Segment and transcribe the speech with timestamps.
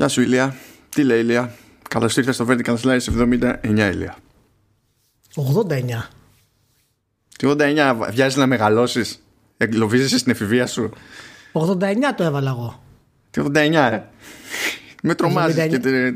[0.00, 0.54] Γεια σου Ηλία.
[0.88, 1.52] Τι λέει Ηλία;
[1.88, 4.16] Καλώ ήρθατε στο Vertical Slice 79 Ηλία.
[5.34, 6.08] 89.
[7.38, 9.22] Τι 89, βιάζεις να μεγαλώσεις;
[9.56, 10.90] Εγκλωβίζεσαι στην εφηβεία σου;
[11.52, 11.76] 89
[12.16, 12.82] το έβαλα εγώ.
[13.30, 14.02] Τι 89, ε;
[15.02, 15.56] Με τρομάζεις.
[15.64, 15.68] 79.
[15.68, 15.78] Και...
[15.78, 16.14] τε-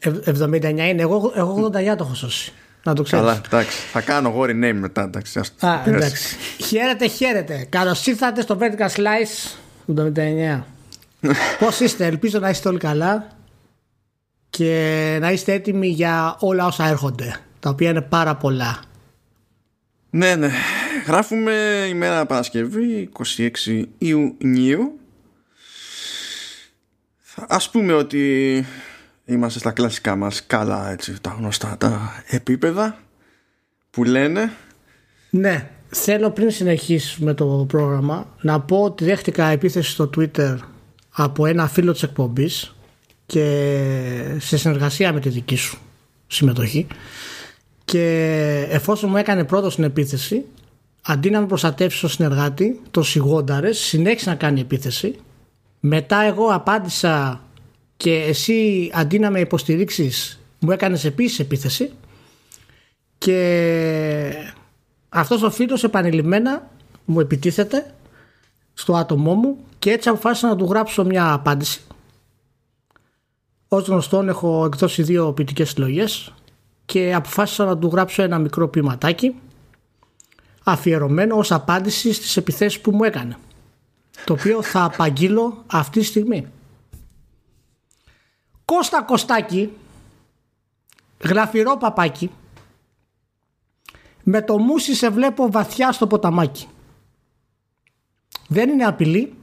[0.00, 1.02] Ε, 79 είναι.
[1.02, 2.52] Εγώ, εγώ 89 το έχω σώσει.
[2.82, 3.24] Να το ξέρεις.
[3.26, 3.78] Καλά, εντάξει.
[3.92, 5.02] Θα κάνω εγώ rename μετά.
[5.02, 6.06] Εντάξει, ας Α, πέρασε.
[6.06, 6.36] εντάξει.
[6.64, 7.66] χαίρετε, χαίρετε.
[7.68, 9.56] Καλώς ήρθατε στο Vertical Slice
[9.86, 10.64] 79.
[11.58, 13.28] Πώς είστε, ελπίζω να είστε όλοι καλά
[14.50, 17.36] και να είστε έτοιμοι για όλα όσα έρχονται.
[17.60, 18.82] Τα οποία είναι πάρα πολλά.
[20.10, 20.50] Ναι, ναι.
[21.06, 24.98] Γράφουμε ημέρα Παρασκευή 26 Ιουνίου.
[27.48, 28.64] Ας πούμε ότι
[29.24, 32.98] είμαστε στα κλασικά μας καλά έτσι τα γνωστά τα επίπεδα
[33.90, 34.52] που λένε
[35.30, 40.56] Ναι, θέλω πριν συνεχίσουμε το πρόγραμμα να πω ότι δέχτηκα επίθεση στο Twitter
[41.20, 42.74] από ένα φίλο της εκπομπής
[43.26, 45.78] και σε συνεργασία με τη δική σου
[46.26, 46.86] συμμετοχή.
[47.84, 50.44] Και εφόσον μου έκανε πρώτο στην επίθεση
[51.02, 55.14] αντί να με προστατεύσει ως συνεργάτη το σιγόνταρες συνέχισε να κάνει επίθεση.
[55.80, 57.42] Μετά εγώ απάντησα
[57.96, 61.90] και εσύ αντί να με υποστηρίξεις μου έκανες επίσης επίθεση.
[63.18, 64.32] Και
[65.08, 66.70] αυτός ο φίλος επανειλημμένα
[67.04, 67.94] μου επιτίθεται
[68.74, 71.80] στο άτομό μου και έτσι αποφάσισα να του γράψω μια απάντηση.
[73.68, 76.34] Ως γνωστόν έχω εκδώσει δύο ποιητικές συλλογές
[76.84, 79.34] και αποφάσισα να του γράψω ένα μικρό ποιηματάκι
[80.64, 83.36] αφιερωμένο ως απάντηση στις επιθέσεις που μου έκανε
[84.24, 86.46] το οποίο θα απαγγείλω αυτή τη στιγμή.
[88.64, 89.72] Κώστα Κωστάκη
[91.18, 92.30] γλαφυρό παπάκι
[94.22, 96.66] με το μουσι σε βλέπω βαθιά στο ποταμάκι.
[98.48, 99.34] Δεν είναι απειλή,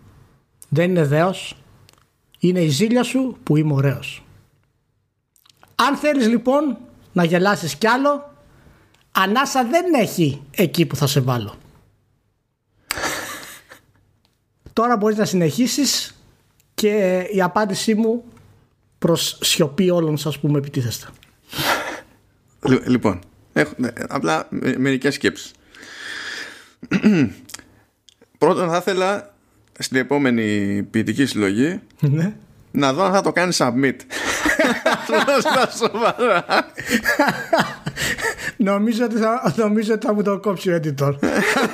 [0.69, 1.58] δεν είναι δέος,
[2.39, 4.23] είναι η ζήλια σου που είμαι ωραίος.
[5.75, 6.77] Αν θέλεις λοιπόν
[7.13, 8.33] να γελάσεις κι άλλο,
[9.11, 11.56] ανάσα δεν έχει εκεί που θα σε βάλω.
[14.73, 16.16] Τώρα μπορείς να συνεχίσεις
[16.73, 18.23] και η απάντησή μου
[19.00, 21.07] προς σιωπή όλων σας που με επιτίθεστε.
[22.67, 23.19] Λι- Λοιπόν,
[23.53, 25.51] έχω, ναι, απλά με, μερικές σκέψεις.
[28.38, 29.34] Πρώτον θα ήθελα
[29.80, 32.34] στην επόμενη ποιητική συλλογή Ναι.
[32.72, 33.96] να δω αν θα το κάνει submit.
[35.40, 36.46] Στα σοβαρά.
[38.58, 41.14] Νομίζω ότι, θα, νομίζω ότι θα μου το κόψει ο editor.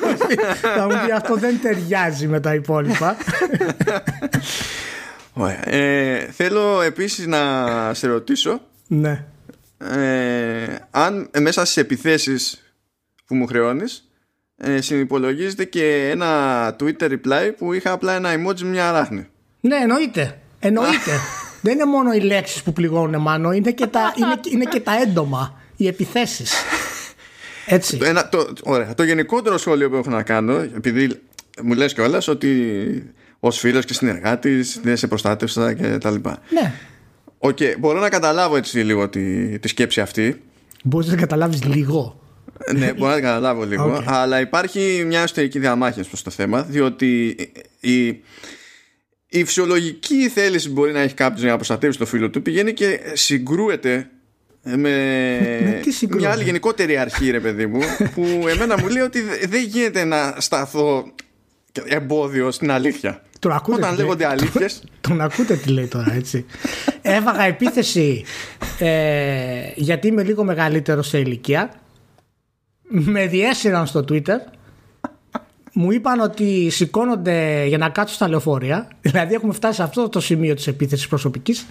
[0.77, 3.17] θα μου πει αυτό δεν ταιριάζει με τα υπόλοιπα.
[5.33, 5.69] Ωραία.
[5.69, 9.25] Ε, θέλω επίσης να σε ρωτήσω ναι.
[9.77, 12.73] ε, αν ε, μέσα στις επιθέσεις
[13.25, 14.10] που μου χρεώνεις
[14.63, 19.27] ε, συνυπολογίζεται και ένα Twitter reply που είχα απλά ένα emoji με μια αράχνη.
[19.61, 20.39] Ναι, εννοείται.
[20.59, 21.11] Εννοείται.
[21.61, 25.01] δεν είναι μόνο οι λέξεις που πληγώνουν μάνο, είναι και τα, είναι, είναι και τα
[25.01, 26.53] έντομα, οι επιθέσεις.
[27.65, 27.97] Έτσι.
[27.97, 28.93] Το, ένα, το, ωραία.
[28.93, 31.21] το γενικότερο σχόλιο που έχω να κάνω, επειδή
[31.63, 36.41] μου λες κιόλας ότι ως φίλος και συνεργάτης δεν σε προστάτευσα και τα λοιπά.
[36.49, 36.73] ναι.
[37.43, 40.41] Οκ, μπορώ να καταλάβω έτσι λίγο τη, τη σκέψη αυτή.
[40.83, 42.20] Μπορείς να καταλάβεις λίγο.
[42.75, 43.95] Ναι, μπορώ να την καταλάβω λίγο.
[43.95, 44.03] Οκ.
[44.05, 47.35] Αλλά υπάρχει μια εσωτερική διαμάχη προς το θέμα, διότι
[47.79, 48.07] η,
[49.27, 52.73] η φυσιολογική θέληση που μπορεί να έχει κάποιος για να προστατεύσει το φίλο του πηγαίνει
[52.73, 54.09] και συγκρούεται
[54.63, 57.79] με, με τι συγκρούεται; μια άλλη γενικότερη αρχή, ρε παιδί μου,
[58.15, 61.13] που εμένα μου λέει ότι δε- δεν γίνεται να σταθώ
[61.85, 63.23] εμπόδιο στην αλήθεια.
[63.39, 64.83] Τον ακούτε Όταν τι λέει; λέγονται αλήθειες.
[65.01, 66.45] Τον ακούτε τι λέει τώρα, έτσι.
[67.01, 68.23] Έβαγα επίθεση
[68.79, 71.73] ε, γιατί είμαι λίγο μεγαλύτερο σε ηλικία.
[72.93, 74.37] Με διέσυραν στο Twitter.
[75.73, 78.87] Μου είπαν ότι σηκώνονται για να κάτσουν στα λεωφορεία.
[79.01, 81.65] Δηλαδή έχουμε φτάσει σε αυτό το σημείο της επίθεσης προσωπικής.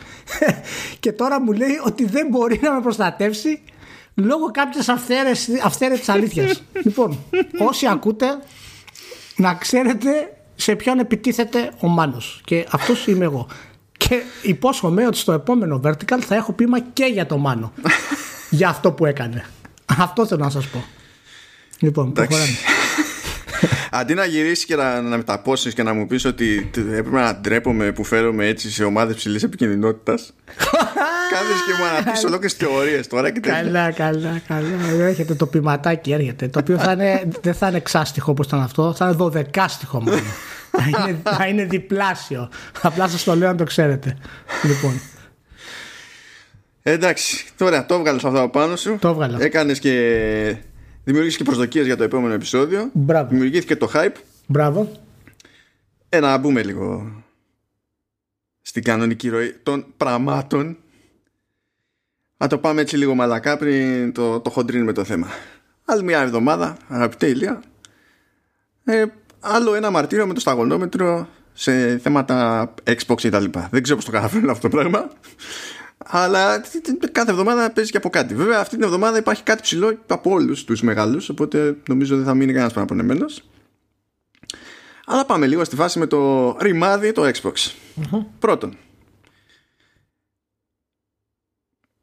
[1.00, 3.62] Και τώρα μου λέει ότι δεν μπορεί να με προστατεύσει
[4.14, 6.62] λόγω κάποιες αυθαίρετες, αυθαίρετες αλήθειες.
[6.84, 7.18] λοιπόν,
[7.58, 8.26] όσοι ακούτε,
[9.36, 10.10] να ξέρετε
[10.54, 13.46] σε ποιον επιτίθεται ο Μάνος και αυτός είμαι εγώ
[13.96, 17.72] και υπόσχομαι ότι στο επόμενο Vertical θα έχω πείμα και για το Μάνο
[18.50, 19.44] για αυτό που έκανε
[19.98, 20.84] αυτό θέλω να σας πω
[21.80, 22.46] λοιπόν προχωράμε
[23.92, 27.34] Αντί να γυρίσεις και να, να μεταπώσεις και να μου πεις ότι τ- έπρεπε να
[27.36, 30.12] ντρέπομαι που φέρομαι έτσι σε ομάδες ψηλής επικίνδυνοτητα.
[31.32, 33.62] Κάθεσαι και μου αναπτύσσεις ολόκληρες θεωρίες τώρα και τέτοια.
[33.62, 38.30] καλά καλά καλά έρχεται το ποιηματάκι έρχεται το οποίο θα είναι, δεν θα είναι εξάστιχο
[38.30, 40.16] όπως ήταν αυτό θα είναι δωδεκάστιχο μόνο
[40.70, 42.50] θα, είναι, θα είναι διπλάσιο
[42.82, 44.16] απλά σας το λέω να το ξέρετε
[44.62, 45.00] λοιπόν
[46.82, 48.96] Ε, εντάξει, τώρα το έβγαλες αυτό από πάνω σου.
[49.00, 49.36] Το έβγαλα.
[49.40, 50.56] Έκανες και.
[51.04, 52.90] Δημιουργήσει και προσδοκίες για το επόμενο επεισόδιο.
[52.92, 53.28] Μπράβο.
[53.28, 54.14] Δημιουργήθηκε το hype.
[54.46, 54.92] μπράβο
[56.08, 57.12] Ε, να μπούμε λίγο
[58.60, 60.76] στην κανονική ροή των πραγμάτων
[62.36, 65.26] να το πάμε έτσι λίγο μαλακά πριν το, το χοντρίνουμε το θέμα.
[65.84, 67.62] Άλλη μια εβδομάδα, αγαπητέ Ηλία,
[68.84, 69.04] ε,
[69.40, 73.68] άλλο ένα μαρτύριο με το σταγονόμετρο σε θέματα Xbox και τα λοιπά.
[73.70, 75.10] Δεν ξέρω πώς το καταφέρνω αυτό το πράγμα.
[76.04, 76.62] Αλλά
[77.12, 78.34] κάθε εβδομάδα παίζει και από κάτι.
[78.34, 81.28] Βέβαια, αυτή την εβδομάδα υπάρχει κάτι ψηλό από όλους τους μεγάλους.
[81.28, 83.42] Οπότε νομίζω δεν θα μείνει κανένας παραπονεμένος.
[85.06, 87.52] Αλλά πάμε λίγο στη φάση με το ρημάδι το Xbox.
[87.96, 88.76] mm Πρώτον,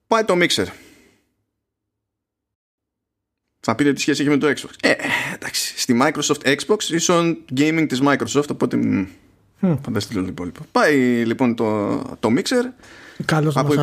[0.08, 0.66] πάει το Mixer.
[3.60, 4.70] Θα πείτε τι σχέση έχει με το Xbox.
[4.82, 4.94] Ε,
[5.34, 5.80] εντάξει.
[5.80, 8.80] Στη Microsoft Xbox ίσον gaming της Microsoft, οπότε
[9.62, 9.78] mm.
[9.84, 10.66] φανταστείτε το υπόλοιπο.
[10.72, 12.64] Πάει λοιπόν το, το Mixer.
[13.26, 13.74] Καλώς Από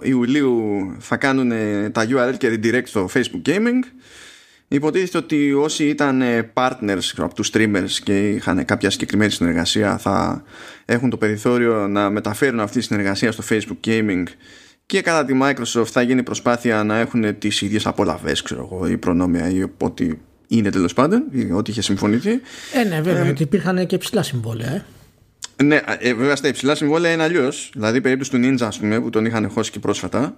[0.00, 0.56] 22 Ιουλίου
[0.98, 1.52] θα κάνουν
[1.92, 3.82] τα URL και redirect στο Facebook Gaming.
[4.68, 6.22] Υποτίθεται ότι όσοι ήταν
[6.54, 10.42] partners από τους streamers και είχαν κάποια συγκεκριμένη συνεργασία θα
[10.84, 14.24] έχουν το περιθώριο να μεταφέρουν αυτή τη συνεργασία στο Facebook Gaming
[14.86, 18.96] και κατά τη Microsoft θα γίνει προσπάθεια να έχουν τις ίδιες απολαβές ξέρω εγώ ή
[18.96, 20.10] προνόμια ή ό,τι
[20.48, 22.40] είναι τέλος πάντων ή ό,τι είχε συμφωνηθεί
[22.74, 24.84] ε ναι βέβαια ε, υπήρχαν και ψηλά συμβόλαια ε.
[25.62, 27.70] Ναι, ε, βέβαια στα υψηλά συμβόλαια είναι αλλιώς.
[27.72, 30.36] Δηλαδή, περίπτωση του Ninja, ας πούμε, που τον είχαν χώσει και πρόσφατα,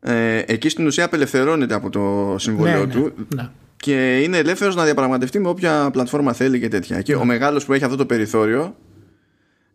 [0.00, 3.48] ε, εκεί στην ουσία απελευθερώνεται από το συμβόλαιο ναι, του ναι, ναι.
[3.76, 7.02] και είναι ελεύθερος να διαπραγματευτεί με όποια πλατφόρμα θέλει και τέτοια.
[7.02, 8.74] Και ο μεγάλος που έχει αυτό το περιθώριο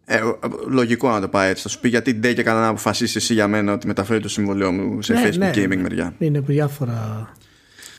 [0.05, 0.19] ε,
[0.67, 1.63] λογικό να το πάει έτσι.
[1.63, 4.29] Θα σου πει γιατί ντε και καλά να αποφασίσεις εσύ για μένα ότι μεταφέρει το
[4.29, 5.51] συμβολέο μου σε ναι, Facebook ναι.
[5.55, 6.13] Gaming μεριά.
[6.17, 7.29] Είναι διάφορα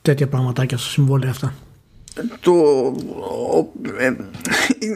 [0.02, 1.54] τέτοια πραγματάκια στα συμβόλαια αυτά.
[2.40, 2.54] Το,
[3.98, 4.14] ε,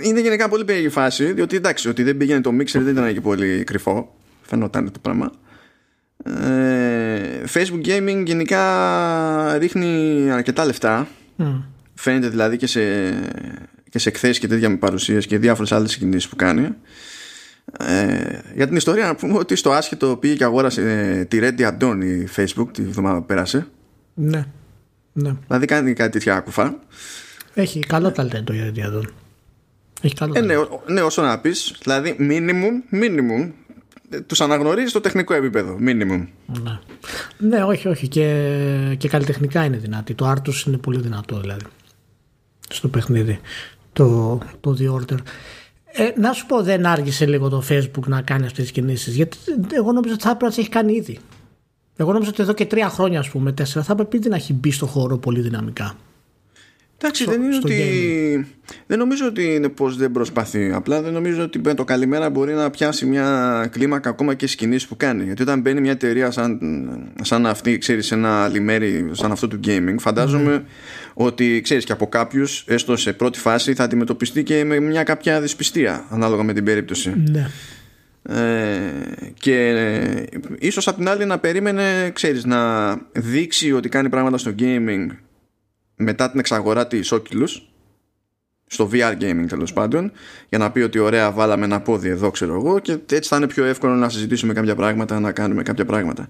[0.02, 3.20] είναι γενικά πολύ περίεργη φάση διότι εντάξει ότι δεν πήγαινε το mixer δεν ήταν και
[3.20, 5.32] πολύ κρυφό φαινόταν το πράγμα
[6.24, 11.62] ε, Facebook Gaming γενικά ρίχνει αρκετά λεφτά Mm.
[11.94, 12.80] φαίνεται δηλαδή και σε
[13.88, 16.68] και σε εκθέσεις και τέτοια με παρουσίες και διάφορες άλλες κινήσει που κάνει.
[17.78, 21.60] Ε, για την ιστορία να πούμε ότι στο άσχετο πήγε και αγόρασε ε, τη Ready
[21.60, 23.66] Add-on η Facebook τη βδομάδα που πέρασε.
[24.14, 24.46] Ναι.
[25.12, 25.34] Ναι.
[25.46, 26.78] Δηλαδή κάνει κάτι τέτοια κουφά.
[27.54, 29.06] Έχει καλό ταλέντο η Ready Add-on.
[30.00, 30.82] Έχει καλό ε, ναι, ταλέντο.
[30.86, 33.50] ναι, όσο να πεις, δηλαδή minimum, minimum
[34.26, 35.76] τους αναγνωρίζει στο τεχνικό επίπεδο.
[35.80, 36.26] Minimum.
[36.62, 36.78] Ναι.
[37.38, 38.08] ναι, όχι, όχι.
[38.08, 40.14] Και, και καλλιτεχνικά είναι δυνατή.
[40.14, 41.64] Το art είναι πολύ δυνατό δηλαδή.
[42.68, 43.40] Στο παιχνίδι
[43.92, 45.18] το, το The Order.
[45.94, 49.14] Ε, να σου πω, δεν άργησε λίγο το Facebook να κάνει αυτές τις κινήσεις.
[49.14, 49.36] Γιατί
[49.72, 51.18] εγώ νόμιζα ότι θα έπρεπε να τις έχει κάνει ήδη.
[51.96, 54.52] Εγώ νόμιζα ότι εδώ και τρία χρόνια, ας πούμε, τέσσερα, θα έπρεπε ήδη να έχει
[54.52, 55.94] μπει στο χώρο πολύ δυναμικά.
[56.98, 58.46] Εντάξει, Στο- δεν είναι στο ότι.
[58.86, 60.72] Δεν νομίζω ότι είναι πως δεν προσπαθεί.
[60.72, 64.56] Απλά δεν νομίζω ότι με το καλημέρα μπορεί να πιάσει μια κλίμακα ακόμα και στι
[64.56, 65.24] κινήσει που κάνει.
[65.24, 66.58] Γιατί όταν μπαίνει μια εταιρεία σαν,
[67.22, 70.64] σαν αυτή, ξέρεις, σε ένα λιμέρι σαν αυτό του gaming, φαντάζομαι
[71.14, 75.40] ότι ξέρεις και από κάποιους, έστω σε πρώτη φάση, θα αντιμετωπιστεί και με μια κάποια
[75.40, 77.14] δυσπιστία ανάλογα με την περίπτωση.
[77.30, 77.50] Ναι.
[78.22, 78.92] Ε,
[79.34, 80.24] και ε,
[80.58, 85.06] ίσως απ' την άλλη να περίμενε ξέρεις να δείξει ότι κάνει πράγματα στο gaming
[85.96, 87.62] μετά την εξαγορά της Oculus
[88.66, 90.12] στο VR gaming τέλος πάντων
[90.48, 93.46] για να πει ότι ωραία βάλαμε ένα πόδι εδώ ξέρω εγώ και έτσι θα είναι
[93.46, 96.28] πιο εύκολο να συζητήσουμε κάποια πράγματα να κάνουμε κάποια πράγματα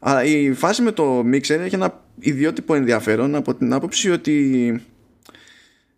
[0.00, 4.82] αλλά η φάση με το Mixer έχει ένα ιδιότυπο ενδιαφέρον από την άποψη ότι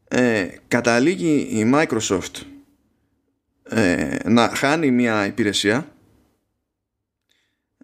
[0.08, 2.42] ε, καταλήγει η Microsoft
[3.68, 5.88] ε, να χάνει μια υπηρεσία.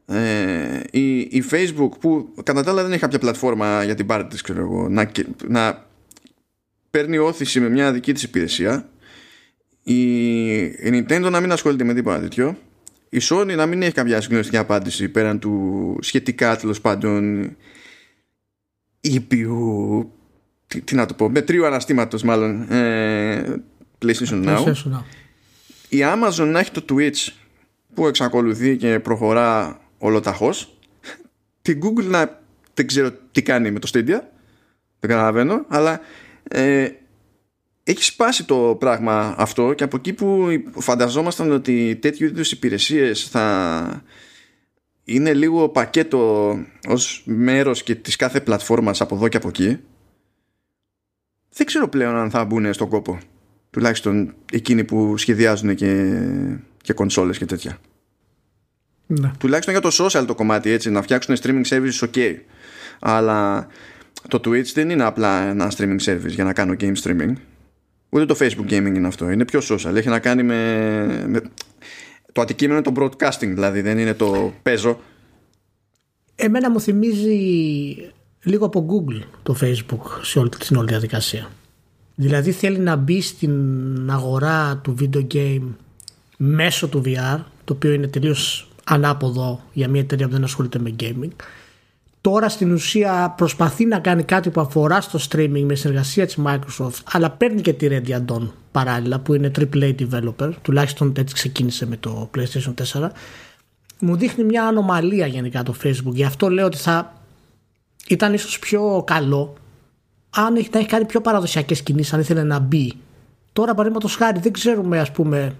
[0.06, 4.28] Ε, η, η Facebook που κατά τα άλλα δεν έχει κάποια πλατφόρμα για την πάρτι
[4.28, 5.86] της ξέρω εγώ, να, και- να
[6.90, 8.88] παίρνει όθηση με μια δική της υπηρεσία.
[9.82, 12.56] Η, η Nintendo να μην ασχολείται με τίποτα τέτοιο.
[13.08, 17.44] Η Sony να μην έχει κάποια συγκλονιστική απάντηση πέραν του σχετικά τέλος πάντων
[19.00, 20.12] ήπιου
[20.66, 23.62] τι, τι να το πω, μετρίου αναστήματος μάλλον ε,
[23.98, 24.64] PlayStation Now.
[24.64, 25.02] PlayStation Now.
[25.92, 27.28] Η Amazon να έχει το Twitch
[27.94, 30.78] που εξακολουθεί και προχωρά ολοταχώς
[31.62, 32.40] την Google να
[32.74, 34.20] δεν ξέρω τι κάνει με το Stadia
[35.00, 36.00] δεν καταλαβαίνω αλλά
[36.48, 36.88] ε,
[37.84, 44.04] έχει σπάσει το πράγμα αυτό και από εκεί που φανταζόμασταν ότι τέτοιου είδους υπηρεσίες θα
[45.04, 46.56] είναι λίγο πακέτο
[46.88, 49.78] ως μέρος και της κάθε πλατφόρμας από εδώ και από εκεί
[51.52, 53.18] δεν ξέρω πλέον αν θα μπουν στον κόπο
[53.72, 56.18] τουλάχιστον εκείνοι που σχεδιάζουν και,
[56.82, 57.78] και κονσόλες και τέτοια.
[59.06, 59.30] Ναι.
[59.38, 62.34] τουλάχιστον για το social το κομμάτι έτσι να φτιάξουν streaming services ok
[63.00, 63.66] αλλά
[64.28, 67.32] το Twitch δεν είναι απλά ένα streaming service για να κάνω game streaming.
[68.08, 69.30] Ούτε το Facebook gaming είναι αυτό.
[69.30, 69.94] Είναι πιο social.
[69.94, 71.42] Έχει να κάνει με, με...
[72.32, 75.00] το αντικείμενο είναι το broadcasting δηλαδή δεν είναι το παίζω.
[76.34, 77.38] Εμένα μου θυμίζει
[78.42, 81.50] λίγο από Google το Facebook σε όλη, στην όλη διαδικασία.
[82.22, 85.68] Δηλαδή θέλει να μπει στην αγορά του video game
[86.36, 90.94] μέσω του VR, το οποίο είναι τελείως ανάποδο για μια εταιρεία που δεν ασχολείται με
[91.00, 91.30] gaming.
[92.20, 97.00] Τώρα στην ουσία προσπαθεί να κάνει κάτι που αφορά στο streaming με συνεργασία της Microsoft
[97.04, 100.50] αλλά παίρνει και τη Ready Add-on παράλληλα που είναι AAA developer.
[100.62, 103.08] Τουλάχιστον έτσι ξεκίνησε με το PlayStation 4
[103.98, 106.12] μου δείχνει μια ανομαλία γενικά το Facebook.
[106.12, 107.20] Γι' αυτό λέω ότι θα
[108.06, 109.56] ήταν ίσως πιο καλό
[110.34, 112.92] αν έχει, να έχει κάνει πιο παραδοσιακές κινήσεις αν ήθελε να μπει
[113.52, 115.56] τώρα παραδείγματος χάρη δεν ξέρουμε ας πούμε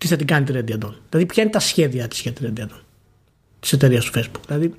[0.00, 2.44] τι θα την κάνει τη Ready Add-on δηλαδή ποια είναι τα σχέδια της για τη
[2.46, 2.80] Ready Add-on
[3.60, 4.74] της εταιρείας του Facebook δηλαδή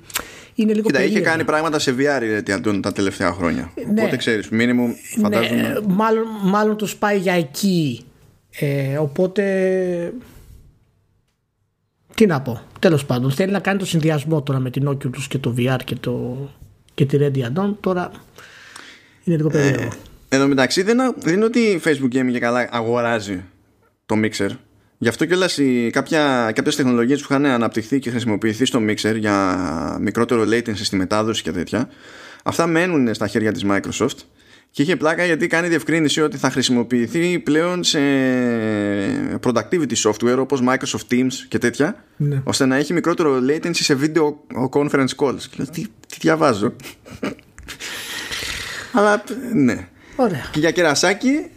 [0.56, 1.18] είναι λίγο Κοίτα, περίεργο.
[1.18, 3.72] είχε κάνει πράγματα σε VR η Αντών τα τελευταία χρόνια.
[3.74, 4.00] Ναι.
[4.00, 5.62] Οπότε ξέρεις, μήνυμου φαντάζομαι.
[5.62, 8.04] Ναι, μάλλον, μάλλον τους πάει για εκεί.
[8.50, 10.12] Ε, οπότε.
[12.14, 12.60] Τι να πω.
[12.78, 15.94] Τέλος πάντων, θέλει να κάνει το συνδυασμό τώρα με την Oculus και το VR και,
[15.94, 16.36] το,
[16.94, 17.74] και τη Ready Add-on.
[17.80, 18.10] Τώρα
[19.26, 19.82] είναι λίγο περίεργο.
[19.82, 19.88] Ε,
[20.28, 23.44] Εν τω μεταξύ δεν, α- δεν είναι ότι η Facebook Gaming και καλά αγοράζει
[24.06, 24.48] το Mixer.
[24.98, 25.58] Γι' αυτό κιόλας
[25.90, 31.42] κάποια, κάποιες τεχνολογίες που είχαν αναπτυχθεί και χρησιμοποιηθεί στο Mixer για μικρότερο latency στη μετάδοση
[31.42, 31.88] και τέτοια
[32.44, 34.16] αυτά μένουν στα χέρια της Microsoft
[34.70, 37.98] και είχε πλάκα γιατί κάνει διευκρίνηση ότι θα χρησιμοποιηθεί πλέον σε
[39.42, 42.40] productivity software όπως Microsoft Teams και τέτοια Ναι.
[42.44, 44.34] ώστε να έχει μικρότερο latency σε video
[44.70, 45.40] conference calls.
[45.50, 46.72] Και λέω, τι, τι διαβάζω;
[48.96, 49.88] Αλλά ναι.
[50.16, 50.48] Ωραία.
[50.52, 51.50] Και για κερασάκι,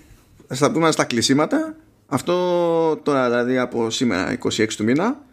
[0.48, 1.76] θα πούμε στα κλεισίματα.
[2.06, 5.24] Αυτό τώρα δηλαδή από σήμερα 26 του μήνα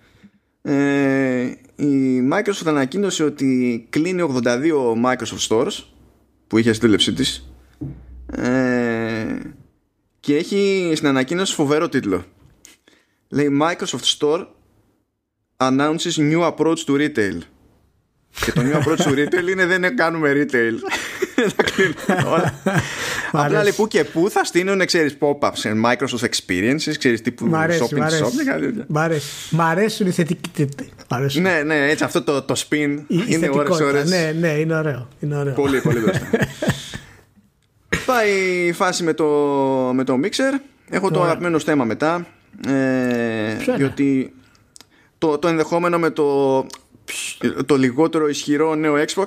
[0.63, 1.43] ε,
[1.77, 4.73] η Microsoft ανακοίνωσε ότι κλείνει 82
[5.05, 5.85] Microsoft Stores
[6.47, 7.51] που είχε στη δούλεψή της
[8.33, 9.39] ε,
[10.21, 12.25] και έχει στην ανακοίνωση φοβερό τίτλο
[13.29, 14.47] λέει Microsoft Store
[15.57, 17.39] announces new approach to retail
[18.45, 20.75] και το new approach to retail είναι δεν κάνουμε retail
[21.57, 22.55] θα κλείνουμε όλα
[23.33, 27.55] Απλά λέει που και που θα στείλουν, ξέρεις, pop-ups σε Microsoft Experiences, ξέρεις, τύπου Μ'
[27.55, 28.23] αρέσει, shopping μ' αρέσει.
[28.27, 28.85] shop και κάτι τέτοια.
[28.89, 29.31] Μ' αρέσει.
[29.57, 30.91] Μ' αρέσουν οι θετικοί τίτλοι.
[31.11, 31.43] Μ' αρέσουν.
[31.43, 33.85] Ναι, ναι, έτσι αυτό το, το spin Η- η είναι ώρες θετικότητα.
[33.87, 34.11] ώρες.
[34.11, 35.09] Ναι, ναι, είναι ωραίο.
[35.21, 35.53] Είναι ωραίο.
[35.55, 36.29] Πολύ, πολύ μπροστά.
[38.07, 38.31] Πάει
[38.67, 39.25] η φάση με το,
[39.95, 40.61] με το Mixer.
[40.91, 41.31] Έχω το Ωραία.
[41.31, 42.27] αγαπημένο θέμα μετά.
[42.69, 42.71] Ε,
[43.59, 44.33] Ποιο είναι; διότι
[45.19, 46.67] το, το ενδεχόμενο με το,
[47.67, 49.25] το λιγότερο ισχυρό νέο Xbox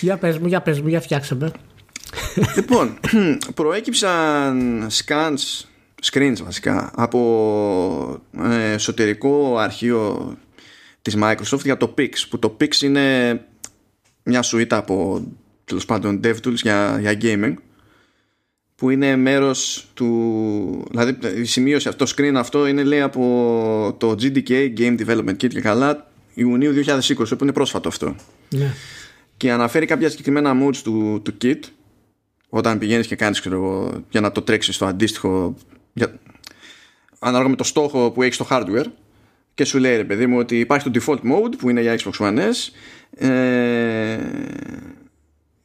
[0.00, 1.52] Για πες μου, για πες μου, για φτιάξε με.
[2.56, 2.98] Λοιπόν,
[3.54, 5.64] προέκυψαν scans,
[6.02, 10.34] screens βασικά, από ε, εσωτερικό αρχείο
[11.02, 13.40] της Microsoft για το Pix, που το Pix είναι
[14.22, 15.26] μια σουίτα από
[15.64, 17.54] τέλος πάντων DevTools για, για gaming,
[18.74, 20.86] που είναι μέρος του...
[20.90, 25.48] Δηλαδή η σημείωση αυτό, το screen αυτό είναι λέει από το GDK Game Development Kit
[25.48, 28.16] και καλά Ιουνίου 2020, που είναι πρόσφατο αυτό
[28.48, 28.74] Ναι.
[29.42, 31.58] Και αναφέρει κάποια συγκεκριμένα modes του, του kit.
[32.48, 35.54] Όταν πηγαίνεις και κάνεις ξέρω, εγώ, για να το τρέξεις στο αντίστοιχο
[35.92, 36.18] για,
[37.18, 38.84] ανάλογα με το στόχο που έχεις στο hardware
[39.54, 42.12] και σου λέει ρε παιδί μου ότι υπάρχει το default mode που είναι για Xbox
[42.18, 42.70] One S
[43.26, 44.18] ε,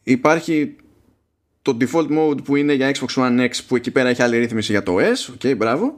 [0.03, 0.75] υπάρχει
[1.61, 4.71] το default mode που είναι για Xbox One X που εκεί πέρα έχει άλλη ρύθμιση
[4.71, 5.95] για το S ok μπράβο.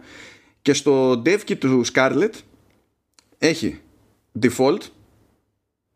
[0.62, 2.34] Και στο dev kit του Scarlett
[3.38, 3.80] έχει
[4.42, 4.82] default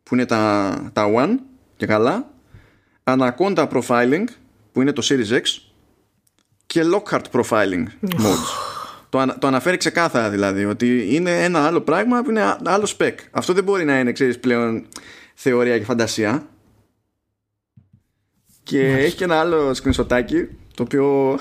[0.04, 1.36] που είναι τα, τα One
[1.76, 2.32] και καλά.
[3.04, 4.24] Anaconda Profiling
[4.72, 5.42] που είναι το Series X
[6.66, 8.50] και Lockhart Profiling modes.
[9.10, 12.94] Το, ανα- το αναφέρει ξεκάθαρα δηλαδή ότι είναι ένα άλλο πράγμα που είναι α- άλλο
[12.98, 13.14] spec.
[13.32, 14.86] Αυτό δεν μπορεί να είναι ξέρεις πλέον
[15.34, 16.48] θεωρία και φαντασία.
[18.64, 21.38] Και έχει και ένα άλλο σκρινσοτάκι το οποίο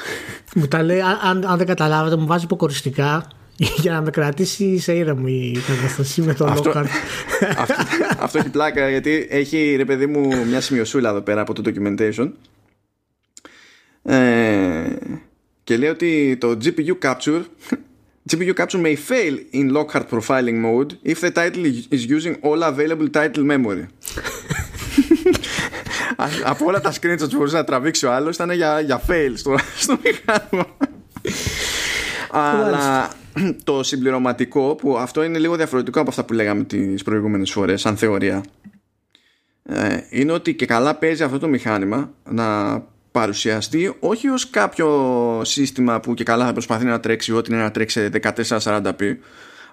[0.54, 3.28] Μου τα λέει, αν- αν, αν δεν καταλάβετε, μου βάζει υποκοριστικά
[3.82, 6.86] για να με κρατήσει σε ήρεμο η κατάσταση με το Αυτό- Lockhart.
[7.58, 7.74] αυτό,
[8.18, 12.30] αυτό έχει πλάκα γιατί έχει ρε παιδί μου μια σημειωσούλα εδώ πέρα από το documentation
[14.02, 14.84] ε,
[15.64, 17.42] και λέει ότι το GPU capture
[18.30, 23.08] GPU capture may fail in Lockhart profiling mode if the title is using all available
[23.12, 23.84] title memory.
[26.16, 29.32] Α- από όλα τα screenshots που μπορούσε να τραβήξει ο άλλος ήταν για, για fail
[29.34, 30.66] στο, στο μηχάνημα.
[32.30, 33.10] Αλλά
[33.64, 37.96] το συμπληρωματικό που αυτό είναι λίγο διαφορετικό από αυτά που λέγαμε τις προηγούμενες φορές σαν
[37.96, 38.44] θεωρία
[39.62, 42.80] ε, είναι ότι και καλά παίζει αυτό το μηχάνημα να
[43.12, 47.70] παρουσιαστεί όχι ως κάποιο σύστημα που και καλά θα προσπαθεί να τρέξει ό,τι είναι να
[47.70, 49.16] τρέξει σε 1440p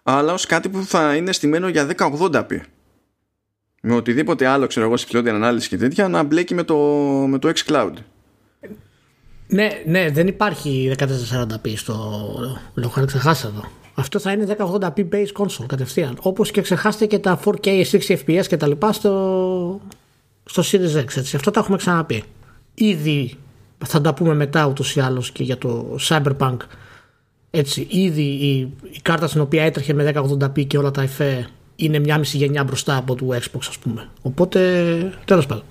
[0.03, 2.59] αλλά ως κάτι που θα είναι στημένο για 1080p
[3.81, 6.77] με οτιδήποτε άλλο ξέρω εγώ σε ψηλότερη ανάλυση και τέτοια να μπλέκει με το,
[7.27, 7.93] με το xCloud
[9.51, 12.33] ναι, ναι, δεν υπάρχει 1440p στο
[12.83, 13.63] Lockhart, ξεχάστε το.
[13.93, 16.17] Αυτό θα είναι 1080p base console κατευθείαν.
[16.21, 19.81] Όπως και ξεχάστε και τα 4K 60 fps και τα λοιπά στο,
[20.45, 21.17] στο Series X.
[21.17, 21.35] Έτσι.
[21.35, 22.23] Αυτό τα έχουμε ξαναπεί.
[22.73, 23.37] Ήδη
[23.85, 26.57] θα τα πούμε μετά ούτως ή άλλως και για το Cyberpunk
[27.49, 28.59] Έτσι, ήδη η,
[28.91, 32.63] η κάρτα στην οποία έτρεχε με 1080p και όλα τα εφέ είναι μια μισή γενιά
[32.63, 34.07] μπροστά από το Xbox ας πούμε.
[34.21, 34.59] Οπότε
[35.25, 35.63] τέλος πάντων.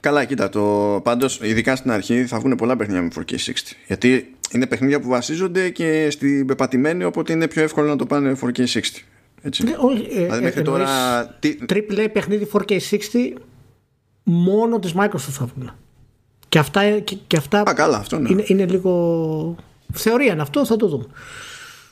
[0.00, 3.52] Καλά, κοίτα, το πάντως ειδικά στην αρχή θα βγουν πολλά παιχνίδια με 4K60.
[3.86, 8.36] Γιατί είναι παιχνίδια που βασίζονται και στην πεπατημένη, οπότε είναι πιο εύκολο να το πάνε
[8.42, 8.80] 4K60.
[9.42, 9.62] Έτσι.
[9.64, 10.88] Ναι, όχι, ε, δηλαδή μέχρι ε, τώρα.
[11.38, 13.36] τι- Triple A παιχνίδι 4K60
[14.22, 15.72] μόνο της Microsoft θα βγουν.
[16.48, 18.28] Και αυτά, και, και αυτά Α, καλά, αυτό ναι.
[18.30, 19.56] είναι, είναι λίγο
[19.92, 21.04] θεωρία είναι αυτό, θα το δούμε.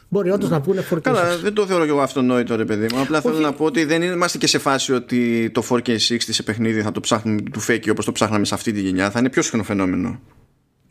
[0.08, 1.00] Μπορεί όντως να βγουν 4K60.
[1.00, 3.00] Καλά, δεν το θεωρώ και εγώ αυτονόητο ρε παιδί μου.
[3.00, 6.82] Απλά θέλω να πω ότι δεν είμαστε και σε φάση ότι το 4K60 σε παιχνίδι
[6.82, 9.10] θα το ψάχνουμε του fake όπως το ψάχναμε σε αυτή τη γενιά.
[9.10, 10.20] Θα είναι πιο συχνό φαινόμενο.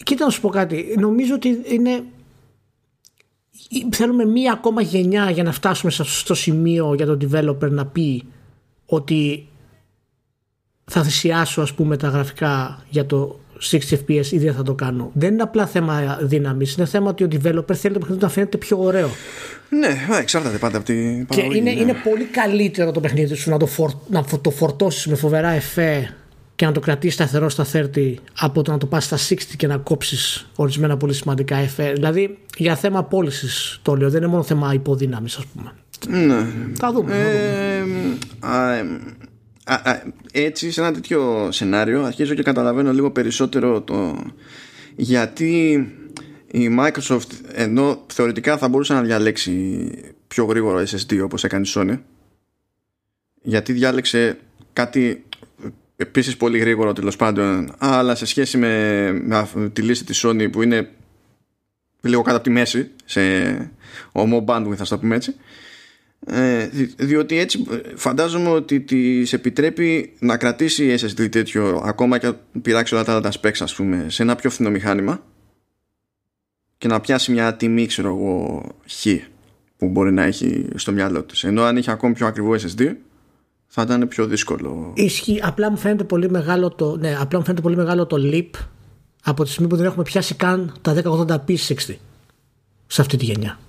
[0.04, 0.96] Κοίτα να σου πω κάτι.
[1.00, 2.04] Νομίζω ότι είναι.
[3.92, 8.24] Θέλουμε μία ακόμα γενιά για να φτάσουμε σε- στο σημείο για τον developer να πει
[8.86, 9.48] ότι
[10.86, 13.40] θα θυσιάσω ας πούμε τα γραφικά για το
[13.72, 15.12] 60 fps ή δεν θα το κάνω.
[15.14, 18.58] Δεν είναι απλά θέμα δύναμης, είναι θέμα ότι ο developer θέλει το παιχνίδι να φαίνεται
[18.58, 19.10] πιο ωραίο.
[19.70, 21.58] Ναι, α, εξάρτηται πάντα από την Και παραγωγή.
[21.60, 21.80] είναι, ναι.
[21.82, 25.50] είναι πολύ καλύτερο το παιχνίδι σου να το, φορ, να φο- το φορτώσεις με φοβερά
[25.50, 26.14] εφέ
[26.56, 29.68] και να το κρατήσεις σταθερό στα 30 από το να το πας στα 60 και
[29.68, 31.92] να κόψεις ορισμένα πολύ σημαντικά εφέ.
[31.92, 35.72] Δηλαδή για θέμα πώλησης το λέω, δεν είναι μόνο θέμα υποδύναμης ας πούμε.
[36.26, 36.36] Ναι.
[36.36, 36.76] Θα δούμε.
[36.80, 37.14] θα δούμε.
[38.80, 38.84] Ε,
[39.68, 44.26] α, ε, α, α, έτσι σε ένα τέτοιο σενάριο αρχίζω και καταλαβαίνω λίγο περισσότερο το
[44.96, 45.72] γιατί
[46.52, 49.90] η Microsoft ενώ θεωρητικά θα μπορούσε να διαλέξει
[50.28, 52.00] πιο γρήγορο SSD όπως έκανε η Sony
[53.42, 54.38] γιατί διάλεξε
[54.74, 55.26] κάτι
[55.96, 60.48] επίσης πολύ γρήγορο τέλος πάντων αλλά σε σχέση με, με αυ- τη λύση της Sony
[60.52, 60.90] που είναι
[62.02, 63.22] λίγο κάτω από τη μέση σε
[64.14, 65.36] homo bandwidth θα το πούμε έτσι
[66.26, 72.26] ε, δι- διότι έτσι ε, φαντάζομαι ότι τη επιτρέπει να κρατήσει SSD τέτοιο ακόμα και
[72.28, 75.24] αν πειράξει όλα τα άλλα τα specs ας πούμε σε ένα πιο φθηνό μηχάνημα
[76.78, 79.06] και να πιάσει μια τιμή ξέρω εγώ χ
[79.78, 81.44] που μπορεί να έχει στο μυαλό της.
[81.44, 82.94] Ενώ αν είχε ακόμη πιο ακριβό SSD
[83.68, 84.94] θα ήταν πιο δύσκολο.
[84.96, 88.50] Ισχύει, απλά μου φαίνεται πολύ μεγάλο το, ναι, απλά μου φαίνεται πολύ μεγάλο το leap
[89.24, 91.56] από τη στιγμή που δεν έχουμε πιάσει καν τα 1080p 60
[92.88, 93.60] σε αυτή τη γενιά.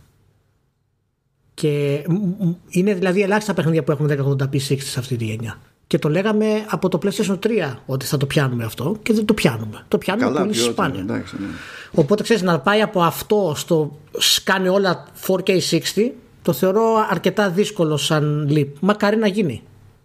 [1.60, 5.58] Και μ, μ, είναι δηλαδή ελάχιστα παιχνίδια που έχουν 1080p 60 σε αυτή τη γενιά.
[5.86, 9.34] Και το λέγαμε από το PlayStation 3 ότι θα το πιάνουμε αυτό και δεν το
[9.34, 9.84] πιάνουμε.
[9.88, 11.00] Το πιάνουμε καλά πολύ ποιότητα, σπάνια.
[11.00, 11.46] εντάξει, ναι.
[11.90, 13.98] Οπότε ξέρεις να πάει από αυτό στο
[14.44, 16.10] κάνει όλα 4K60
[16.42, 18.68] το θεωρώ αρκετά δύσκολο σαν leap.
[18.80, 19.62] Μακάρι να γίνει.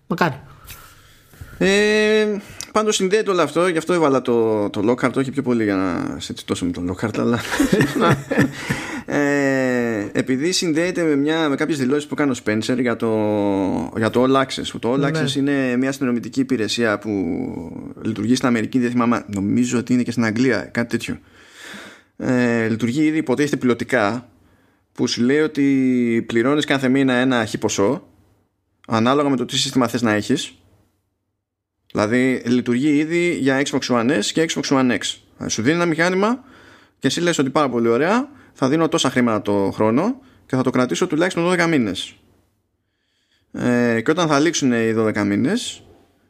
[0.07, 0.39] Μακάρι.
[1.57, 2.37] Ε,
[2.73, 6.19] Πάντως συνδέεται όλο αυτό, γι' αυτό έβαλα το, το Lockhart, όχι πιο πολύ για να
[6.19, 7.39] σε τσιτώσω με τον Lockhart, αλλά.
[9.05, 9.62] ε,
[10.15, 13.09] επειδή συνδέεται με, μια, με κάποιες δηλώσεις που κάνει ο Spencer για το,
[13.97, 14.67] για το All Access.
[14.71, 15.07] που Το All Ναι.
[15.07, 17.09] Access είναι μια συνδρομητική υπηρεσία που
[18.01, 21.19] λειτουργεί στην Αμερική, δεν θυμάμαι, νομίζω ότι είναι και στην Αγγλία, κάτι τέτοιο.
[22.17, 24.29] Ε, λειτουργεί ήδη υποτίθεται πιλωτικά,
[24.93, 28.07] που σου λέει ότι πληρώνεις κάθε μήνα ένα χι ποσό,
[28.87, 30.57] ανάλογα με το τι σύστημα θες να έχεις
[31.91, 34.99] Δηλαδή λειτουργεί ήδη για Xbox One S και Xbox One X.
[35.47, 36.43] Σου δίνει ένα μηχάνημα
[36.99, 40.61] και εσύ λες ότι πάρα πολύ ωραία, θα δίνω τόσα χρήματα το χρόνο και θα
[40.63, 42.15] το κρατήσω τουλάχιστον 12 μήνες.
[43.51, 45.83] Ε, και όταν θα λήξουν οι 12 μήνες,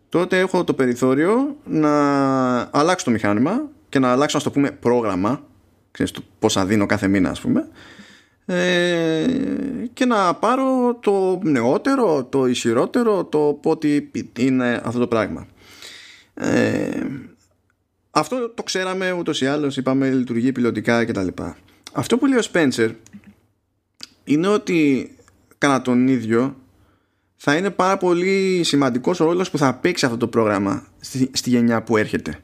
[0.10, 1.90] τότε έχω το περιθώριο να
[2.72, 5.44] αλλάξω το μηχάνημα και να αλλάξω, να το πούμε, πρόγραμμα.
[5.92, 7.68] Ξέρεις το πόσα δίνω κάθε μήνα, ας πούμε.
[8.46, 9.26] Ε,
[9.94, 15.48] και να πάρω το νεότερο, το ισχυρότερο, το πότε είναι αυτό το πράγμα.
[16.34, 17.02] Ε,
[18.12, 21.28] αυτό το ξέραμε ούτως ή άλλως, είπαμε λειτουργεί πιλωτικά κτλ.
[21.94, 22.92] Αυτό που λέει ο Spencer
[24.24, 25.10] είναι ότι
[25.58, 26.56] κατά τον ίδιο
[27.36, 31.50] θα είναι πάρα πολύ σημαντικός ο ρόλος που θα παίξει αυτό το πρόγραμμα στη, στη
[31.50, 32.40] γενιά που έρχεται.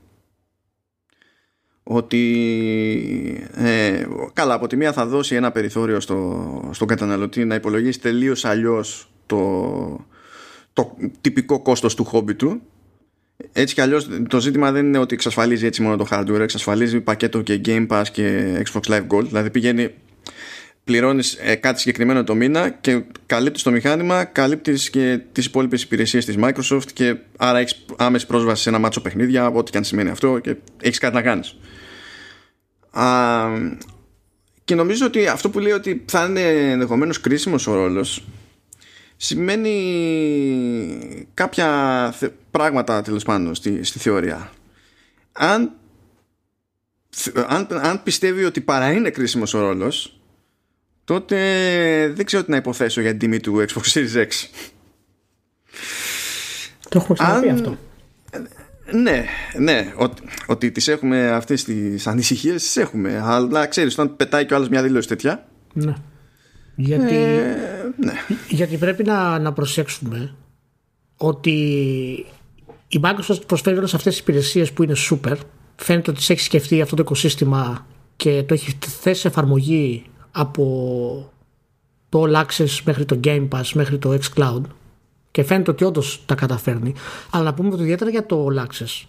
[1.83, 7.99] Ότι ε, καλά από τη μία θα δώσει ένα περιθώριο στο, στον καταναλωτή να υπολογίσει
[7.99, 10.05] τελείως αλλιώς το,
[10.73, 12.61] το τυπικό κόστος του χόμπι του
[13.51, 17.41] έτσι κι αλλιώς το ζήτημα δεν είναι ότι εξασφαλίζει έτσι μόνο το hardware εξασφαλίζει πακέτο
[17.41, 19.23] και Game Pass και Xbox Live Gold.
[19.23, 19.89] Δηλαδή πηγαίνει
[20.83, 26.25] πληρώνεις ε, κάτι συγκεκριμένο το μήνα και καλύπτεις το μηχάνημα καλύπτεις και τις υπόλοιπες υπηρεσίες
[26.25, 30.09] της Microsoft και άρα έχεις άμεση πρόσβαση σε ένα μάτσο παιχνίδια ό,τι και αν σημαίνει
[30.09, 31.55] αυτό και έχεις κάτι να κάνεις.
[32.91, 33.05] Α,
[34.63, 38.23] και νομίζω ότι αυτό που λέει ότι θα είναι ενδεχομένως κρίσιμος ο ρόλος
[39.21, 39.75] σημαίνει
[41.33, 44.51] κάποια θε- πράγματα τέλος πάντων στη, στη θεωρία.
[45.31, 45.71] Αν,
[47.47, 50.19] αν, αν πιστεύει ότι παρά είναι κρίσιμος ο ρόλος
[51.03, 51.37] τότε
[52.15, 54.29] δεν ξέρω τι να υποθέσω για την τιμή του Xbox Series X.
[56.89, 57.77] Το έχουμε ξαναπεί Αν- αυτό.
[58.91, 59.25] Ναι,
[59.59, 64.53] ναι, ότι, ότι τις έχουμε αυτές τις ανησυχίες τις έχουμε αλλά ξέρεις όταν πετάει κι
[64.53, 65.93] ο άλλος μια δήλωση τέτοια Ναι.
[66.81, 67.55] Γιατί, Ε,
[67.97, 68.13] ναι.
[68.49, 70.35] γιατί πρέπει να, να προσέξουμε
[71.17, 71.51] ότι
[72.87, 75.35] η Microsoft προσφέρει όλες αυτές τις υπηρεσίες που είναι super.
[75.75, 81.31] Φαίνεται ότι σε έχει σκεφτεί αυτό το οικοσύστημα και το έχει θέσει σε εφαρμογή από
[82.09, 84.61] το All Access μέχρι το Game Pass μέχρι το xCloud
[85.31, 86.93] και φαίνεται ότι όντως τα καταφέρνει.
[87.29, 89.05] Αλλά να πούμε ότι ιδιαίτερα για το All Access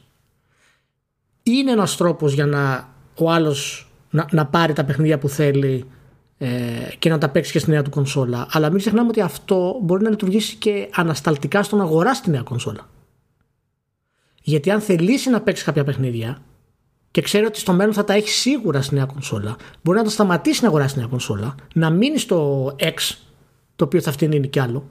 [1.43, 5.85] είναι ένας τρόπος για να ο άλλος να, να πάρει τα παιχνίδια που θέλει ε,
[6.99, 8.47] και να τα παίξεις και στη νέα του κονσόλα.
[8.51, 12.43] Αλλά μην ξεχνάμε ότι αυτό μπορεί να λειτουργήσει και ανασταλτικά στο να αγοράσει τη νέα
[12.43, 12.89] κονσόλα.
[14.43, 16.43] Γιατί αν θελήσει να παίξει κάποια παιχνίδια
[17.11, 20.11] και ξέρει ότι στο μέλλον θα τα έχει σίγουρα στη νέα κονσόλα, μπορεί να τα
[20.11, 23.17] σταματήσει να αγοράσει τη νέα κονσόλα, να μείνει στο X,
[23.77, 24.89] το οποίο θα φτύνει κι άλλο,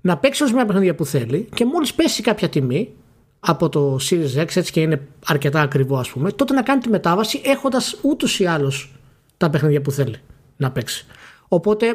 [0.00, 2.94] να παίξει όσο μια παιχνίδια που θέλει και μόλις πέσει κάποια τιμή
[3.40, 6.88] από το Series X, έτσι και είναι αρκετά ακριβό, ας πούμε, τότε να κάνει τη
[6.88, 8.92] μετάβαση έχοντας ούτως ή άλλως
[9.36, 10.16] τα παιχνίδια που θέλει
[10.56, 11.06] να παίξει.
[11.48, 11.86] Οπότε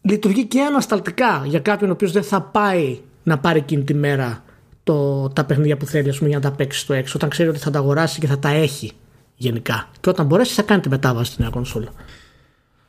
[0.00, 4.44] λειτουργεί και ανασταλτικά για κάποιον ο οποίος δεν θα πάει να πάρει εκείνη τη μέρα
[4.84, 7.48] το, τα παιχνίδια που θέλει ας πούμε, για να τα παίξει στο έξω, όταν ξέρει
[7.48, 8.92] ότι θα τα αγοράσει και θα τα έχει
[9.36, 9.88] γενικά.
[10.00, 11.88] Και όταν μπορέσει, θα κάνει τη μετάβαση στη νέα κονσόλα.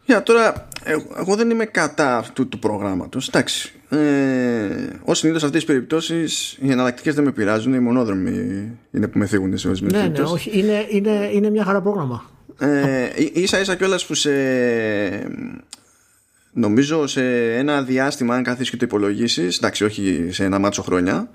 [0.05, 3.27] Για τώρα, εγώ, εγώ δεν είμαι κατά αυτού του προγράμματος.
[3.27, 3.71] Εντάξει.
[3.89, 3.97] Ε,
[5.05, 7.73] Ω συνήθως σε αυτές τις περιπτώσεις οι εναλλακτικές δεν με πειράζουν.
[7.73, 8.31] Οι μονόδρομοι
[8.91, 10.47] είναι που με θίγουν σε ορισμένες Ναι, ναι, περιπτώσεις.
[10.47, 10.59] όχι.
[10.59, 12.23] Είναι, είναι, είναι μια χαρά πρόγραμμα.
[12.63, 14.31] Ε, ίσα ίσα κιόλας που σε.
[16.53, 21.29] Νομίζω σε ένα διάστημα, αν καθίσεις και το υπολογίσεις, εντάξει, όχι σε ένα μάτσο χρόνια,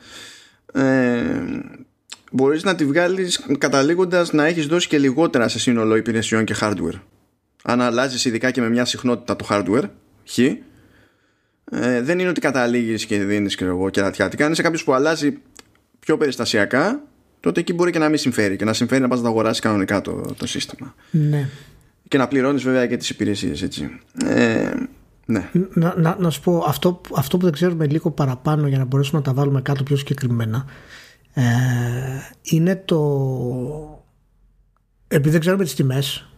[0.73, 1.33] ε,
[2.31, 7.01] μπορείς να τη βγάλεις καταλήγοντας να έχεις δώσει και λιγότερα σε σύνολο υπηρεσιών και hardware.
[7.63, 9.89] Αν αλλάζεις ειδικά και με μια συχνότητα το hardware,
[10.29, 10.59] χ, ε,
[12.03, 14.47] δεν είναι ότι καταλήγεις και δίνεις και εγώ κερατιάτικα.
[14.47, 15.39] Αν είσαι κάποιος που αλλάζει
[15.99, 17.03] πιο περιστασιακά,
[17.41, 20.01] τότε εκεί μπορεί και να μην συμφέρει και να συμφέρει να πας να αγοράσεις κανονικά
[20.01, 20.95] το, το σύστημα.
[21.11, 21.49] Ναι.
[22.09, 24.01] Και να πληρώνεις βέβαια και τις υπηρεσίες έτσι.
[24.25, 24.71] Ε,
[25.27, 25.51] ναι.
[25.73, 29.19] Να, να, να σου πω, αυτό, αυτό που δεν ξέρουμε λίγο παραπάνω για να μπορέσουμε
[29.19, 30.65] να τα βάλουμε κάτω πιο συγκεκριμένα
[31.39, 31.43] ε,
[32.43, 34.05] είναι το...
[35.09, 36.29] Επειδή δεν ξέρουμε τις τιμές,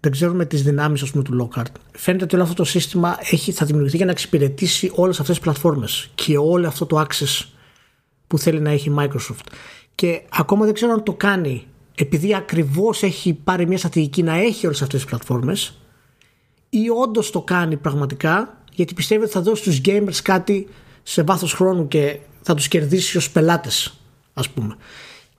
[0.00, 3.52] δεν ξέρουμε τις δυνάμεις ας πούμε, του Lockhart, φαίνεται ότι όλο αυτό το σύστημα έχει,
[3.52, 7.46] θα δημιουργηθεί για να εξυπηρετήσει όλες αυτές τις πλατφόρμες και όλο αυτό το access
[8.26, 9.46] που θέλει να έχει η Microsoft.
[9.98, 14.66] Και ακόμα δεν ξέρω αν το κάνει επειδή ακριβώς έχει πάρει μια στρατηγική να έχει
[14.66, 15.78] όλες αυτές τις πλατφόρμες
[16.70, 20.68] ή όντως το κάνει πραγματικά γιατί πιστεύει ότι θα δώσει στους gamers κάτι
[21.02, 24.00] σε βάθος χρόνου και θα τους κερδίσει ως πελάτες
[24.34, 24.76] ας πούμε.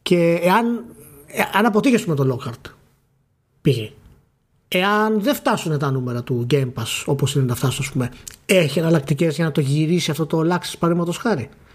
[0.01, 0.85] Και εάν,
[1.53, 2.71] εάν αποτύχει με το Lockhart
[3.61, 3.91] πήγε.
[4.67, 8.11] Εάν δεν φτάσουν τα νούμερα του Game Pass όπως είναι να φτάσουν ας πούμε
[8.45, 11.43] έχει εναλλακτικές για να το γυρίσει αυτό το Access παραδείγματος χάρη.
[11.43, 11.68] Ό,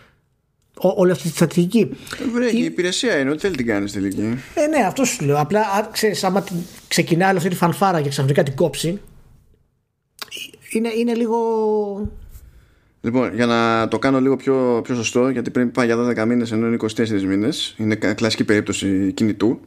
[0.81, 1.91] όλη αυτή τη στρατηγική
[2.33, 4.39] Βρε, και η υπηρεσία είναι, ό,τι θέλει την κάνει τελική.
[4.55, 5.39] ε, ναι, αυτό σου λέω.
[5.41, 6.57] Απλά, αν ξέρεις, άμα την-
[6.89, 9.01] ξεκινάει όλη αυτή τη φανφάρα και ξαφνικά την κόψει,
[10.73, 11.39] είναι, είναι λίγο.
[13.01, 16.53] Λοιπόν, για να το κάνω λίγο πιο, πιο σωστό, γιατί πριν πάει για 12 μήνες
[16.53, 19.61] ενώ είναι 24 μήνες, είναι κα- κλασική περίπτωση κινητού.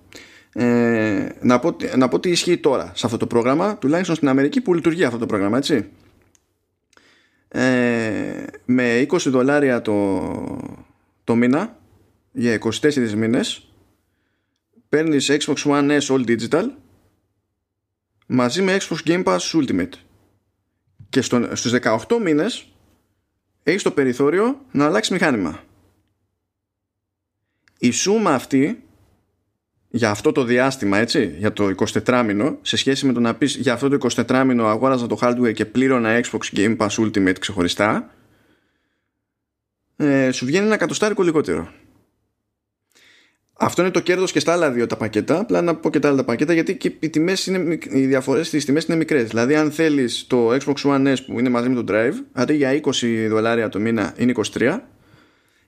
[0.53, 4.27] Ε, να, πω, τι- να πω τι ισχύει τώρα σε αυτό το πρόγραμμα, τουλάχιστον στην
[4.29, 5.85] Αμερική που λειτουργεί αυτό το πρόγραμμα, έτσι.
[7.47, 9.93] Ε, με 20 δολάρια το,
[11.27, 11.79] το μήνα
[12.31, 13.71] για 24 μήνες
[14.89, 16.65] παίρνεις Xbox One S All Digital
[18.27, 19.91] μαζί με Xbox Game Pass Ultimate
[21.09, 22.67] και στο, στους 18 μήνες
[23.63, 25.63] έχεις το περιθώριο να αλλάξεις μηχάνημα.
[27.79, 28.83] Η σούμα αυτή
[29.89, 31.73] για αυτό το διάστημα, έτσι, για το
[32.05, 35.17] 24 μήνο, σε σχέση με το να πεις για αυτό το 24 μήνο αγόραζα το
[35.21, 38.16] hardware και πλήρωνα Xbox Game Pass Ultimate ξεχωριστά,
[39.97, 41.71] ε, σου βγαίνει ένα κατοστάρικο λιγότερο.
[43.59, 45.39] Αυτό είναι το κέρδος και στα άλλα δύο τα πακέτα.
[45.39, 48.05] Απλά να πω και τα άλλα τα πακέτα γιατί και οι, τιμές είναι, μικ- οι
[48.05, 49.27] διαφορές στις τιμές είναι μικρές.
[49.27, 52.81] Δηλαδή αν θέλεις το Xbox One S που είναι μαζί με το Drive, αντί για
[52.83, 54.79] 20 δολάρια το μήνα είναι 23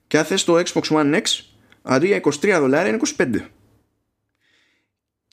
[0.07, 1.21] και αν θες το Xbox One X,
[1.81, 3.27] αντί για 23 δολάρια είναι 25.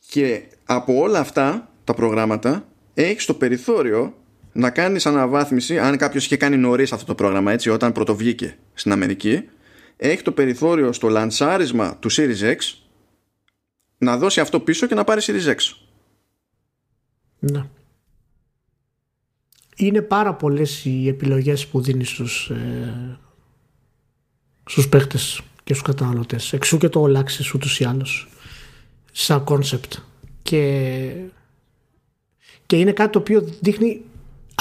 [0.09, 4.15] Και από όλα αυτά τα προγράμματα έχεις το περιθώριο
[4.57, 8.93] να κάνεις αναβάθμιση αν κάποιος είχε κάνει νωρίς αυτό το πρόγραμμα έτσι όταν πρωτοβγήκε στην
[8.93, 9.43] Αμερική
[9.97, 12.57] έχει το περιθώριο στο λανσάρισμα του Series X
[13.99, 15.57] να δώσει αυτό πίσω και να πάρει Series X.
[17.39, 17.65] Ναι.
[19.77, 23.19] Είναι πάρα πολλές οι επιλογές που δίνεις στους, ε,
[24.65, 26.53] στους παίχτες και στους καταναλωτές.
[26.53, 28.29] Εξού και το All Access ούτως ή άλλως
[29.13, 29.99] σαν concept.
[30.43, 31.13] Και,
[32.67, 34.05] και είναι κάτι το οποίο δείχνει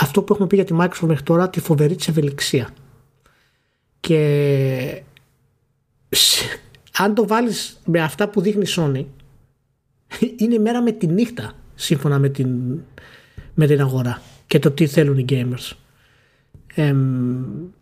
[0.02, 2.70] αυτό που έχουμε πει για τη Microsoft μέχρι τώρα, τη φοβερή της ευελιξία.
[4.00, 5.02] Και
[6.10, 6.60] σε-
[6.98, 9.06] αν το βάλεις με αυτά που δείχνει η Sony
[10.38, 12.50] είναι η μέρα με τη νύχτα σύμφωνα με την,
[13.54, 15.72] με την αγορά και το τι θέλουν οι gamers.
[16.76, 16.96] Ε,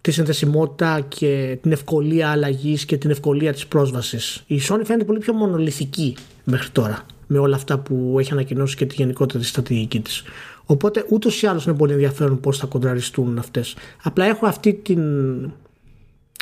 [0.02, 4.43] τη συνδεσιμότητα και την ευκολία αλλαγής και την ευκολία της πρόσβασης.
[4.47, 8.86] Η Sony φαίνεται πολύ πιο μονολυθική μέχρι τώρα με όλα αυτά που έχει ανακοινώσει και
[8.86, 10.23] τη γενικότερη στρατηγική της.
[10.65, 13.76] Οπότε ούτως ή άλλως είναι πολύ ενδιαφέρον πώς θα κοντραριστούν αυτές.
[14.04, 15.02] Απλά έχω αυτή την,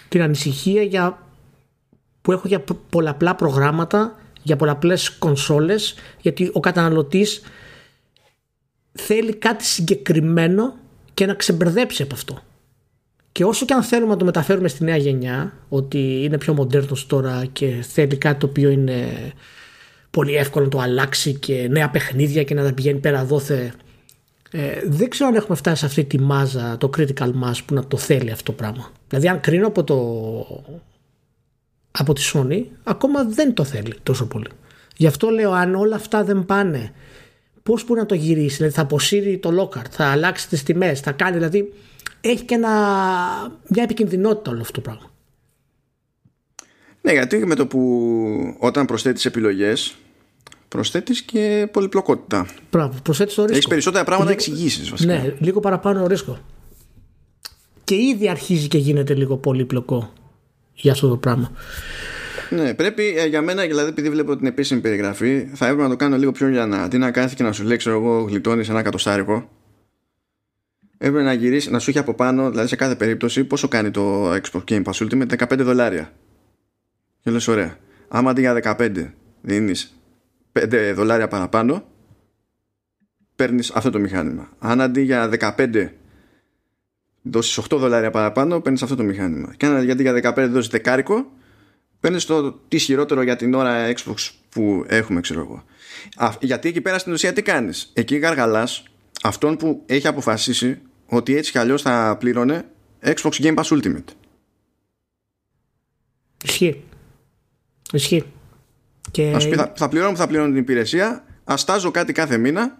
[0.07, 1.27] την ανησυχία για,
[2.21, 7.41] που έχω για πολλαπλά προγράμματα, για πολλαπλές κονσόλες, γιατί ο καταναλωτής
[8.91, 10.75] θέλει κάτι συγκεκριμένο
[11.13, 12.41] και να ξεμπερδέψει από αυτό.
[13.31, 17.05] Και όσο και αν θέλουμε να το μεταφέρουμε στη νέα γενιά, ότι είναι πιο μοντέρνος
[17.07, 19.07] τώρα και θέλει κάτι το οποίο είναι
[20.09, 23.73] πολύ εύκολο να το αλλάξει και νέα παιχνίδια και να τα πηγαίνει πέρα δόθε
[24.51, 27.87] ε, δεν ξέρω αν έχουμε φτάσει σε αυτή τη μάζα, το critical mass που να
[27.87, 28.91] το θέλει αυτό το πράγμα.
[29.07, 29.97] Δηλαδή αν κρίνω από, το,
[31.91, 34.47] από τη Sony, ακόμα δεν το θέλει τόσο πολύ.
[34.97, 36.93] Γι' αυτό λέω αν όλα αυτά δεν πάνε,
[37.63, 41.11] πώς μπορεί να το γυρίσει, δηλαδή θα αποσύρει το lockout, θα αλλάξει τις τιμές, θα
[41.11, 41.73] κάνει, δηλαδή
[42.21, 42.69] έχει και ένα,
[43.67, 45.11] μια επικινδυνότητα όλο αυτό το πράγμα.
[47.01, 49.95] Ναι, γιατί με το που όταν προσθέτεις επιλογές
[50.71, 52.47] προσθέτεις και πολυπλοκότητα.
[52.71, 53.57] Μπράβο, προσθέτεις το ρίσκο.
[53.57, 55.13] Έχει περισσότερα πράγματα να εξηγήσεις βασικά.
[55.13, 56.39] Ναι, λίγο παραπάνω ρίσκο.
[57.83, 60.13] Και ήδη αρχίζει και γίνεται λίγο πολύπλοκο
[60.73, 61.51] για αυτό το πράγμα.
[62.49, 65.95] Ναι, πρέπει ε, για μένα, δηλαδή επειδή βλέπω την επίσημη περιγραφή, θα έπρεπε να το
[65.95, 68.69] κάνω λίγο πιο για να αντί να κάθει και να σου λέει, ξέρω εγώ, γλιτώνεις
[68.69, 69.49] ένα κατοστάρικο.
[70.97, 74.33] Έπρεπε να γυρίσεις, να σου έχει από πάνω, δηλαδή σε κάθε περίπτωση, πόσο κάνει το
[74.33, 76.13] Xbox Game Pass Ultimate, 15 δολάρια.
[77.21, 77.77] Και λες, ωραία.
[78.07, 80.00] Άμα αντί για 15 δίνεις
[80.53, 81.83] 5 δολάρια παραπάνω
[83.35, 84.49] παίρνεις αυτό το μηχάνημα.
[84.59, 85.89] Αν αντί για 15
[87.21, 89.53] δώσεις 8 δολάρια παραπάνω παίρνεις αυτό το μηχάνημα.
[89.57, 91.31] Και αν αντί για 15 δώσεις δεκάρικο
[91.99, 95.63] παίρνεις το τι ισχυρότερο για την ώρα Xbox που έχουμε ξέρω εγώ.
[96.39, 98.83] Γιατί εκεί πέρα στην ουσία τι κάνεις; Εκεί γαργαλάς
[99.23, 102.65] αυτόν που έχει αποφασίσει ότι έτσι κι αλλιώς θα πλήρωνε
[103.03, 104.03] Xbox Game Pass Ultimate.
[106.43, 106.83] Ισχύει.
[107.93, 108.25] Ισχύει
[109.11, 109.31] και...
[109.35, 112.79] Ας πει, θα, θα πληρώνω θα πληρώνω την υπηρεσία, αστάζω κάτι κάθε μήνα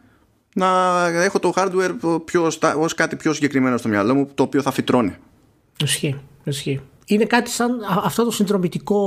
[0.55, 1.91] να έχω το hardware
[2.25, 5.15] πιο, ως κάτι πιο συγκεκριμένο στο μυαλό μου το οποίο θα φυτρώνει.
[5.83, 6.81] Ισχύει, ισχύει.
[7.05, 7.71] Είναι κάτι σαν
[8.03, 8.97] αυτό το συνδρομητικό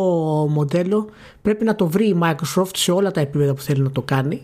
[0.51, 1.09] μοντέλο
[1.43, 4.43] πρέπει να το βρει η Microsoft σε όλα τα επίπεδα που θέλει να το κάνει.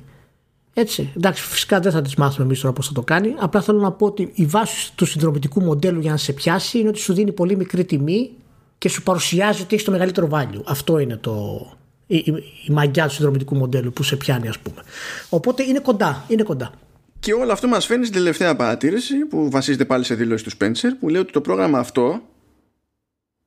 [0.74, 1.12] Έτσι.
[1.16, 3.34] Εντάξει, φυσικά δεν θα τη μάθουμε εμείς τώρα πώς θα το κάνει.
[3.38, 6.88] Απλά θέλω να πω ότι η βάση του συνδρομητικού μοντέλου για να σε πιάσει είναι
[6.88, 8.30] ότι σου δίνει πολύ μικρή τιμή
[8.78, 10.62] και σου παρουσιάζει ότι έχεις το μεγαλύτερο value.
[10.66, 11.66] Αυτό είναι το,
[12.10, 12.34] η, η,
[12.66, 14.82] η μαγιά του συνδρομητικού μοντέλου που σε πιάνει ας πούμε.
[15.28, 16.72] Οπότε είναι κοντά, είναι κοντά.
[17.20, 20.88] Και όλο αυτό μας φέρνει στην τελευταία παρατήρηση που βασίζεται πάλι σε δήλωση του Spencer
[21.00, 22.22] που λέει ότι το πρόγραμμα αυτό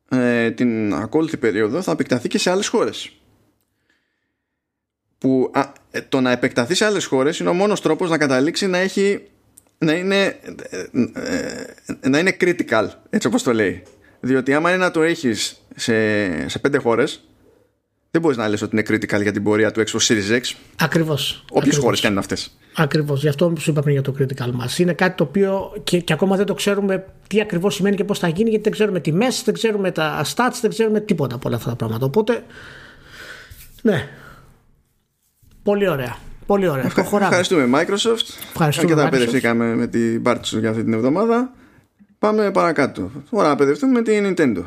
[0.09, 3.11] ε, την ακόλουθη περίοδο θα επεκταθεί και σε άλλες χώρες.
[5.17, 8.67] Που α, ε, το να επεκταθεί σε άλλες χώρες είναι ο μόνος τρόπος να καταλήξει
[8.67, 9.21] να έχει
[9.77, 10.85] να είναι, ε,
[12.01, 13.83] ε, να είναι critical έτσι όπως το λέει.
[14.19, 17.23] Διότι άμα είναι να το έχεις σε, σε πέντε χώρες
[18.13, 20.55] δεν μπορείς να λες ότι είναι critical για την πορεία του Xbox Series X.
[20.79, 21.45] Ακριβώς.
[21.51, 22.57] Όποιες χώρες και αν είναι αυτές.
[22.75, 23.21] Ακριβώς.
[23.21, 24.77] Γι' αυτό σου είπα πριν για το critical mass.
[24.77, 28.19] Είναι κάτι το οποίο και, και ακόμα δεν το ξέρουμε τι ακριβώς σημαίνει και πώς
[28.19, 31.57] θα γίνει, γιατί δεν ξέρουμε τιμές, δεν ξέρουμε τα stats, δεν ξέρουμε τίποτα από όλα
[31.57, 32.05] αυτά τα πράγματα.
[32.05, 32.43] Οπότε.
[33.81, 34.07] Ναι.
[35.63, 36.17] Πολύ ωραία.
[36.45, 36.85] Πολύ ωραία.
[36.85, 37.01] Ευχα...
[37.01, 38.27] Ευχαριστούμε Microsoft.
[38.49, 38.95] Ευχαριστούμε.
[38.95, 41.53] τα παιδευτήκαμε με την πάρτι σου για αυτή την εβδομάδα.
[42.19, 43.11] Πάμε παρακάτω.
[43.29, 44.63] Ωραία, να παιδευτούμε με την Nintendo.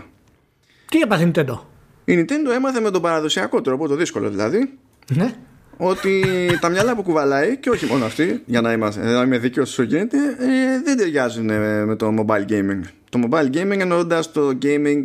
[0.88, 1.58] Τι έπαθε Nintendo;
[2.08, 4.70] Η Nintendo έμαθε με τον παραδοσιακό τρόπο, το δύσκολο δηλαδή.
[5.14, 5.34] Ναι.
[5.76, 6.24] Ότι
[6.60, 9.82] τα μυαλά που κουβαλάει, και όχι μόνο αυτή, για να, είμαστε, να είμαι δίκαιος όσο
[9.82, 11.44] γίνεται, ε, δεν ταιριάζουν
[11.86, 12.80] με το mobile gaming.
[13.08, 15.02] Το mobile gaming εννοώντας το gaming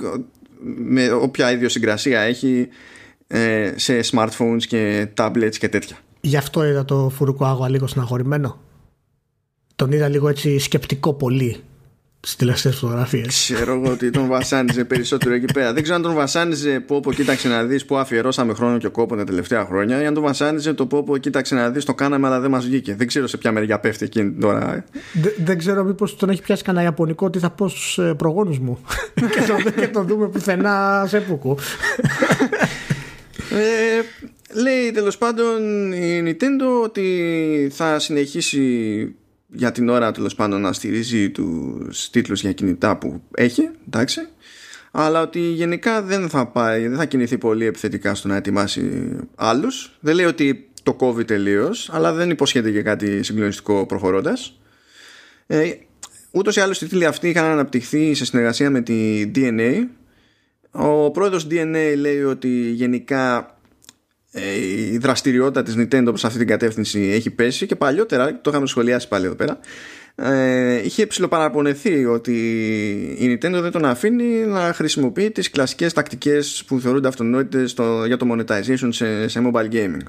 [0.76, 2.68] με όποια ιδιοσυγκρασία έχει
[3.28, 5.98] ε, σε smartphones και tablets και τέτοια.
[6.22, 8.60] Γι' αυτό είδα το φουρουκό άγουα λίγο συναχωρημένο.
[9.76, 11.71] Τον είδα λίγο έτσι σκεπτικό πολύ στι
[12.38, 13.28] τελευταίες φωτογραφίες.
[13.28, 15.74] Ξέρω εγώ ότι τον βασάνιζε περισσότερο εκεί πέρα.
[15.74, 19.16] Δεν ξέρω αν τον βασάνιζε που όπου κοίταξε να δεις που αφιερώσαμε χρόνο και κόπο
[19.16, 22.28] τα τελευταία χρόνια ή αν τον βασάνιζε το που όπου κοίταξε να δεις το κάναμε
[22.28, 22.96] αλλά δεν μας βγήκε.
[22.96, 24.86] Δεν ξέρω σε ποια μεριά πέφτει εκείνη τώρα.
[25.38, 28.80] δεν ξέρω μήπως τον έχει πιάσει κανένα Ιαπωνικό τι θα πω στους ε, προγόνους μου.
[29.34, 31.58] και, το, και το δούμε πουθενά σε πουκού.
[33.52, 34.02] ε,
[34.62, 39.16] λέει τέλος πάντων η Nintendo ότι θα συνεχίσει
[39.52, 44.22] για την ώρα τέλος πάντων να στηρίζει τους τίτλους για κινητά που έχει, εντάξει,
[44.92, 49.98] αλλά ότι γενικά δεν θα πάει, δεν θα κινηθεί πολύ επιθετικά στο να ετοιμάσει άλλους.
[50.00, 54.60] Δεν λέει ότι το κόβει τελείως, αλλά δεν υποσχέται και κάτι συγκλονιστικό προχωρώντας.
[55.48, 55.72] Ε,
[56.32, 59.88] ούτως ή άλλως οι τίτλοι αυτοί είχαν αναπτυχθεί σε συνεργασία με τη DNA.
[60.72, 63.61] Ο πρόεδρος DNA λέει ότι γενικά ε,
[64.92, 69.08] η δραστηριότητα της Nintendo προς αυτή την κατεύθυνση έχει πέσει και παλιότερα, το είχαμε σχολιάσει
[69.08, 69.60] πάλι εδώ πέρα
[70.16, 72.34] ε, είχε ψηλοπαραπονεθεί ότι
[73.18, 78.28] η Nintendo δεν τον αφήνει να χρησιμοποιεί τις κλασικές τακτικές που θεωρούνται αυτονόητες για το
[78.32, 80.04] monetization σε, σε mobile gaming.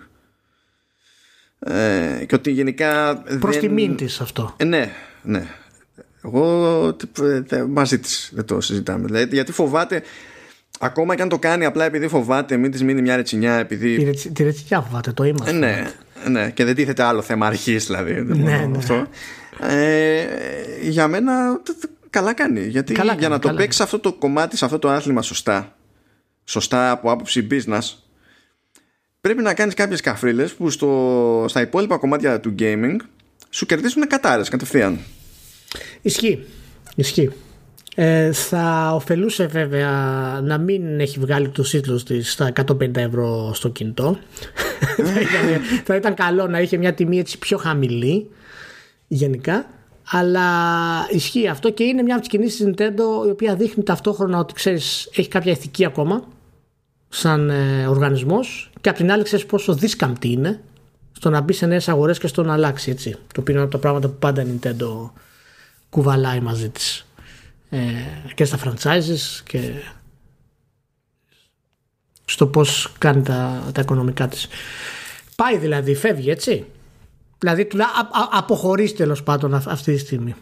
[1.58, 3.60] Ε, και ότι γενικά προς δεν...
[3.60, 4.54] τιμήν της αυτό.
[4.56, 4.90] Ε, ναι,
[5.22, 5.46] ναι.
[6.24, 6.96] Εγώ
[7.48, 9.06] ε, μαζί της δεν το συζητάμε.
[9.06, 10.02] Δηλαδή, γιατί φοβάται
[10.84, 13.54] Ακόμα και αν το κάνει απλά επειδή φοβάται, μην της μείνει μια ρετσινιά.
[13.54, 14.12] Επειδή...
[14.32, 15.52] Τη, ρετσινιά φοβάται, το είμαστε.
[15.52, 15.92] ναι,
[16.28, 18.12] ναι, και δεν τίθεται άλλο θέμα αρχής δηλαδή.
[18.12, 18.70] Ναι, ναι.
[18.76, 19.06] Αυτό.
[19.60, 20.26] Ε,
[20.82, 21.60] για μένα
[22.10, 22.60] καλά κάνει.
[22.60, 25.76] Γιατί καλά για να το παίξεις αυτό το κομμάτι, σε αυτό το άθλημα σωστά,
[26.44, 27.94] σωστά από άποψη business,
[29.20, 32.96] πρέπει να κάνεις κάποιες καφρίλες που στο, στα υπόλοιπα κομμάτια του gaming
[33.50, 34.98] σου κερδίσουν κατάρρε κατευθείαν.
[36.02, 36.46] Ισχύει.
[36.94, 37.30] Ισχύει.
[37.94, 39.90] Ε, θα ωφελούσε βέβαια
[40.42, 44.18] να μην έχει βγάλει τους τίτλους της στα 150 ευρώ στο κινητό.
[45.84, 48.30] Θα, ήταν, καλό να είχε μια τιμή έτσι πιο χαμηλή
[49.08, 49.66] γενικά.
[50.10, 50.42] Αλλά
[51.10, 54.54] ισχύει αυτό και είναι μια από τις κινήσεις της Nintendo η οποία δείχνει ταυτόχρονα ότι
[54.54, 56.24] ξέρεις έχει κάποια ηθική ακόμα
[57.08, 58.70] σαν ε, οργανισμός.
[58.80, 60.60] Και απ' την άλλη ξέρεις πόσο δίσκαμπτη είναι
[61.12, 63.10] στο να μπει σε νέες αγορές και στο να αλλάξει έτσι.
[63.10, 65.10] Το οποίο είναι από τα πράγματα που πάντα η Nintendo
[65.90, 67.06] κουβαλάει μαζί της.
[67.06, 67.11] ε,
[68.34, 69.72] και στα franchises και
[72.24, 74.48] στο πώς κάνει τα, τα οικονομικά της.
[75.36, 76.66] Πάει δηλαδή, φεύγει έτσι.
[77.38, 77.68] Δηλαδή
[78.30, 80.34] αποχωρείς τέλος πάντων αυτή τη στιγμή.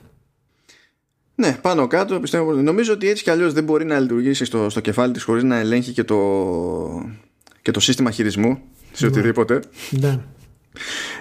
[1.34, 2.52] Ναι, πάνω κάτω πιστεύω.
[2.52, 5.56] Νομίζω ότι έτσι κι αλλιώς δεν μπορεί να λειτουργήσει στο, στο κεφάλι της χωρίς να
[5.56, 6.16] ελέγχει και το,
[7.62, 8.58] και το σύστημα χειρισμού
[8.92, 9.10] σε ναι.
[9.10, 9.60] οτιδήποτε.
[9.90, 10.18] Ναι.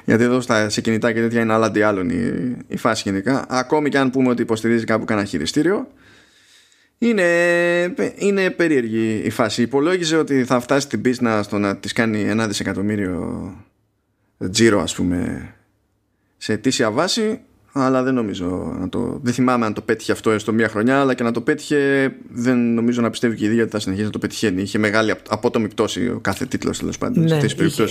[0.05, 3.45] Γιατί εδώ στα, σε κινητά και τέτοια είναι άλλα αντιάλλον η, η φάση γενικά.
[3.49, 5.87] Ακόμη και αν πούμε ότι υποστηρίζει κάπου κανένα χειριστήριο,
[6.97, 7.25] είναι,
[8.15, 9.61] είναι περίεργη η φάση.
[9.61, 13.53] Υπολόγιζε ότι θα φτάσει την πίσνα στο να της κάνει ένα δισεκατομμύριο
[14.51, 15.49] τζίρο, ας πούμε,
[16.37, 17.39] σε αιτήσια βάση.
[17.71, 19.19] Αλλά δεν νομίζω να το.
[19.21, 22.73] Δεν θυμάμαι αν το πέτυχε αυτό έστω μία χρονιά, αλλά και να το πέτυχε δεν
[22.73, 24.61] νομίζω να πιστεύει και η ίδια ότι θα συνεχίσει να το πετυχαίνει.
[24.61, 27.83] Είχε μεγάλη απότομη πτώση ο κάθε τίτλος τέλος πάντων ναι, σε είχε,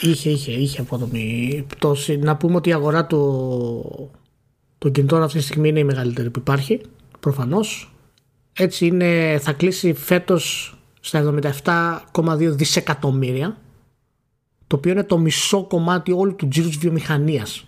[0.00, 2.16] είχε, είχε, είχε απότομη πτώση.
[2.16, 4.10] Να πούμε ότι η αγορά του
[4.78, 6.80] των κινητών αυτή τη στιγμή είναι η μεγαλύτερη που υπάρχει.
[7.20, 7.94] Προφανώς.
[8.52, 11.34] Έτσι είναι, θα κλείσει φέτος στα
[12.12, 13.56] 77,2 δισεκατομμύρια
[14.66, 17.66] το οποίο είναι το μισό κομμάτι όλου του τζίρους της βιομηχανίας.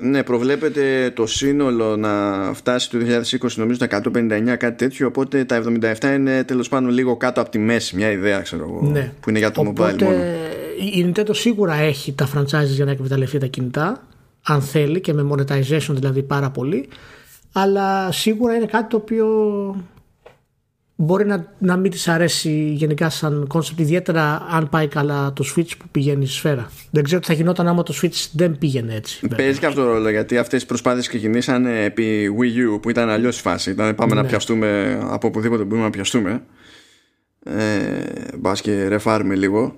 [0.00, 2.98] Ναι, προβλέπεται το σύνολο να φτάσει το
[3.40, 5.62] 2020 νομίζω τα 159 κάτι τέτοιο οπότε τα
[6.00, 9.12] 77 είναι τέλος πάντων λίγο κάτω από τη μέση μια ιδέα ξέρω εγώ ναι.
[9.20, 10.16] που είναι για το οπότε, mobile μόνο.
[10.94, 14.06] Η Nintendo σίγουρα έχει τα franchises για να εκμεταλλευτεί τα κινητά
[14.42, 16.88] αν θέλει και με monetization δηλαδή πάρα πολύ
[17.52, 19.26] αλλά σίγουρα είναι κάτι το οποίο
[21.00, 25.70] μπορεί να, να μην της αρέσει γενικά σαν concept, ιδιαίτερα αν πάει καλά το Switch
[25.78, 26.70] που πηγαίνει στη σφαίρα.
[26.90, 29.28] Δεν ξέρω τι θα γινόταν άμα το Switch δεν πήγαινε έτσι.
[29.36, 33.08] Παίζει και αυτό το ρόλο γιατί αυτές οι προσπάθειες ξεκινήσαν επί Wii U που ήταν
[33.08, 33.70] αλλιώς φάση.
[33.70, 34.28] Ήταν πάμε να ναι.
[34.28, 36.42] πιαστούμε από οπουδήποτε μπορούμε να πιαστούμε.
[37.44, 39.76] Ε, Μπας και ρεφάρουμε λίγο.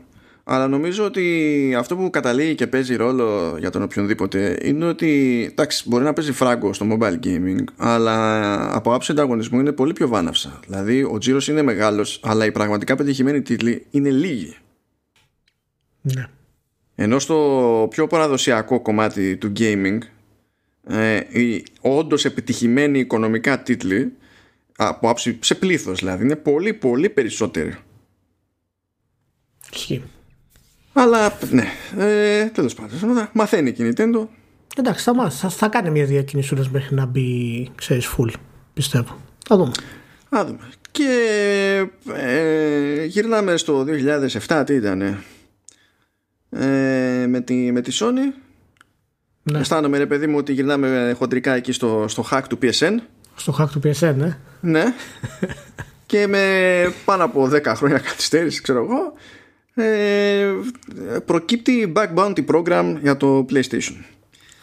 [0.53, 5.89] Αλλά νομίζω ότι αυτό που καταλήγει και παίζει ρόλο για τον οποιονδήποτε είναι ότι εντάξει,
[5.89, 10.61] μπορεί να παίζει φράγκο στο mobile gaming, αλλά από άψη ανταγωνισμού είναι πολύ πιο βάναυσα.
[10.67, 14.57] Δηλαδή, ο τζίρος είναι μεγάλος, αλλά οι πραγματικά πετυχημένοι τίτλοι είναι λίγοι.
[16.01, 16.29] Ναι.
[16.95, 19.99] Ενώ στο πιο παραδοσιακό κομμάτι του gaming,
[20.87, 24.13] ε, οι όντως επιτυχημένοι οικονομικά τίτλοι,
[24.77, 27.77] από άψη σε πλήθος δηλαδή, είναι πολύ πολύ περισσότεροι.
[31.01, 31.65] Αλλά ναι,
[31.99, 33.29] ε, τέλος πάντων.
[33.33, 34.27] Μαθαίνει η Nintendo.
[34.77, 38.33] Εντάξει, θα, θα, θα κάνει μια διακινησούρα μέχρι να μπει, ξέρεις, full.
[38.73, 39.17] Πιστεύω.
[39.49, 39.71] Θα δούμε.
[40.29, 40.69] Θα δούμε.
[40.91, 43.85] Και ε, γυρνάμε στο
[44.47, 45.01] 2007, τι ήταν.
[46.51, 48.35] Ε, με, τη, με τη Sony.
[49.43, 49.59] Ναι.
[49.59, 52.95] Αισθάνομαι, ρε παιδί μου, ότι γυρνάμε χοντρικά εκεί στο, στο hack του PSN.
[53.37, 54.39] Στο hack του PSN, ναι.
[54.61, 54.95] Ναι.
[56.07, 56.45] και με
[57.05, 59.13] πάνω από 10 χρόνια καθυστέρηση, ξέρω εγώ,
[59.81, 60.55] ε,
[61.25, 63.95] προκύπτει Back Bounty Program για το PlayStation.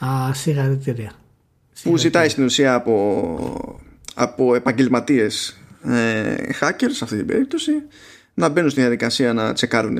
[0.05, 1.11] Α, συγχαρητήρια.
[1.83, 3.79] Που ζητάει στην ουσία από,
[4.15, 7.71] από επαγγελματίες ε, hackers σε αυτή την περίπτωση
[8.33, 9.99] να μπαίνουν στη διαδικασία να τσεκάρουν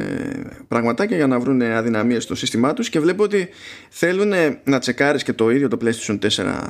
[0.68, 3.50] πραγματάκια για να βρουν αδυναμίες στο σύστημά τους και βλέπω ότι
[3.90, 4.34] θέλουν
[4.64, 6.28] να τσεκάρεις και το ίδιο το PlayStation 4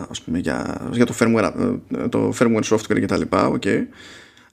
[0.09, 1.51] ας πούμε, για, για το, firmware,
[1.97, 3.21] ε, το firmware software κτλ.
[3.29, 3.85] Okay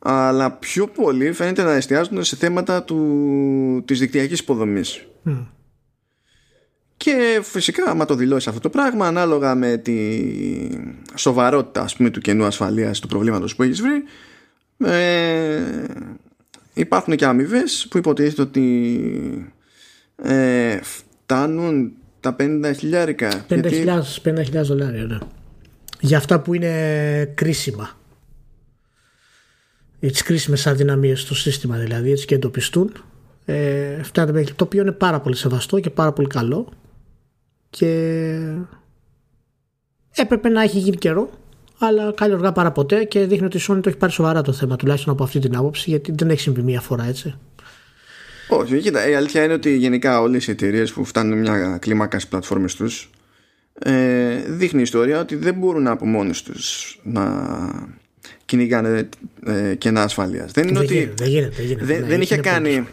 [0.07, 5.07] αλλά πιο πολύ φαίνεται να εστιάζουν σε θέματα του, της δικτυακής υποδομής.
[6.97, 10.19] Και φυσικά άμα το δηλώσει αυτό το πράγμα ανάλογα με τη
[11.15, 14.03] σοβαρότητα ας πούμε, του κενού ασφαλείας του προβλήματος που έχεις βρει
[14.91, 15.61] ε,
[16.75, 19.53] υπάρχουν και αμοιβές που υποτίθεται ότι
[20.23, 23.47] ε, φτάνουν τα 50 χιλιάρικα.
[23.49, 25.19] 50.000 50.000 δολάρια, ναι.
[26.01, 27.91] Για αυτά που είναι κρίσιμα.
[30.01, 32.93] Για τις κρίσιμες αδυναμίες στο σύστημα δηλαδή, έτσι και εντοπιστούν.
[33.45, 36.69] Ε, φτάνει μέχρι το οποίο είναι πάρα πολύ σεβαστό και πάρα πολύ καλό.
[37.71, 37.89] Και
[40.15, 41.31] έπρεπε να έχει γίνει καιρό
[41.79, 44.53] αλλά καλή οργά παρά ποτέ και δείχνει ότι η Sony το έχει πάρει σοβαρά το
[44.53, 47.35] θέμα, τουλάχιστον από αυτή την άποψη, γιατί δεν έχει συμβεί μία φορά έτσι.
[48.49, 52.31] Όχι, κοίτα, η αλήθεια είναι ότι γενικά όλες οι εταιρείες που φτάνουν μια κλίμακα στις
[52.31, 53.11] πλατφόρμες τους
[53.79, 57.23] ε, δείχνει η ιστορία ότι δεν μπορούν από μόνοι τους να
[58.45, 59.09] κυνηγάνε
[59.47, 60.49] ε, κενά ασφαλεία.
[60.53, 60.95] Δεν είναι δεν ότι.
[60.95, 61.55] Γίνεται, δεν γίνεται.
[61.57, 62.69] Δεν, γίνεται, δεν, ναι, δεν είχε είναι κάνει.
[62.69, 62.87] πολύ.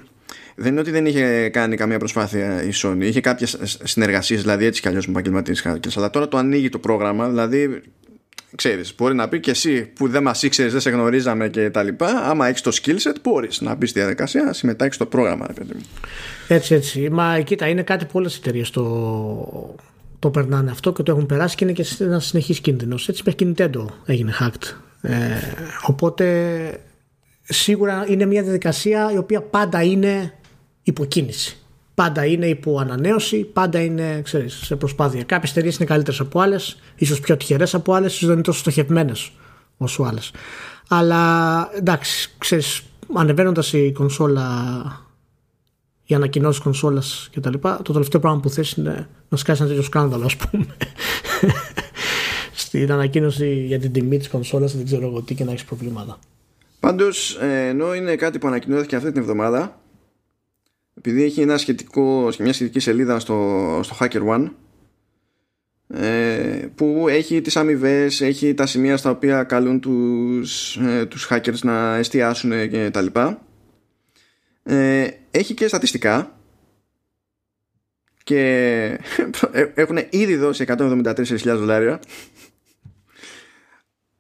[0.56, 3.02] Δεν είναι ότι δεν είχε κάνει καμία προσπάθεια η Sony.
[3.02, 5.92] Είχε κάποιες συνεργασίες, δηλαδή έτσι κι αλλιώς με επαγγελματίες hackers.
[5.96, 7.82] Αλλά τώρα το ανοίγει το πρόγραμμα, δηλαδή
[8.56, 11.84] ξέρεις, μπορεί να πει και εσύ που δεν μας ήξερες, δεν σε γνωρίζαμε και τα
[11.84, 15.48] λοιπά, άμα έχεις το skill set μπορείς να μπεις στη διαδικασία, να συμμετάχεις στο πρόγραμμα,
[15.48, 15.84] ρε παιδί μου.
[16.48, 17.10] Έτσι, έτσι.
[17.12, 19.76] Μα κοίτα, είναι κάτι που όλες οι εταιρείες το,
[20.20, 23.10] το περνάνε αυτό και το έχουν περάσει και είναι και ένα συνεχής κίνδυνος.
[23.10, 24.76] Έτσι, μέχρι και η Nintendo έγινε hacked.
[25.02, 25.38] Ε,
[25.86, 26.80] οπότε
[27.42, 30.34] σίγουρα είναι μια διαδικασία η οποία πάντα είναι
[30.84, 31.56] υποκίνηση.
[31.94, 35.24] Πάντα είναι υπό ανανέωση, πάντα είναι ξέρεις, σε προσπάθεια.
[35.24, 38.60] Κάποιες εταιρείες είναι καλύτερες από άλλες, ίσως πιο τυχερές από άλλες, ίσως δεν είναι τόσο
[38.60, 39.32] στοχευμένες
[39.78, 40.32] όσο άλλες.
[40.88, 42.82] Αλλά εντάξει, ξέρεις,
[43.14, 44.48] ανεβαίνοντας η κονσόλα,
[46.04, 50.26] οι ανακοινώσεις κονσόλας κτλ., το τελευταίο πράγμα που θες είναι να σκάσεις ένα τέτοιο σκάνδαλο,
[50.26, 50.66] ας πούμε.
[52.72, 56.20] Στην ανακοίνωση για την τιμή της κονσόλας, δεν ξέρω εγώ τι και να έχεις προβλήματα.
[56.80, 59.82] Πάντως, ε, ενώ είναι κάτι που ανακοινώθηκε αυτή την εβδομάδα,
[60.98, 64.52] επειδή έχει ένα σχετικό, μια σχετική σελίδα στο, στο Hacker One,
[65.88, 71.60] ε, που έχει τις αμοιβές, έχει τα σημεία στα οποία καλούν τους, ε, τους hackers
[71.62, 73.42] να εστιάσουν και τα λοιπά
[74.64, 76.36] ε, έχει και στατιστικά
[78.24, 78.40] και
[79.52, 82.00] ε, έχουν ήδη δώσει 174.000 δολάρια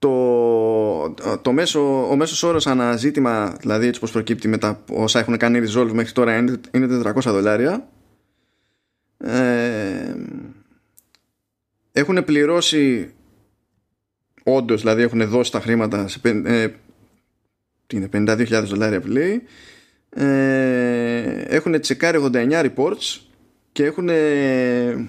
[0.01, 5.59] το, το μέσο, ο μέσος όρος αναζήτημα δηλαδή έτσι πως προκύπτει μετά όσα έχουν κάνει
[5.67, 7.87] resolve μέχρι τώρα είναι, είναι 400 δολάρια.
[9.17, 10.15] Ε,
[11.91, 13.13] έχουν πληρώσει
[14.43, 16.67] όντως, δηλαδή έχουν δώσει τα χρήματα σε ε,
[17.87, 19.43] τι είναι, 52.000 δολάρια που λέει.
[20.09, 23.19] Ε, έχουν τσεκάρει 89 reports
[23.71, 24.09] και έχουν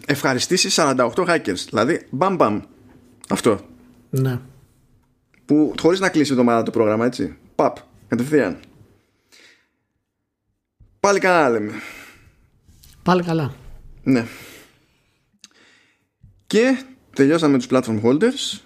[0.06, 1.64] ευχαριστήσει 48 hackers.
[1.68, 2.60] Δηλαδή μπαμ μπαμ.
[3.28, 3.60] Αυτό.
[4.10, 4.40] Ναι.
[5.52, 7.76] Που χωρίς να κλείσει η εβδομάδα το πρόγραμμα έτσι παπ
[8.08, 8.58] κατευθείαν
[11.00, 11.72] πάλι καλά λέμε
[13.02, 13.54] Πάλι καλά.
[14.02, 14.26] ναι
[16.46, 16.82] και
[17.14, 18.60] τελειώσαμε τους platform holders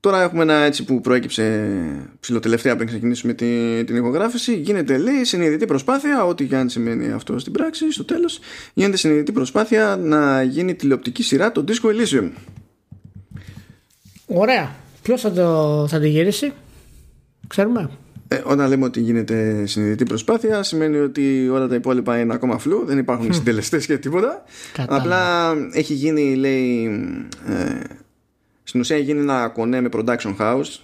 [0.00, 1.70] Τώρα έχουμε ένα έτσι που προέκυψε
[2.20, 4.56] ψηλοτελευταία πριν ξεκινήσουμε την, την ηχογράφηση.
[4.56, 8.38] Γίνεται λέει συνειδητή προσπάθεια, ό,τι και αν σημαίνει αυτό στην πράξη, στο τέλος,
[8.74, 12.30] γίνεται συνειδητή προσπάθεια να γίνει τηλεοπτική σειρά το Disco Elysium.
[14.26, 14.74] Ωραία.
[15.02, 16.52] Ποιος θα, το, θα τη γυρίσει,
[17.46, 17.90] ξέρουμε.
[18.28, 22.84] Ε, όταν λέμε ότι γίνεται συνειδητή προσπάθεια, σημαίνει ότι όλα τα υπόλοιπα είναι ακόμα φλού,
[22.86, 24.44] δεν υπάρχουν συντελεστές και τίποτα.
[24.72, 25.02] Κατάλαβα.
[25.02, 26.84] Απλά έχει γίνει, λέει.
[27.48, 27.80] Ε,
[28.62, 30.78] στην ουσία έχει γίνει ένα κονέ με production house,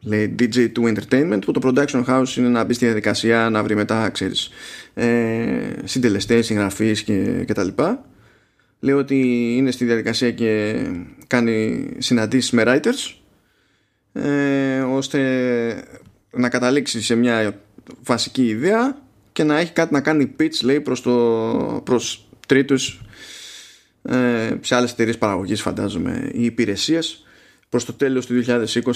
[0.00, 4.08] λέει DJ2 Entertainment, που το production house είναι να μπει στη διαδικασία να βρει μετά,
[4.08, 4.50] ξέρεις,
[4.94, 5.06] ε,
[5.84, 8.04] συντελεστές, συγγραφείς και, και τα λοιπά.
[8.80, 9.16] Λέει ότι
[9.56, 10.76] είναι στη διαδικασία και
[11.26, 13.14] κάνει συναντήσεις με writers,
[14.12, 15.20] ε, ώστε
[16.30, 17.60] να καταλήξει σε μια
[18.02, 19.02] βασική ιδέα
[19.32, 23.00] και να έχει κάτι να κάνει pitch λέει προς, το, προς τρίτους
[24.02, 27.25] ε, σε άλλες εταιρείες παραγωγής φαντάζομαι ή υπηρεσίες
[27.76, 28.44] προς το τέλος του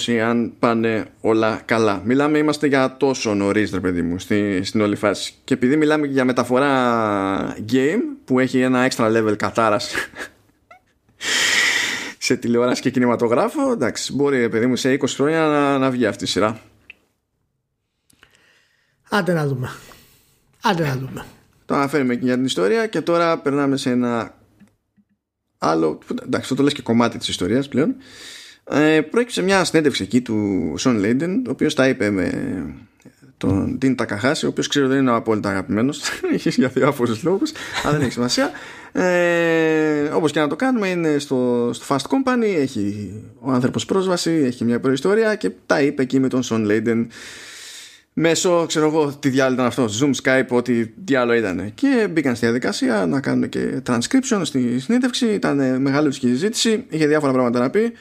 [0.07, 2.01] 2020 αν πάνε όλα καλά.
[2.05, 6.07] Μιλάμε, είμαστε για τόσο νωρίς ρε παιδί μου στη, στην όλη φάση και επειδή μιλάμε
[6.07, 9.93] για μεταφορά game που έχει ένα extra level κατάρας
[12.17, 16.05] σε τηλεόραση και κινηματογράφο εντάξει μπορεί ρε παιδί μου σε 20 χρόνια να, να βγει
[16.05, 16.61] αυτή η σειρά
[19.09, 19.69] Άντε να δούμε.
[20.61, 21.25] Άντε να δούμε.
[21.65, 24.37] Το αναφέρουμε και για την ιστορία και τώρα περνάμε σε ένα
[25.57, 27.95] άλλο, εντάξει αυτό το λες και κομμάτι της ιστορίας πλέον
[28.63, 32.31] ε, προέκυψε μια συνέντευξη εκεί του Σον Λέιντεν ο οποίος τα είπε με
[33.37, 36.01] τον Τιν Τακαχάση ο οποίος ξέρω δεν είναι ο απόλυτα αγαπημένος
[36.43, 37.51] για διάφορους λόγους
[37.83, 38.51] αλλά δεν έχει σημασία
[38.91, 44.31] ε, όπως και να το κάνουμε είναι στο, στο Fast Company έχει ο άνθρωπος πρόσβαση
[44.31, 47.07] έχει μια προϊστορία και τα είπε εκεί με τον Σον Λέιντεν
[48.13, 51.71] μέσω, ξέρω εγώ, τι διάλογο ήταν αυτό, Zoom, Skype, ό,τι διάλογο ήταν.
[51.75, 55.25] Και μπήκαν στη διαδικασία να κάνουν και transcription στη συνέντευξη.
[55.25, 57.91] Ήταν μεγάλη και συζήτηση, είχε διάφορα πράγματα να πει.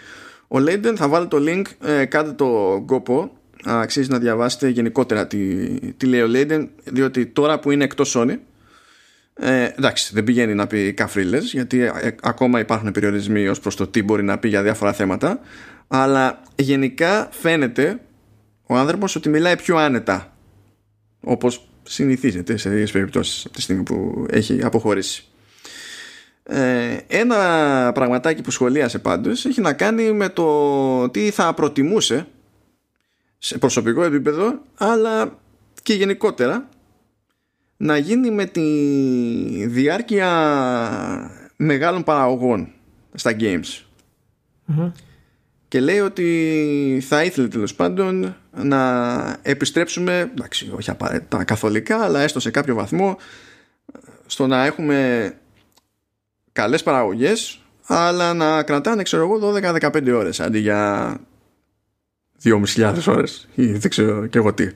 [0.53, 3.33] Ο Λέιντεν θα βάλει το link, ε, κάντε το κόπο.
[3.65, 8.37] Αξίζει να διαβάσετε γενικότερα τι, τι λέει ο Λέιντεν, διότι τώρα που είναι εκτός Sony,
[9.43, 11.93] Ε, εντάξει, δεν πηγαίνει να πει καφρίλες γιατί ε,
[12.23, 15.41] ακόμα υπάρχουν περιορισμοί ως προς το τι μπορεί να πει για διάφορα θέματα
[15.89, 18.01] αλλά γενικά φαίνεται
[18.67, 20.37] ο άνθρωπος ότι μιλάει πιο άνετα
[21.21, 25.30] όπως συνηθίζεται σε τέτοιες περιπτώσεις από τη στιγμή που έχει αποχωρήσει.
[26.53, 32.27] Ε, ένα πραγματάκι που σχολίασε πάντως έχει να κάνει με το τι θα προτιμούσε
[33.39, 35.39] σε προσωπικό επίπεδο αλλά
[35.83, 36.69] και γενικότερα
[37.77, 38.61] να γίνει με τη
[39.67, 40.31] διάρκεια
[41.57, 42.73] μεγάλων παραγωγών
[43.15, 43.85] στα games.
[45.69, 52.41] Και λέει ότι θα ήθελε τέλος πάντων να επιστρέψουμε, εντάξει, όχι απαραίτητα καθολικά, αλλά έστω
[52.41, 53.17] σε κάποιο βαθμό,
[54.27, 55.33] στο να έχουμε
[56.53, 61.17] καλές παραγωγές, αλλά να κρατάνε, ξέρω εγώ, 12-15 ώρες αντί για
[62.43, 64.69] 2.500 ώρες ή δεν ξέρω και εγώ τι.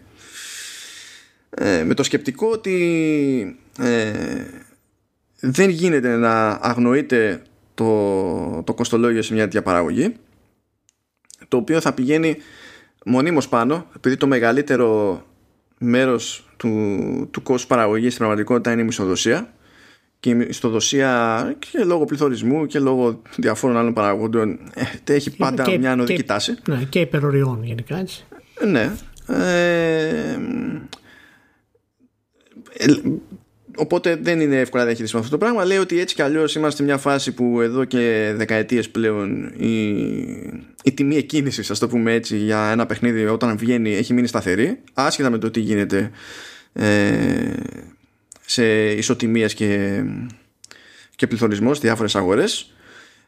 [1.50, 4.12] Ε, με το σκεπτικό ότι ε,
[5.40, 7.42] δεν γίνεται να αγνοείται
[7.74, 10.14] το, το κοστολόγιο σε μια τέτοια παραγωγή
[11.48, 12.36] το οποίο θα πηγαίνει
[13.04, 15.22] μονίμως πάνω επειδή το μεγαλύτερο
[15.78, 16.68] μέρος του,
[17.30, 19.53] του κόστους παραγωγής στην πραγματικότητα είναι η μισθοδοσία
[20.24, 24.58] και η μισθοδοσία και λόγω πληθωρισμού και λόγω διαφόρων άλλων παραγόντων
[25.04, 26.54] ε, έχει πάντα και, μια ανωδική τάση.
[26.68, 28.24] Ναι, και υπεροριών γενικά έτσι.
[28.66, 28.92] Ναι.
[29.26, 30.38] Ε,
[32.72, 32.94] ε,
[33.76, 35.64] οπότε δεν είναι εύκολο να διαχειριστούμε αυτό το πράγμα.
[35.64, 39.88] Λέει ότι έτσι κι αλλιώς είμαστε μια φάση που εδώ και δεκαετίες πλέον η,
[40.82, 44.80] η τιμή εκκίνησης, ας το πούμε έτσι, για ένα παιχνίδι όταν βγαίνει έχει μείνει σταθερή,
[44.94, 46.10] άσχετα με το τι γίνεται
[46.72, 47.52] ε,
[48.46, 50.02] σε ισοτιμίες και,
[51.16, 52.74] και πληθωρισμός στι διάφορες αγορές.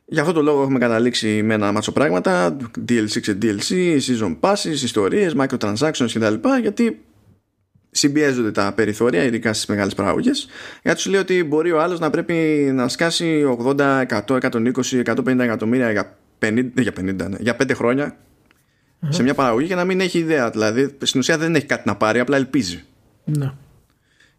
[0.08, 2.56] Για αυτό το λόγο έχουμε καταλήξει με ένα μάτσο πράγματα,
[2.88, 6.34] DLC σε DLC, season passes, ιστορίες, microtransactions κτλ.
[6.60, 7.00] Γιατί
[7.90, 10.48] συμπιέζονται τα περιθώρια, ειδικά στις μεγάλες παραγωγές.
[10.82, 12.34] Γιατί τους λέει ότι μπορεί ο άλλος να πρέπει
[12.74, 18.16] να σκάσει 80, 100, 120, 150 εκατομμύρια για 50, για 50 ναι, για 5 χρονια
[19.08, 20.50] σε μια παραγωγή και να μην έχει ιδέα.
[20.50, 22.84] Δηλαδή, στην ουσία δεν έχει κάτι να πάρει, απλά ελπίζει.
[23.24, 23.52] Ναι.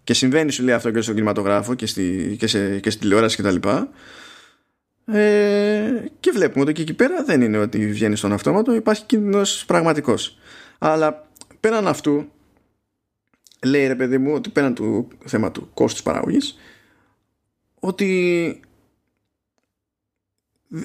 [0.08, 3.38] Και συμβαίνει, σου λέει αυτό και στον κινηματογράφο και, στη, και, σε, και στην τηλεόραση
[3.38, 3.68] κτλ.
[5.06, 9.66] Ε, και βλέπουμε ότι και εκεί πέρα δεν είναι ότι βγαίνει στον αυτόματο, υπάρχει κίνδυνος
[9.66, 10.38] πραγματικός.
[10.78, 11.28] Αλλά
[11.60, 12.32] πέραν αυτού,
[13.66, 16.58] λέει ρε παιδί μου ότι πέραν του θέμα του κόστους παραγωγής
[17.80, 18.62] ότι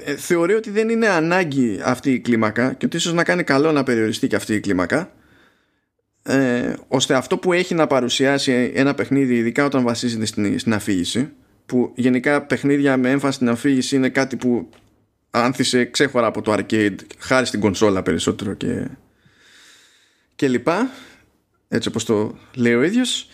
[0.04, 3.72] ε, θεωρεί ότι δεν είναι ανάγκη αυτή η κλίμακα και ότι ίσως να κάνει καλό
[3.72, 5.12] να περιοριστεί και αυτή η κλίμακα
[6.22, 11.28] ε, ώστε αυτό που έχει να παρουσιάσει ένα παιχνίδι ειδικά όταν βασίζεται στην, στην αφήγηση
[11.66, 14.68] που γενικά παιχνίδια με έμφαση στην αφήγηση είναι κάτι που
[15.30, 18.88] άνθησε ξέχωρα από το arcade χάρη στην κονσόλα περισσότερο και,
[20.34, 20.90] και λοιπά
[21.68, 23.28] έτσι όπως το λέει ο ίδιος.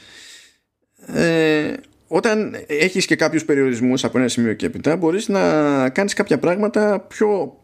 [1.06, 1.72] Ε,
[2.06, 7.00] όταν έχεις και κάποιους περιορισμούς από ένα σημείο και έπειτα μπορείς να κάνεις κάποια πράγματα
[7.00, 7.58] πιο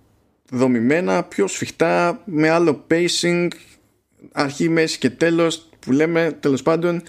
[0.50, 3.48] δομημένα, πιο σφιχτά με άλλο pacing
[4.32, 7.02] αρχή, μέση και τέλος που λέμε τέλος πάντων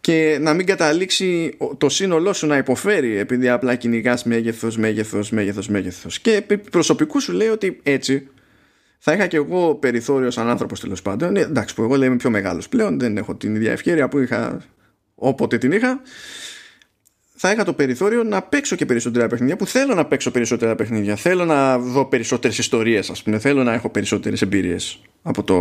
[0.00, 5.68] και να μην καταλήξει το σύνολό σου να υποφέρει επειδή απλά κυνηγάς μέγεθος, μέγεθος, μέγεθος,
[5.68, 8.28] μέγεθος και προσωπικού σου λέει ότι έτσι
[8.98, 11.36] θα είχα και εγώ περιθώριο σαν άνθρωπος τέλος πάντων.
[11.36, 14.18] Ε, εντάξει, που εγώ λέει είμαι πιο μεγάλος πλέον, δεν έχω την ίδια ευκαιρία που
[14.18, 14.62] είχα
[15.14, 16.00] όποτε την είχα.
[17.42, 21.16] Θα είχα το περιθώριο να παίξω και περισσότερα παιχνίδια που θέλω να παίξω περισσότερα παιχνίδια.
[21.16, 23.38] Θέλω να δω περισσότερες ιστορίες, ας πούμε.
[23.38, 25.56] Θέλω να έχω περισσότερες εμπειρίες από το,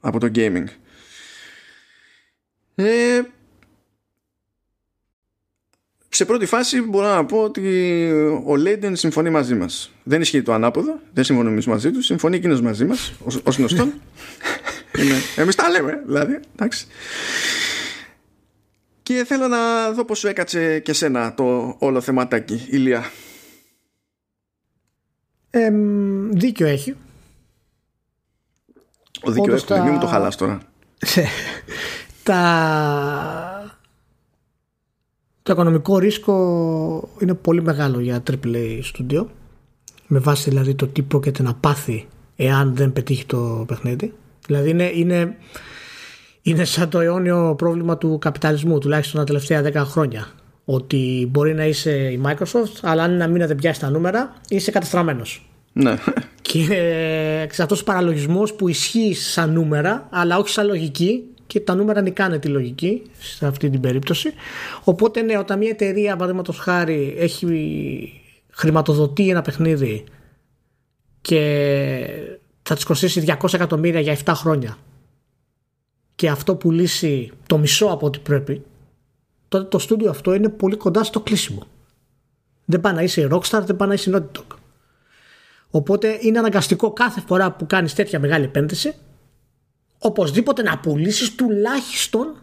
[0.00, 0.64] από το gaming.
[2.74, 3.20] Ε,
[6.08, 7.62] σε πρώτη φάση μπορώ να πω ότι
[8.44, 9.92] ο Λέιντεν συμφωνεί μαζί μας.
[10.02, 13.92] Δεν ισχύει το ανάποδο, δεν συμφωνούμε μαζί τους, συμφωνεί εκείνος μαζί μας, ως γνωστόν.
[15.36, 16.40] Εμείς τα λέμε, δηλαδή.
[16.56, 16.86] Εντάξει.
[19.10, 23.10] Και θέλω να δω πώς έκατσε και σένα το όλο θεματάκι, Ηλία.
[25.50, 25.70] Ε,
[26.30, 26.96] δίκιο έχει.
[29.22, 29.82] Ο δίκιο έχει, τα...
[29.82, 30.60] μην μου το χαλάς τώρα.
[32.22, 33.78] τα
[35.42, 39.26] το οικονομικό ρίσκο είναι πολύ μεγάλο για AAA studio
[40.06, 42.06] με βάση δηλαδή το τι πρόκειται να πάθει
[42.36, 44.14] εάν δεν πετύχει το παιχνίδι.
[44.46, 45.36] Δηλαδή είναι, είναι,
[46.42, 50.28] είναι σαν το αιώνιο πρόβλημα του καπιταλισμού τουλάχιστον τα τελευταία 10 χρόνια.
[50.64, 54.70] Ότι μπορεί να είσαι η Microsoft, αλλά αν ένα μήνα δεν πιάσει τα νούμερα, είσαι
[54.70, 55.50] καταστραμμένος.
[55.72, 55.94] Ναι.
[56.42, 61.74] Και ε, αυτός ο παραλογισμός που ισχύει σαν νούμερα, αλλά όχι σαν λογική, και τα
[61.74, 64.32] νούμερα νικάνε τη λογική σε αυτή την περίπτωση.
[64.84, 67.46] Οπότε ναι, όταν μια εταιρεία, παραδείγματος χάρη, έχει
[68.50, 70.04] χρηματοδοτεί ένα παιχνίδι
[71.20, 71.40] και
[72.62, 74.76] θα της κοστίσει 200 εκατομμύρια για 7 χρόνια
[76.20, 78.64] και αυτό πουλήσει το μισό από ό,τι πρέπει
[79.48, 81.66] τότε το στούντιο αυτό είναι πολύ κοντά στο κλείσιμο.
[82.64, 84.56] Δεν πάει να είσαι Rockstar, δεν πάει να είσαι Naughty Dog.
[85.70, 88.94] Οπότε είναι αναγκαστικό κάθε φορά που κάνεις τέτοια μεγάλη επένδυση
[89.98, 92.36] οπωσδήποτε να πουλήσεις τουλάχιστον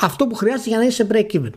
[0.00, 1.52] αυτό που χρειάζεται για να είσαι break even.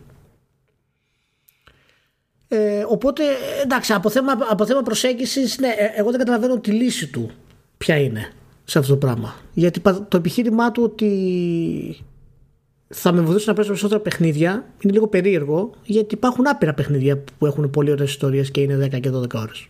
[2.48, 3.22] Ε, οπότε
[3.62, 7.30] εντάξει από θέμα, από θέμα προσέγγισης ναι, ε, εγώ δεν καταλαβαίνω τη λύση του
[7.78, 8.32] ποια είναι
[8.64, 12.04] σε αυτό το πράγμα γιατί το επιχείρημά του ότι
[12.88, 17.46] θα με βοηθήσει να παίζω περισσότερα παιχνίδια είναι λίγο περίεργο γιατί υπάρχουν άπειρα παιχνίδια που
[17.46, 19.68] έχουν πολύ ωραίες ιστορίες και είναι 10 και 12 ώρες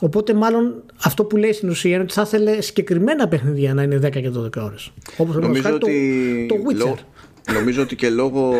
[0.00, 3.96] Οπότε, μάλλον αυτό που λέει στην ουσία είναι ότι θα ήθελε συγκεκριμένα παιχνίδια να είναι
[3.96, 4.92] 10 και 12 ώρες.
[5.16, 6.98] Όπως νομίζω ότι το, το Witcher.
[7.52, 8.54] Νομίζω ότι και λόγω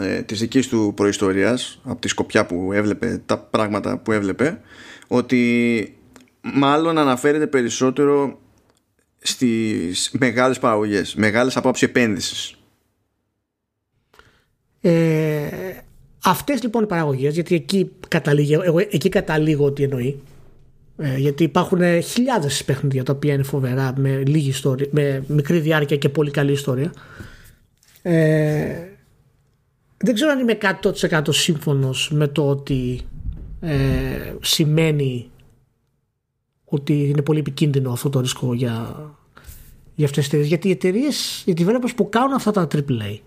[0.00, 4.60] ε, της δικής του προϊστορίας από τη σκοπιά που έβλεπε τα πράγματα που έβλεπε
[5.08, 5.94] ότι
[6.40, 8.38] μάλλον αναφέρεται περισσότερο
[9.18, 12.54] στις μεγάλες παραγωγές μεγάλες απόψεις επένδυσης
[14.80, 15.48] ε,
[16.24, 20.20] αυτές λοιπόν οι παραγωγές γιατί εκεί καταλήγω, εγώ εκεί καταλήγω ότι εννοεί
[21.02, 25.96] ε, γιατί υπάρχουν χιλιάδες παιχνίδια τα οποία είναι φοβερά με, λίγη ιστορία, με μικρή διάρκεια
[25.96, 26.92] και πολύ καλή ιστορία.
[28.02, 28.88] Ε,
[29.96, 30.58] δεν ξέρω αν είμαι
[31.10, 33.00] 100% σύμφωνος με το ότι
[33.60, 33.76] ε,
[34.40, 35.30] σημαίνει
[36.70, 38.96] ότι είναι πολύ επικίνδυνο αυτό το ρίσκο για,
[39.94, 40.48] για αυτές τις εταιρείες.
[40.48, 43.18] Γιατί οι εταιρείες, οι developers που κάνουν αυτά τα AAA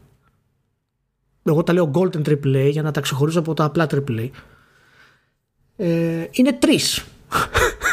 [1.43, 4.29] εγώ τα λέω golden AAA για να τα ξεχωρίζω από τα απλά AAA
[5.75, 7.05] ε, είναι τρεις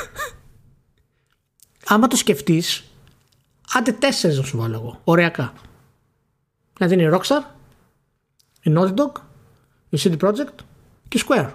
[1.92, 2.84] Άμα το σκεφτείς,
[3.72, 5.00] άντε τέσσερις να σου βάλω εγώ.
[5.04, 5.52] Ωριακά.
[6.76, 7.42] Δηλαδή είναι η Rockstar,
[8.62, 9.12] η Naughty Dog,
[9.88, 10.54] η CD Projekt
[11.08, 11.50] και η Square.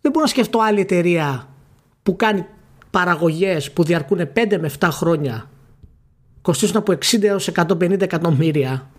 [0.00, 1.51] Δεν μπορώ να σκεφτώ άλλη εταιρεία
[2.02, 2.46] που κάνει
[2.90, 5.50] παραγωγές που διαρκούν 5 με 7 χρόνια
[6.42, 8.90] κοστίζουν από 60 έως 150 εκατομμύρια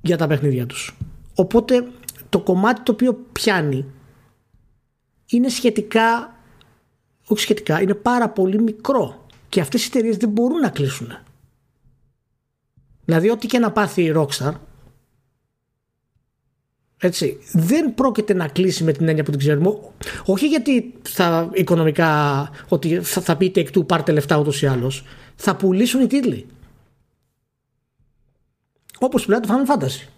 [0.00, 0.96] για τα παιχνίδια τους.
[1.34, 1.86] Οπότε
[2.28, 3.84] το κομμάτι το οποίο πιάνει
[5.26, 6.36] είναι σχετικά,
[7.26, 11.18] όχι σχετικά, είναι πάρα πολύ μικρό και αυτές οι εταιρείες δεν μπορούν να κλείσουν.
[13.04, 14.52] Δηλαδή ό,τι και να πάθει η Rockstar
[17.06, 19.78] έτσι, δεν πρόκειται να κλείσει με την έννοια που την ξέρουμε.
[20.24, 25.04] Όχι γιατί θα οικονομικά ότι θα, θα πει take two πάρτε λεφτά ούτως ή άλλως.
[25.36, 26.46] Θα πουλήσουν οι τίτλοι.
[28.98, 30.08] Όπως πλέον το Final Fantasy.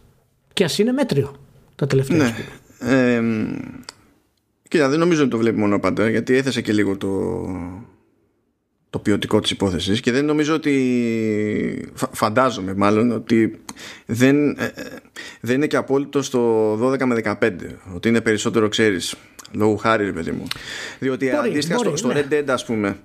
[0.53, 1.37] Και ας είναι μέτριο
[1.74, 2.16] τα τελευταία.
[2.16, 2.34] Ναι.
[2.78, 3.22] Ε,
[4.68, 7.09] Κοίτα, δεν νομίζω ότι το βλέπει μόνο πάντα, γιατί έθεσε και λίγο το,
[8.97, 13.61] το ποιοτικό της υπόθεσης και δεν νομίζω ότι φαντάζομαι μάλλον ότι
[14.07, 14.84] δεν, ε, ε,
[15.40, 17.53] δεν είναι και απόλυτο στο 12 με 15
[17.94, 19.14] ότι είναι περισσότερο ξέρεις
[19.53, 20.47] λόγω χάρη ρε παιδί μου
[20.99, 22.26] διότι μπορεί, αντίστοιχα μπορεί, στο, στο ναι.
[22.30, 22.97] Red Dead ας πούμε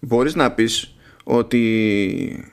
[0.00, 2.52] μπορείς να πεις ότι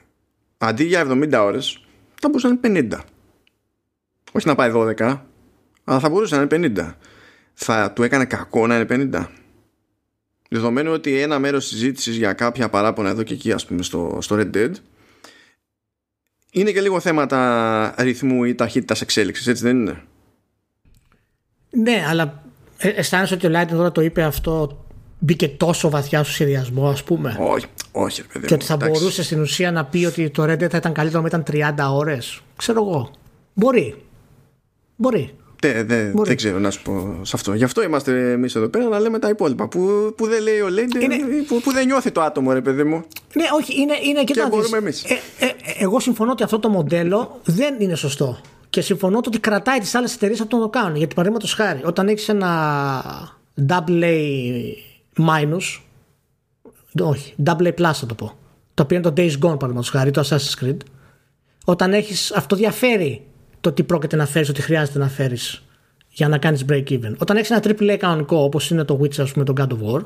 [0.57, 1.85] αντί για 70 ώρες
[2.21, 2.99] θα μπορούσε να είναι 50
[4.31, 5.19] όχι να πάει 12
[5.83, 6.91] αλλά θα μπορούσε να είναι 50
[7.53, 9.25] θα του έκανε κακό να είναι 50.
[10.49, 14.35] Δεδομένου ότι ένα μέρος συζήτησης για κάποια παράπονα εδώ και εκεί ας πούμε στο, στο
[14.39, 14.71] Red Dead
[16.51, 20.03] είναι και λίγο θέματα ρυθμού ή ταχύτητας εξέλιξης, έτσι δεν είναι;
[21.69, 22.43] Ναι, αλλά
[22.77, 24.85] ε, αισθάνεσαι ότι ο Lightning τώρα το είπε αυτό
[25.19, 28.47] μπήκε τόσο βαθιά στο σχεδιασμό, ας πούμε; Όχι, όχι, παιδί.
[28.47, 28.99] Και ότι θα εντάξει.
[28.99, 31.73] μπορούσε στην ουσία να πει ότι το Red Dead θα ήταν καλύτερο με ήταν 30
[31.91, 32.41] ώρες.
[32.55, 33.11] Ξέρω εγώ.
[33.53, 33.95] Μπορεί.
[34.95, 35.35] Μπορεί.
[35.61, 37.53] Δεν, δε, δεν ξέρω να σου πω σε αυτό.
[37.53, 39.67] Γι' αυτό είμαστε εμείς εδώ πέρα να λέμε τα υπόλοιπα.
[39.67, 41.17] Που, που δεν λέει ο Λέντε, είναι...
[41.47, 43.03] που, που δεν νιώθει το άτομο, ρε παιδί μου.
[43.33, 45.03] Ναι, όχι, είναι, είναι και, και μπορούμε εμείς.
[45.03, 45.49] Ε, ε,
[45.79, 48.39] εγώ συμφωνώ ότι αυτό το μοντέλο δεν είναι σωστό.
[48.69, 50.95] Και συμφωνώ ότι κρατάει τις άλλες εταιρείες από το να το κάνουν.
[50.95, 53.01] Γιατί παραδείγματος χάρη, όταν έχεις ένα
[53.67, 54.17] double A
[55.17, 55.79] minus,
[56.99, 58.37] όχι, double A plus θα το πω.
[58.73, 60.77] Το οποίο είναι το Days Gone, παραδείγματος χάρη, το Assassin's Creed.
[61.65, 63.21] Όταν έχεις, αυτό διαφέρει
[63.67, 65.63] το τι πρόκειται να φέρεις, ότι χρειάζεται να φέρεις
[66.09, 67.15] για να κάνεις break even.
[67.17, 69.93] Όταν έχεις ένα triple A κανονικό όπως είναι το Witcher, ας πούμε, το God of
[69.93, 70.05] War,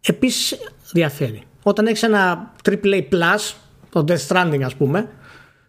[0.00, 0.58] επίσης
[0.92, 1.42] διαφέρει.
[1.62, 3.54] Όταν έχεις ένα triple A plus,
[3.90, 5.08] το Death Stranding ας πούμε,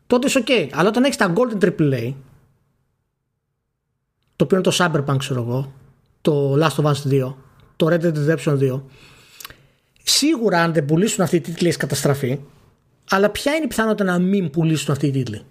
[0.07, 0.69] τότε είσαι ok.
[0.71, 2.13] Αλλά όταν έχεις τα Golden triple A,
[4.35, 5.73] το οποίο είναι το Cyberpunk, ξέρω εγώ,
[6.21, 7.33] το Last of Us 2,
[7.75, 8.81] το Red Dead Redemption 2,
[10.03, 12.39] σίγουρα αν δεν πουλήσουν αυτή η τίτλη έχεις καταστραφεί,
[13.09, 15.41] αλλά ποια είναι η πιθανότητα να μην πουλήσουν αυτή η τίτλη.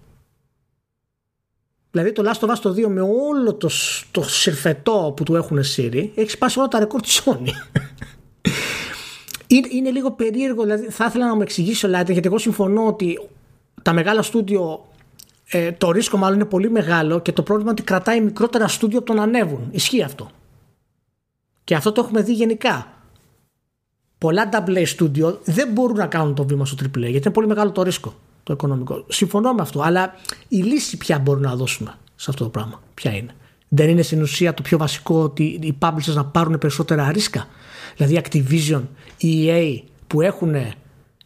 [1.91, 3.71] Δηλαδή το Last of Us το 2 με όλο το,
[4.11, 7.49] το συρφετό που του έχουν σύρει έχει σπάσει όλα τα ρεκόρ της Sony.
[9.47, 12.87] είναι, είναι λίγο περίεργο, δηλαδή θα ήθελα να μου εξηγήσει ο Λάιτερ γιατί εγώ συμφωνώ
[12.87, 13.29] ότι
[13.83, 14.85] τα μεγάλα στούντιο
[15.51, 18.99] ε, το ρίσκο μάλλον είναι πολύ μεγάλο και το πρόβλημα είναι ότι κρατάει μικρότερα στούντιο
[18.99, 19.69] από το να ανέβουν.
[19.71, 20.31] Ισχύει αυτό.
[21.65, 22.87] Και αυτό το έχουμε δει γενικά.
[24.19, 27.71] Πολλά AA studio δεν μπορούν να κάνουν το βήμα στο AAA γιατί είναι πολύ μεγάλο
[27.71, 28.15] το ρίσκο.
[28.43, 29.05] Το οικονομικό.
[29.09, 30.15] Συμφωνώ με αυτό, αλλά
[30.49, 33.35] η λύση ποια μπορούμε να δώσουμε σε αυτό το πράγμα; Ποια είναι;
[33.69, 37.47] Δεν είναι στην ουσία το πιο βασικό ότι οι publishers να πάρουν περισσότερα ρίσκα;
[37.97, 38.83] Δηλαδή Activision,
[39.17, 40.55] η EA που έχουν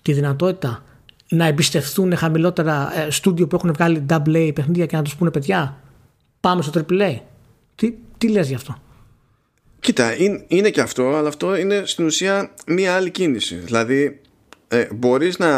[0.03, 0.83] τη δυνατότητα
[1.29, 5.81] να εμπιστευτούν χαμηλότερα στούντιο που έχουν βγάλει double A παιχνίδια και να τους πούνε παιδιά
[6.41, 7.17] πάμε στο AAA.
[7.75, 8.77] Τι, τι λες γι' αυτό;
[9.85, 10.15] Κοίτα,
[10.49, 13.55] είναι, και αυτό, αλλά αυτό είναι στην ουσία μία άλλη κίνηση.
[13.55, 14.21] Δηλαδή,
[14.69, 15.51] ε, μπορείς να,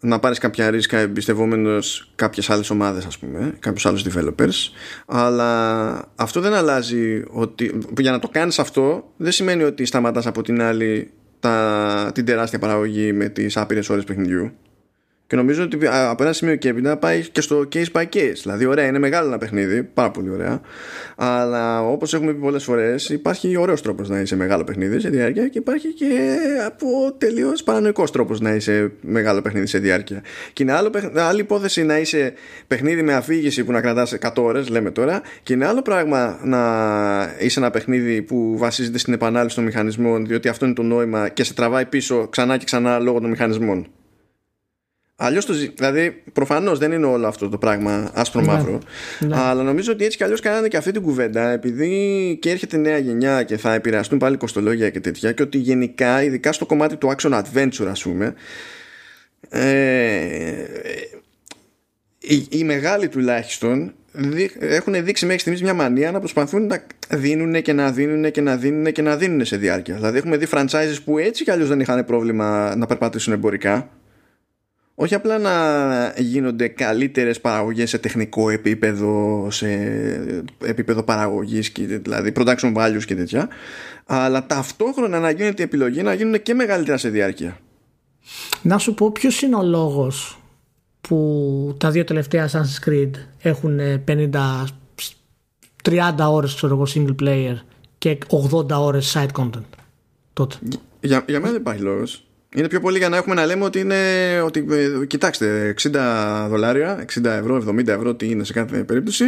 [0.00, 4.72] να πάρεις κάποια ρίσκα εμπιστευόμενος κάποιες άλλες ομάδες, ας πούμε, κάποιους άλλους developers,
[5.06, 10.42] αλλά αυτό δεν αλλάζει ότι για να το κάνεις αυτό δεν σημαίνει ότι σταματάς από
[10.42, 14.52] την άλλη τα, την τεράστια παραγωγή με τις άπειρες ώρες παιχνιδιού.
[15.28, 18.32] Και νομίζω ότι από ένα σημείο και έπειτα πάει και στο case by case.
[18.42, 20.60] Δηλαδή, ωραία, είναι μεγάλο ένα παιχνίδι, πάρα πολύ ωραία.
[21.16, 25.48] Αλλά όπως έχουμε πει πολλές φορές, υπάρχει ωραίος τρόπος να είσαι μεγάλο παιχνίδι σε διάρκεια
[25.48, 30.22] και υπάρχει και από τελείως παρανοϊκός τρόπος να είσαι μεγάλο παιχνίδι σε διάρκεια.
[30.52, 32.32] Και είναι άλλο, άλλη υπόθεση να είσαι
[32.66, 36.60] παιχνίδι με αφήγηση που να κρατάς 100 ώρες, λέμε τώρα, και είναι άλλο πράγμα να
[37.38, 41.44] είσαι ένα παιχνίδι που βασίζεται στην επανάληψη των μηχανισμών, διότι αυτό είναι το νόημα και
[41.44, 43.86] σε τραβάει πίσω ξανά και ξανά λόγω των μηχανισμών.
[45.18, 48.78] Αλλιώς το Δηλαδή, προφανώς δεν είναι όλο αυτό το πράγμα άσπρο-μαύρο.
[49.18, 49.28] Ναι.
[49.28, 49.36] Ναι.
[49.38, 52.98] Αλλά νομίζω ότι έτσι κι αλλιώς κάνανε και αυτή την κουβέντα, επειδή και έρχεται νέα
[52.98, 57.14] γενιά και θα επηρεαστούν πάλι κοστολόγια και τέτοια, και ότι γενικά, ειδικά στο κομμάτι του
[57.16, 58.34] action adventure, ας πούμε,
[59.48, 60.64] ε,
[62.18, 63.94] οι, οι μεγάλοι τουλάχιστον
[64.58, 68.56] έχουν δείξει μέχρι στιγμής μια μανία να προσπαθούν να δίνουν και να δίνουν και να
[68.56, 69.94] δίνουν και να δίνουν σε διάρκεια.
[69.94, 73.90] Δηλαδή, έχουμε δει franchises που έτσι κι αλλιώς δεν είχαν πρόβλημα να περπατήσουν εμπορικά
[74.98, 79.68] όχι απλά να γίνονται καλύτερες παραγωγές σε τεχνικό επίπεδο, σε
[80.64, 83.48] επίπεδο παραγωγής, δηλαδή production values και τέτοια,
[84.06, 87.58] αλλά ταυτόχρονα να γίνεται η επιλογή να γίνουν και μεγαλύτερα σε διάρκεια.
[88.62, 90.40] Να σου πω ποιος είναι ο λόγος
[91.00, 94.64] που τα δύο τελευταία Assassin's Creed έχουν 50
[95.82, 97.56] 30 ώρες ξέρω εγώ single player
[97.98, 98.18] και
[98.52, 99.62] 80 ώρες side content
[100.32, 100.56] τότε;
[101.00, 103.78] Για, για μένα δεν υπάρχει λόγος είναι πιο πολύ για να έχουμε να λέμε ότι
[103.78, 103.96] είναι.
[104.44, 109.24] Ότι, ε, κοιτάξτε, 60 δολάρια, 60 ευρώ, 70 ευρώ, τι είναι σε κάθε περίπτωση.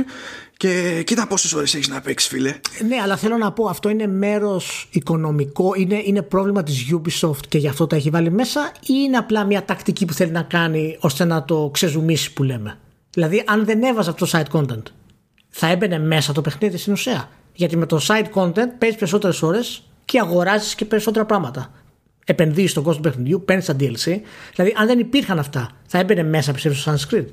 [0.56, 2.54] Και κοίτα πόσες ώρες έχεις να παίξεις, φίλε.
[2.88, 7.58] Ναι, αλλά θέλω να πω, αυτό είναι μέρος οικονομικό, είναι, είναι πρόβλημα της Ubisoft και
[7.58, 10.96] γι' αυτό τα έχει βάλει μέσα, ή είναι απλά μια τακτική που θέλει να κάνει
[11.00, 12.78] ώστε να το ξεζουμίσει που λέμε;
[13.10, 14.82] Δηλαδή, αν δεν έβαζε αυτό το side content,
[15.48, 17.28] θα έμπαινε μέσα το παιχνίδι στην ουσία.
[17.52, 21.72] Γιατί με το side content παίζεις περισσότερες ώρες και αγοράζεις και περισσότερα πράγματα
[22.28, 24.20] επενδύεις στον κόσμο του παιχνιδιού, παίρνεις τα DLC.
[24.54, 27.24] Δηλαδή, αν δεν υπήρχαν αυτά, θα έμπαινε μέσα πιστεύω στο Sanskrit.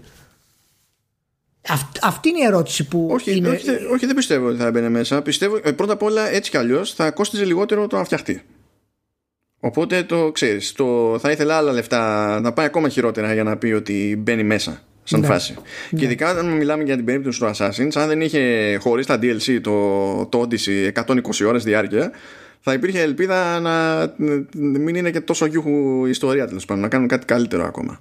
[2.01, 3.07] αυτή είναι η ερώτηση που.
[3.11, 3.49] Όχι, είναι...
[3.49, 5.21] όχι, όχι, δεν πιστεύω ότι θα έμπαινε μέσα.
[5.21, 8.41] Πιστεύω, ε, πρώτα απ' όλα, έτσι κι αλλιώς θα κόστιζε λιγότερο το να φτιαχτεί.
[9.59, 10.75] Οπότε το ξέρεις.
[11.17, 15.19] Θα ήθελα άλλα λεφτά να πάει ακόμα χειρότερα για να πει ότι μπαίνει μέσα σαν
[15.19, 15.27] ναι.
[15.27, 15.55] φάση.
[15.89, 15.99] Ναι.
[15.99, 19.59] Και ειδικά όταν μιλάμε για την περίπτωση του Assassin's, αν δεν είχε χωρίς τα DLC
[19.61, 21.17] το, το Odyssey 120
[21.47, 22.11] ώρες διάρκεια,
[22.67, 24.07] θα υπήρχε ελπίδα να
[24.57, 27.99] μην είναι και τόσο γιούχου ιστορία τέλος πάντων, να κάνουν κάτι καλύτερο ακόμα.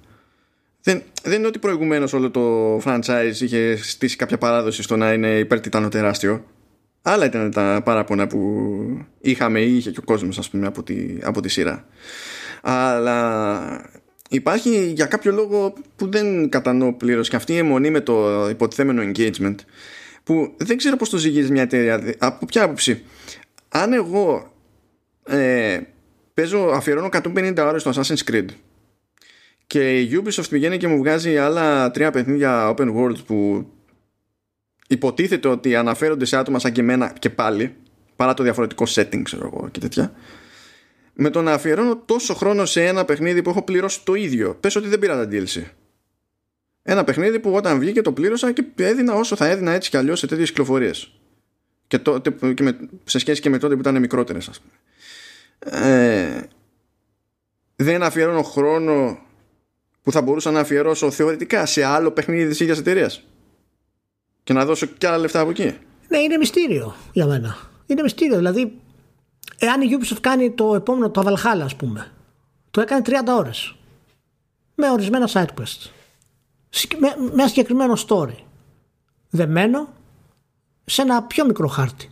[0.81, 5.37] Δεν, δεν είναι ότι προηγουμένως όλο το franchise είχε στήσει κάποια παράδοση στο να είναι
[5.37, 6.45] υπερτιτάνο τεράστιο.
[7.01, 8.67] Άλλα ήταν τα παράπονα που
[9.21, 11.85] είχαμε ή είχε και ο κόσμος, ας πούμε, από τη, από τη σειρά.
[12.61, 13.89] Αλλά
[14.29, 19.11] υπάρχει για κάποιο λόγο που δεν κατανοώ πλήρως και αυτή η αιμονή με το υποτιθέμενο
[19.11, 19.55] engagement
[20.23, 22.15] που δεν ξέρω πώς το ζυγίζει μια εταιρεία.
[22.17, 23.03] Από ποια άποψη.
[23.69, 24.53] Αν εγώ
[25.25, 25.79] ε,
[26.33, 28.45] παίζω, αφιερώνω 150 ώρες στο Assassin's Creed.
[29.67, 33.67] Και η Ubisoft πηγαίνει και μου βγάζει άλλα τρία παιχνίδια open world που
[34.87, 37.75] υποτίθεται ότι αναφέρονται σε άτομα σαν και εμένα και πάλι
[38.15, 40.13] παρά το διαφορετικό setting ξέρω εγώ και τέτοια.
[41.13, 44.75] Με το να αφιερώνω τόσο χρόνο σε ένα παιχνίδι που έχω πληρώσει το ίδιο πες
[44.75, 45.63] ότι δεν πήρα τα DLC.
[46.83, 50.19] Ένα παιχνίδι που όταν βγήκε το πλήρωσα και έδινα όσο θα έδινα έτσι κι αλλιώς
[50.19, 51.11] σε τέτοιες κυκλοφορίες.
[51.87, 54.73] Και, τότε, και με, σε σχέση και με τότε που ήταν μικρότερες ας πούμε
[55.59, 56.41] ε,
[57.75, 59.19] δεν αφιερώνω χρόνο
[60.01, 63.23] που θα μπορούσα να αφιερώσω θεωρητικά σε άλλο παιχνίδι της ίδιας εταιρείας.
[64.43, 65.77] και να δώσω κι άλλα λεφτά από εκεί.
[66.07, 67.57] Ναι, είναι μυστήριο για μένα.
[67.85, 68.35] Είναι μυστήριο.
[68.35, 68.79] Δηλαδή,
[69.57, 72.11] εάν η Ubisoft κάνει το επόμενο, το Valhalla, ας πούμε,
[72.71, 73.75] το έκανε 30 ώρες.
[74.75, 75.89] Με ορισμένα side quests.
[76.97, 78.35] Με, με ένα συγκεκριμένο story.
[79.29, 79.93] Δεμένο
[80.85, 82.09] σε ένα πιο μικρό χάρτη.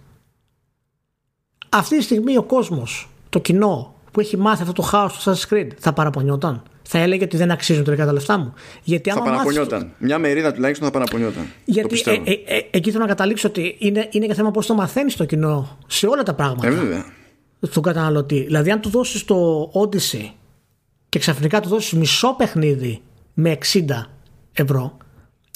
[1.70, 5.54] Αυτή τη στιγμή ο κόσμος το κοινό που έχει μάθει αυτό το χάος του Assassin's
[5.54, 8.54] Creed θα παραπονιόταν; Θα έλεγε ότι δεν αξίζουν τελικά τα λεφτά μου.
[8.84, 9.92] Γιατί θα παραπονιόταν.
[9.98, 11.48] Μια μερίδα τουλάχιστον θα παραπονιόταν.
[11.66, 14.74] Γιατί ε, ε, ε, εκεί θέλω να καταλήξω ότι είναι, είναι και θέμα πώς το
[14.74, 16.68] μαθαίνεις το κοινό σε όλα τα πράγματα.
[16.68, 17.06] Ε, βέβαια.
[17.62, 18.44] Στον καταναλωτή.
[18.44, 20.30] Δηλαδή, αν του δώσεις το Odyssey
[21.10, 23.02] και ξαφνικά του δώσεις μισό παιχνίδι
[23.34, 23.80] με 60
[24.54, 24.98] ευρώ.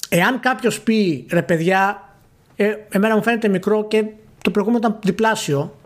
[0.08, 2.08] Εάν κάποιος πει ρε παιδιά,
[2.56, 4.04] ε, εμένα μου φαίνεται μικρό και
[4.42, 5.78] το προηγούμενο ήταν διπλάσιο,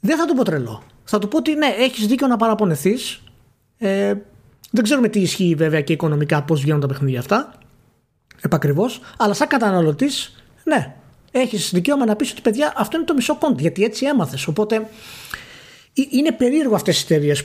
[0.00, 0.82] δεν θα του πω τρελό.
[1.04, 3.22] Θα του πω ότι ναι, έχεις δίκιο να παραπονεθείς.
[3.78, 4.14] Ε,
[4.70, 7.58] δεν ξέρουμε τι ισχύει βέβαια και οικονομικά πώς βγαίνουν τα παιχνίδια αυτά.
[8.40, 9.00] Επακριβώς.
[9.16, 10.94] Αλλά σαν καταναλωτής, ναι,
[11.30, 13.60] έχεις δικαίωμα να πεις ότι παιδιά αυτό είναι το μισό πόντ.
[13.60, 14.46] Γιατί έτσι έμαθες.
[14.46, 17.44] Οπότε ε, είναι περίεργο αυτές οι εταιρείες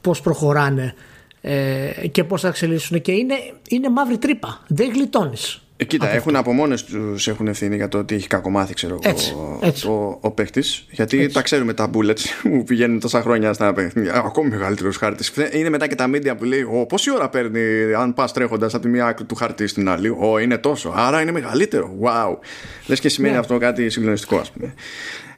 [0.00, 0.94] πώς προχωράνε
[1.40, 3.00] ε, και πώς θα εξελίσσουν.
[3.00, 3.34] Και είναι,
[3.68, 4.62] είναι μαύρη τρύπα.
[4.66, 5.62] Δεν γλιτώνεις.
[5.80, 9.16] Ε, κοίτα, έχουν από μόνες τους έχουν ευθύνη για το ότι έχει κακομάθει, ξέρω εγώ,
[9.94, 10.62] ο, ο παίχτη.
[10.90, 11.34] Γιατί έτσι.
[11.34, 14.14] τα ξέρουμε τα bullets που πηγαίνουν τόσα χρόνια στα παιχνίδια.
[14.14, 15.32] Ακόμη μεγαλύτερος χάρτης.
[15.52, 17.60] Είναι μετά και τα media που λέει: Ω, πόση ώρα παίρνει
[17.98, 20.08] αν πας τρέχοντας από τη μία άκρη του χάρτη στην άλλη.
[20.08, 20.92] Ω, είναι τόσο.
[20.96, 21.98] Άρα είναι μεγαλύτερο.
[22.02, 22.36] Wow.
[22.86, 23.40] Λες και σημαίνει ναι.
[23.40, 24.74] αυτό κάτι συγκλονιστικό, ας πούμε.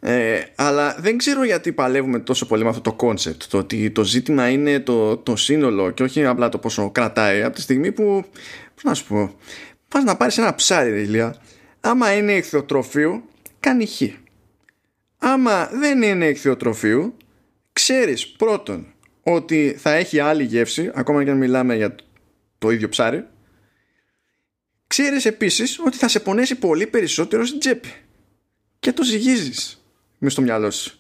[0.01, 3.43] Ε, αλλά δεν ξέρω γιατί παλεύουμε τόσο πολύ με αυτό το concept.
[3.51, 7.43] Το ότι το ζήτημα είναι το, το σύνολο και όχι απλά το πόσο κρατάει.
[7.43, 8.25] Από τη στιγμή που.
[8.75, 9.35] Πώς να σου πω
[9.91, 11.37] πας να πάρεις ένα ψάρι ρε Ηλία.
[11.81, 13.25] Άμα είναι ηχθειοτροφείο
[13.61, 14.03] κάνει χ.
[15.19, 17.17] Άμα δεν είναι ηχθειοτροφείο
[17.73, 21.95] ξέρεις πρώτον ότι θα έχει άλλη γεύση ακόμα και αν μιλάμε για
[22.59, 23.27] το ίδιο ψάρι.
[24.87, 27.93] Ξέρεις επίσης ότι θα σε πονέσει πολύ περισσότερο στην τσέπη.
[28.79, 29.85] Και το ζυγίζεις
[30.19, 30.99] μες στο μυαλό σου.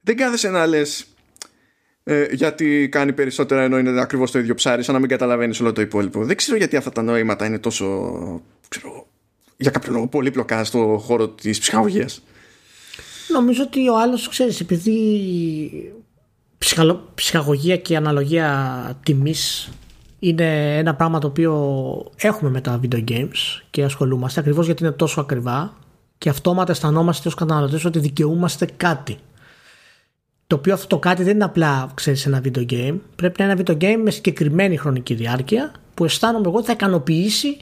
[0.00, 1.06] Δεν κάθεσαι να λες
[2.08, 5.72] ε, γιατί κάνει περισσότερα ενώ είναι ακριβώς το ίδιο ψάρι, σαν να μην καταλαβαίνεις όλο
[5.72, 6.24] το υπόλοιπο.
[6.24, 7.86] Δεν ξέρω γιατί αυτά τα νοήματα είναι τόσο.
[8.68, 9.06] Ξέρω,
[9.56, 12.22] για κάποιο λόγο πολύπλοκα στο χώρο της ψυχαγωγίας.
[13.28, 15.92] Νομίζω ότι ο άλλος ξέρεις, επειδή
[17.14, 19.70] ψυχαγωγία και αναλογία τιμής
[20.18, 21.52] είναι ένα πράγμα το οποίο
[22.16, 25.76] έχουμε με τα video games και ασχολούμαστε ακριβώς γιατί είναι τόσο ακριβά
[26.18, 29.18] και αυτόματα αισθανόμαστε ως καταναλωτές ότι δικαιούμαστε κάτι
[30.46, 32.98] το οποίο αυτό το κάτι δεν είναι απλά ξέρεις, ένα video game.
[33.16, 36.72] Πρέπει να είναι ένα video game με συγκεκριμένη χρονική διάρκεια που αισθάνομαι εγώ ότι θα
[36.72, 37.56] ικανοποιήσει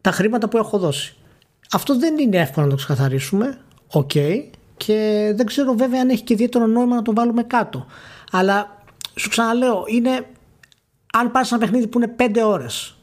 [0.00, 1.16] τα χρήματα που έχω δώσει.
[1.72, 3.58] Αυτό δεν είναι εύκολο να το ξεκαθαρίσουμε.
[3.86, 4.10] OK.
[4.14, 4.44] Okay.
[4.76, 7.86] Και δεν ξέρω βέβαια αν έχει και ιδιαίτερο νόημα να το βάλουμε κάτω.
[8.30, 8.82] Αλλά
[9.14, 10.26] σου ξαναλέω, είναι
[11.12, 12.96] αν πάρεις ένα παιχνίδι που είναι 5 ώρες.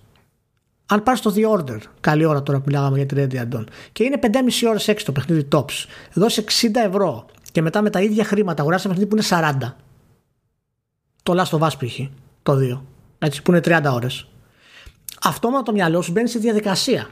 [0.86, 4.04] Αν πάρεις το The Order, καλή ώρα τώρα που μιλάγαμε για τη Red Dead και
[4.04, 4.30] είναι 5,5
[4.70, 8.88] ώρες έξι το παιχνίδι tops, δώσεις 60 ευρώ και μετά με τα ίδια χρήματα αγοράσεις
[8.88, 9.74] ένα παιχνίδι που είναι 40.
[11.24, 12.00] Το Last of Us π.χ.
[12.44, 12.82] Το 2.
[13.20, 14.28] Έτσι, που είναι 30 ώρες.
[15.24, 17.10] Αυτόματα το μυαλό σου μπαίνει σε διαδικασία.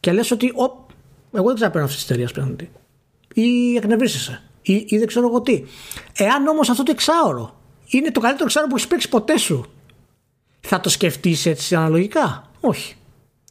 [0.00, 0.86] Και λες ότι, ο,
[1.32, 2.70] εγώ δεν ξέρω παίρνω αυτή τη εταιρεία παιχνίδι.
[3.34, 4.42] Ή εκνευρίσεσαι.
[4.62, 5.64] Ή, ή δεν ξέρω εγώ τι.
[6.16, 9.64] Εάν όμως αυτό το εξάωρο είναι το καλύτερο εξάωρο που έχεις παίξει ποτέ σου,
[10.60, 12.94] θα το σκεφτείς έτσι αναλογικά; Όχι.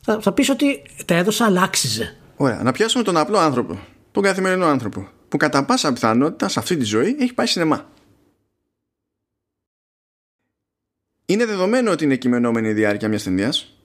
[0.01, 2.15] Θα, θα πεις ότι τα έδωσα, αλλά άξιζε.
[2.37, 2.63] Ωραία.
[2.63, 3.79] Να πιάσουμε τον απλό άνθρωπο.
[4.11, 7.89] Τον καθημερινό άνθρωπο που κατά πάσα πιθανότητα σε αυτή τη ζωή έχει πάει σινεμά.
[11.25, 13.77] Είναι δεδομένο ότι είναι κειμενόμενη η διάρκεια μιας ταινίας.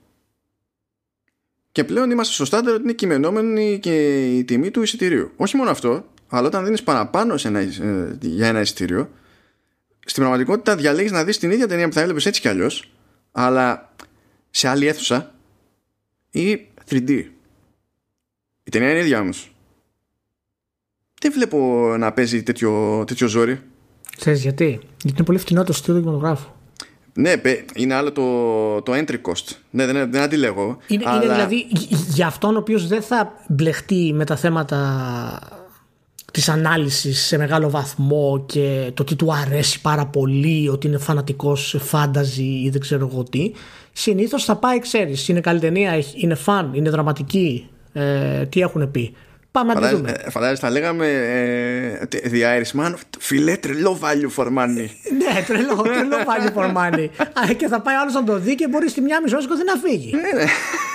[1.73, 5.33] Και πλέον είμαστε στο στάνταρ ότι είναι κειμενόμενη και η τιμή του εισιτηρίου.
[5.37, 9.11] Όχι μόνο αυτό, αλλά όταν δίνεις παραπάνω σε ένα, ε, για ένα εισιτήριο,
[10.05, 12.93] στην πραγματικότητα διαλέγεις να δεις την ίδια ταινία που θα έβλεπες έτσι κι αλλιώς,
[13.33, 13.95] αλλά
[14.51, 15.35] σε άλλη αίθουσα
[16.31, 17.11] ή 3D.
[18.65, 19.52] Η ταινία είναι ίδια όμως
[21.23, 21.59] δεν βλέπω
[21.99, 23.61] να παίζει τέτοιο, τέτοιο ζόρι;
[24.17, 26.49] Ξέρεις γιατί; Γιατί είναι πολύ φτηνό το στήριο κινηματογράφου.
[27.15, 27.33] Ναι,
[27.75, 29.57] είναι άλλο το, το entry cost.
[29.71, 30.79] Ναι, δεν, δεν αντιλέγω.
[30.87, 31.23] Είναι, αλλά...
[31.25, 31.67] είναι δηλαδή
[32.09, 35.39] για αυτόν ο οποίος δεν θα μπλεχτεί με τα θέματα
[36.33, 41.69] της ανάλυσης σε μεγάλο βαθμό και το τι του αρέσει πάρα πολύ, ότι είναι φανατικός
[41.69, 43.53] σε φάνταζι ή δεν ξέρω εγώ τι,
[43.93, 49.15] συνήθως θα πάει, ξέρεις, είναι καλή ταινία, είναι φαν, είναι δραματική, ε, τι έχουν πει.
[49.53, 50.11] Πάμε να τη δούμε.
[50.11, 54.89] Ε, φαντάζεσαι, θα λέγαμε ε, The Irishman, φιλέ τρελό value for money.
[55.19, 57.09] ναι, τρελό, τρελό value for money.
[57.57, 60.11] και θα πάει άλλος να το δει και μπορεί στη μια μισή ώρα να φύγει.
[60.15, 60.45] Ναι, ναι.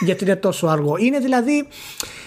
[0.01, 0.97] Γιατί είναι τόσο αργό.
[0.97, 1.67] Είναι δηλαδή.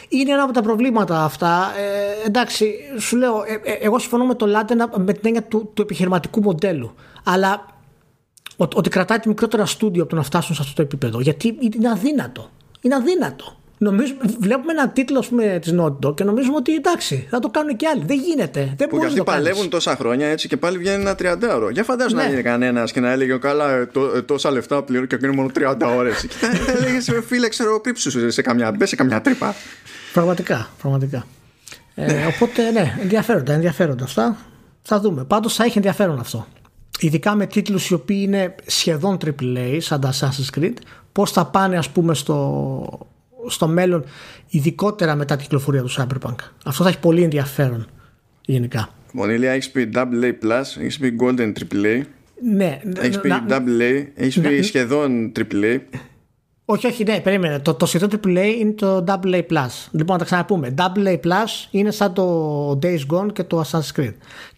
[0.09, 1.73] Είναι ένα από τα προβλήματα αυτά.
[1.79, 5.71] Ε, εντάξει, σου λέω, ε, ε, εγώ συμφωνώ με το Λάτε με την έννοια του,
[5.75, 6.95] του επιχειρηματικού μοντέλου.
[7.25, 7.67] Αλλά
[8.57, 11.21] ότι κρατάει τη μικρότερα στούντιο από το να φτάσουν σε αυτό το επίπεδο.
[11.21, 12.51] Γιατί είναι αδύνατο.
[12.81, 13.60] Είναι αδύνατο.
[13.83, 15.21] Νομίζω, βλέπουμε ένα τίτλο
[15.61, 18.05] της Naughty και νομίζουμε ότι εντάξει, θα το κάνουν και άλλοι.
[18.07, 18.75] Δεν γίνεται.
[18.77, 21.71] Δεν που αυτοί παλεύουν τόσα χρόνια έτσι και πάλι βγαίνει ένα 30 ευρώ.
[21.71, 22.27] Για φαντάζομαι ναι.
[22.27, 25.35] να είναι κανένας και να έλεγε καλά ε, τό, ε, τόσα λεφτά πληρώνω και είναι
[25.35, 26.21] μόνο 30 ώρες.
[26.27, 29.55] και θα έλεγες φίλε, ξέρω, κρύψου σε καμιά, σε καμιά τρύπα.
[30.13, 31.27] Πραγματικά, πραγματικά.
[31.95, 32.27] Ε, ναι.
[32.35, 34.37] οπότε ναι, ενδιαφέροντα, ενδιαφέροντα αυτά.
[34.83, 35.25] Θα δούμε.
[35.25, 36.47] Πάντως θα έχει ενδιαφέρον αυτό.
[36.99, 40.75] Ειδικά με τίτλους οι οποίοι είναι σχεδόν AAA σαν τα Assassin's Creed
[41.13, 43.10] πώς θα πάνε ας πούμε στο,
[43.49, 44.05] στο μέλλον,
[44.49, 46.35] ειδικότερα μετά την κυκλοφορία του Cyberpunk.
[46.65, 47.87] Αυτό θα έχει πολύ ενδιαφέρον
[48.45, 48.89] γενικά.
[49.13, 50.33] Μονίλια, έχεις πει AA,
[50.81, 52.01] έχεις πει Golden AAA.
[52.43, 55.79] Ναι, Έχεις πει να- double A, έχεις πει να- σχεδόν triple A.
[56.65, 57.59] Όχι, όχι, ναι, περίμενε.
[57.59, 59.43] Το, το σχεδόν AAA είναι το AA+.
[59.91, 60.75] Λοιπόν, να τα ξαναπούμε.
[60.79, 64.13] AA+, είναι σαν το Days Gone και το Assassin's Creed.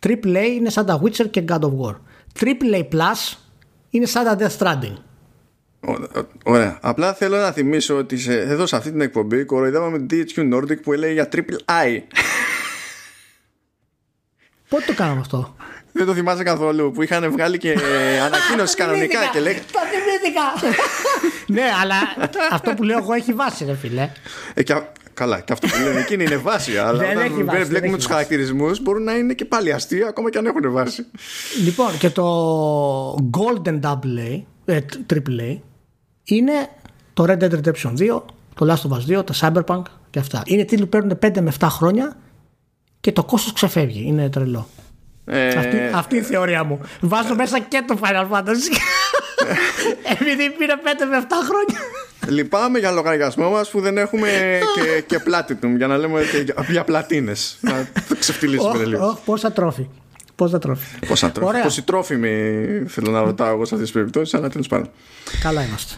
[0.06, 1.94] AAA είναι σαν τα Witcher και God of War.
[2.40, 3.36] AAA+,
[3.90, 4.96] είναι σαν τα Death Stranding.
[5.86, 6.78] Ω- ω- Ωραία.
[6.82, 10.82] Απλά θέλω να θυμίσω ότι σε, εδώ σε αυτή την εκπομπή κοροϊδεύαμε την DHQ Nordic
[10.82, 11.56] που έλεγε για triple
[11.86, 11.98] I.
[14.68, 15.56] Πότε το κάναμε αυτό;
[15.92, 17.76] Δεν το θυμάσαι καθόλου που είχαν βγάλει και
[18.26, 19.62] ανακοίνωση κανονικά και λέγανε.
[19.72, 20.42] Το θυμήθηκα.
[21.60, 21.94] ναι, αλλά
[22.50, 24.10] αυτό που λέω εγώ έχει βάση, ρε φίλε.
[24.54, 26.76] Ε, και α- καλά, και αυτό που λένε εκείνη είναι βάση.
[26.78, 28.08] Αλλά Δεν όταν έχει βάση, δεν βλέπουμε έχει τους βάση.
[28.08, 31.06] χαρακτηρισμούς μπορούν να είναι και πάλι αστεία ακόμα και αν έχουν βάση.
[31.64, 32.26] Λοιπόν, και το
[33.38, 34.78] Golden AA, ε,
[35.14, 35.58] AAA,
[36.24, 36.52] είναι
[37.14, 38.22] το Red Dead Redemption 2,
[38.54, 40.42] το Last of Us 2, το Cyberpunk και αυτά.
[40.46, 42.16] Είναι τίτλοι που παίρνουν 5 με 7 χρόνια
[43.00, 44.04] και το κόστος ξεφεύγει.
[44.06, 44.68] Είναι τρελό.
[45.24, 46.80] Ε, Αυτή, αυτή είναι η θεωρία μου.
[47.00, 48.76] Βάζω μέσα και το Final Fantasy.
[50.12, 50.78] Επειδή πήρε 5
[51.10, 51.78] με 7 χρόνια.
[52.28, 54.28] Λυπάμαι για λογαριασμό μας που δεν έχουμε
[54.74, 57.58] και, και platinum για να λέμε και για, για πλατίνες.
[57.60, 59.06] να το ξεφτυλίσουμε Ωχ, λίγο.
[59.06, 59.88] ωχ, Πόσα τρόφι.
[60.34, 60.86] Πόσα τρόφι.
[61.06, 61.48] Πόσα τρόφι.
[61.48, 61.62] Ωραία.
[61.62, 62.28] Πόσοι τρόφιμοι
[62.86, 64.90] θέλω να ρωτάω εγώ σε αυτές τις περιπτώσεις, αλλά τέλος πάντων.
[65.42, 65.94] Καλά είμαστε.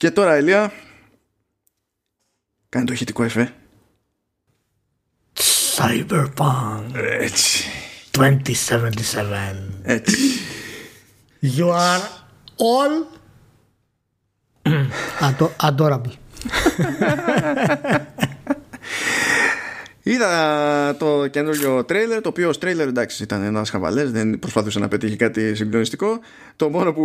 [0.00, 0.72] Και τώρα, Ελία,
[2.68, 3.54] κάνει το ηχητικό εφέ.
[5.76, 7.64] Cyberpunk Έτσι.
[8.18, 9.54] 2077.
[9.82, 10.16] Έτσι.
[11.42, 12.00] You are
[12.56, 13.06] all
[15.28, 16.10] Ado- adorable.
[20.10, 24.88] Είδα το καινούριο τρέιλερ, το οποίο ως τρέιλερ εντάξει ήταν ένας χαβαλές, δεν προσπαθούσε να
[24.88, 26.20] πετύχει κάτι συγκλονιστικό.
[26.56, 27.02] Το μόνο που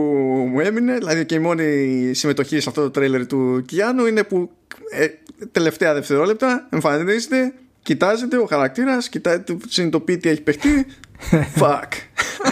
[0.51, 4.51] μου έμεινε, δηλαδή και η μόνη συμμετοχή σε αυτό το τρέιλερ του Κιάνου είναι που
[4.89, 5.07] ε,
[5.51, 7.53] τελευταία δευτερόλεπτα εμφανίζεται,
[7.85, 10.85] κοιτάζεται ο χαρακτήρας, κοιτάει, του συνειδητοποιεί τι έχει παιχτεί.
[11.59, 11.89] Fuck.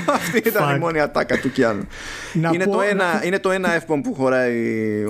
[0.10, 0.76] Αυτή ήταν Fuck.
[0.76, 1.88] η μόνη ατάκα του Κιάνου.
[2.34, 4.56] Να είναι, πω- το ένα, είναι το ένα F-bomb που χωράει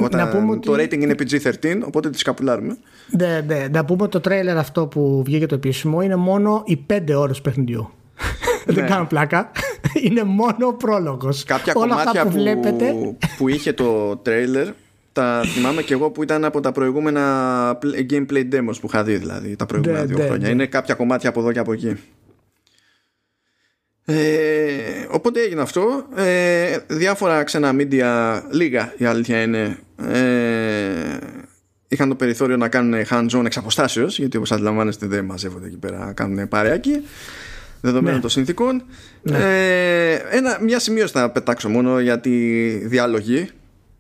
[0.02, 2.78] όταν πούμε το ότι- rating είναι PG-13, οπότε τη σκαπουλάρουμε.
[3.18, 7.00] Ναι, ναι, να πούμε το τρέιλερ αυτό που βγήκε το επίσημο είναι μόνο οι 5
[7.16, 7.90] ώρες παιχνιδιού.
[8.66, 9.52] Δεν κάνω πλάκα.
[10.08, 11.44] Είναι μόνο ο πρόλογος.
[11.44, 13.16] Κάποια Όλα αυτά κομμάτια που, που, βλέπετε.
[13.38, 14.68] που είχε το τρέιλερ
[15.14, 19.16] τα θυμάμαι και εγώ που ήταν από τα προηγούμενα pl- gameplay demos που είχα δει
[19.18, 20.48] δηλαδή τα προηγούμενα Ναι, δύο ναι, χρόνια.
[20.48, 20.54] ναι.
[20.54, 21.96] Είναι κάποια κομμάτια από εδώ και από εκεί.
[24.06, 26.06] Ε, οπότε έγινε αυτό.
[26.16, 29.78] Ε, διάφορα ξένα media, λίγα η αλήθεια είναι,
[30.12, 31.18] ε,
[31.88, 36.12] είχαν το περιθώριο να κάνουν hands-on εξ αποστάσεως, γιατί όπως αντιλαμβάνεστε δεν μαζεύονται εκεί πέρα,
[36.16, 37.02] κάνουν παρεάκι
[37.82, 38.22] δεδομένων Ναι.
[38.22, 38.84] των συνθήκων.
[39.32, 42.30] Ε, ένα, μια σημείωση θα πετάξω μόνο για τη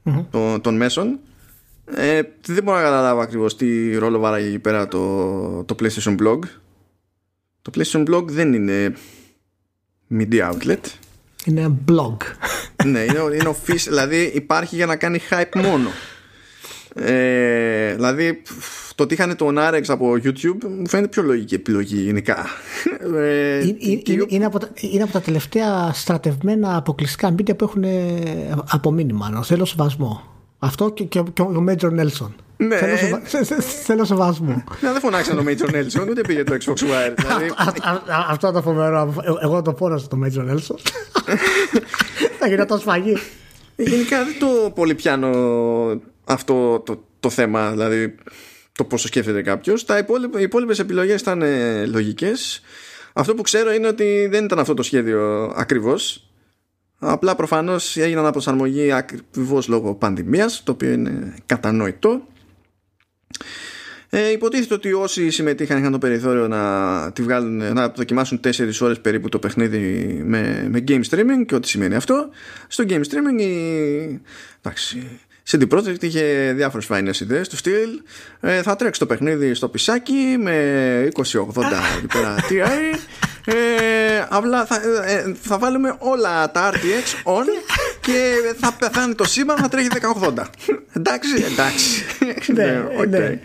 [0.03, 1.19] διαλογή των, των μέσων.
[1.85, 6.39] Ε, δεν μπορώ να καταλάβω ακριβώς τι ρόλο βάραγε εκεί πέρα το, το PlayStation Blog.
[7.61, 8.93] Το PlayStation Blog δεν είναι
[10.11, 10.81] media outlet.
[11.45, 12.17] Είναι blog.
[12.85, 15.89] ναι, είναι, είναι official, δηλαδή υπάρχει για να κάνει hype μόνο.
[16.95, 21.95] Ε, δηλαδή πφ, το ότι είχαν τον Arex από YouTube μου φαίνεται πιο λογική επιλογή
[22.01, 22.45] γενικά.
[23.15, 27.57] Ε, Είναι, είναι, και- είναι- είναι από τα, είναι από τα τελευταία στρατευμένα αποκλειστικά media
[27.57, 29.43] που έχουν ε, απομείνει μάλλον.
[29.43, 30.21] Θέλω σεβασμό.
[30.59, 32.29] Αυτό και, και, και ο Major Nelson.
[32.57, 32.75] Ναι.
[32.77, 34.63] Θέλω, σεβα- σε- σε- θέλω σεβασμό.
[34.81, 37.13] Ναι, δεν φωνάξαν το Major Nelson, ούτε πήγε το Xbox Wire.
[37.17, 39.13] Δηλαδή, Α- α- α- Αυτό το φοβερό.
[39.23, 40.75] Ε- Εγώ το φώνασα το Major Nelson.
[42.39, 43.17] Θα γινόταν σφαγή.
[43.75, 45.29] γενικά δεν το πολύ πιάνω
[46.25, 48.15] αυτό το, το θέμα, δηλαδή
[48.75, 49.81] το πόσο σκέφτεται κάποιος.
[50.37, 52.61] Οι υπόλοιπες επιλογές ήταν ε, λογικές.
[53.13, 56.27] Αυτό που ξέρω είναι ότι δεν ήταν αυτό το σχέδιο ακριβώς.
[56.99, 62.27] Απλά προφανώς έγιναν προσαρμογή ακριβώς λόγω πανδημίας, το οποίο είναι κατανόητο.
[64.09, 68.49] Ε, υποτίθεται ότι όσοι συμμετείχαν είχαν το περιθώριο να, τη βγάλουν, να δοκιμάσουν 4
[68.81, 72.29] ώρες περίπου το παιχνίδι με, με game streaming και ό,τι σημαίνει αυτό.
[72.67, 74.21] Στο game streaming η,
[74.61, 75.19] εντάξει,
[75.51, 77.89] CD Projekt είχε διάφορες φάινες ιδέες του στυλ
[78.39, 81.21] ε, θα τρέξει το παιχνίδι στο πισάκι με 2080
[81.97, 82.97] εκεί πέρα TI
[83.45, 83.53] ε,
[84.29, 84.75] απλά θα,
[85.05, 87.45] ε, θα βάλουμε όλα τα RTX on
[88.05, 89.87] και θα πεθάνει το σύμπαν θα τρέχει
[90.21, 90.33] 1080
[90.93, 92.03] εντάξει εντάξει
[92.53, 93.05] Ναι, οκ.
[93.07, 93.39] ναι.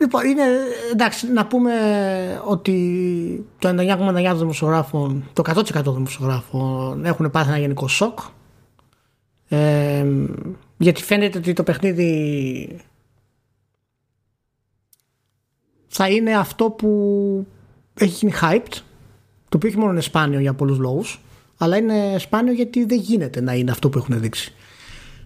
[0.00, 0.42] Ε, λοιπόν, είναι
[0.92, 1.72] εντάξει να πούμε
[2.44, 8.18] ότι το 99,9% των δημοσιογράφων, το 100% των δημοσιογράφων έχουν πάθει ένα γενικό σοκ.
[9.48, 10.06] Ε,
[10.76, 12.80] γιατί φαίνεται ότι το παιχνίδι
[15.86, 17.46] θα είναι αυτό που
[17.94, 18.82] έχει γίνει hyped
[19.48, 21.20] το οποίο όχι μόνο είναι σπάνιο για πολλούς λόγους
[21.56, 24.54] αλλά είναι σπάνιο γιατί δεν γίνεται να είναι αυτό που έχουν δείξει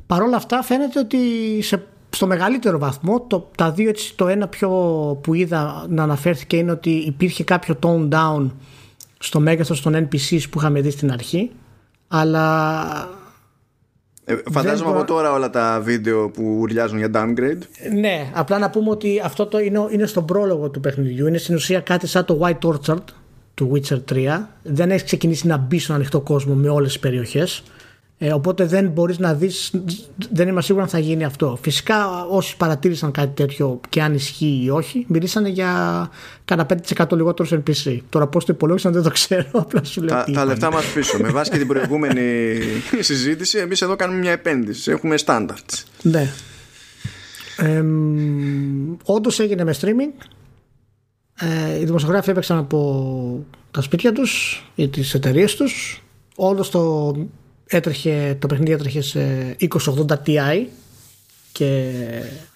[0.06, 1.18] Παρ' όλα αυτά φαίνεται ότι
[1.62, 4.70] σε, στο μεγαλύτερο βαθμό το, τα δύο έτσι το ένα πιο
[5.22, 8.50] που είδα να αναφέρθηκε είναι ότι υπήρχε κάποιο tone down
[9.18, 11.50] στο μέγεθος των NPCs που είχαμε δει στην αρχή
[12.08, 12.78] αλλά
[14.24, 17.62] ε, φαντάζομαι από τώρα όλα τα βίντεο που ουρλιάζουν για downgrade.
[17.94, 21.26] Ναι, απλά να πούμε ότι αυτό το είναι, είναι στον πρόλογο του παιχνιδιού.
[21.26, 23.04] Είναι στην ουσία κάτι σαν το White Orchard
[23.54, 24.38] του Witcher 3.
[24.62, 27.62] Δεν έχει ξεκινήσει να μπει στον ανοιχτό κόσμο με όλες τις περιοχές.
[28.24, 29.70] Ε, οπότε δεν μπορείς να δεις,
[30.32, 31.58] δεν είμαι σίγουρος αν θα γίνει αυτό.
[31.62, 36.10] Φυσικά όσοι παρατήρησαν κάτι τέτοιο και αν ισχύει ή όχι, μιλήσανε για
[36.44, 37.98] κάνα 5% λιγότερο σε NPC.
[38.08, 40.24] Τώρα πώς το υπολόγισαν δεν το ξέρω, απλά σου λέω.
[40.24, 41.18] Τα, τα λεφτά μας πίσω.
[41.18, 42.58] Με βάση και την προηγούμενη
[43.00, 44.90] συζήτηση, εμείς εδώ κάνουμε μια επένδυση.
[44.90, 45.82] Έχουμε standards.
[46.02, 46.32] Ναι.
[47.56, 47.84] Ε,
[49.04, 50.26] Όντως έγινε με streaming.
[51.34, 56.02] Ε, οι δημοσιογράφοι έπαιξαν από τα σπίτια τους ή τις εταιρείες τους.
[56.36, 57.14] Όλο το
[57.66, 60.66] έτρεχε, το παιχνίδι έτρεχε σε 2080 Ti
[61.52, 61.92] και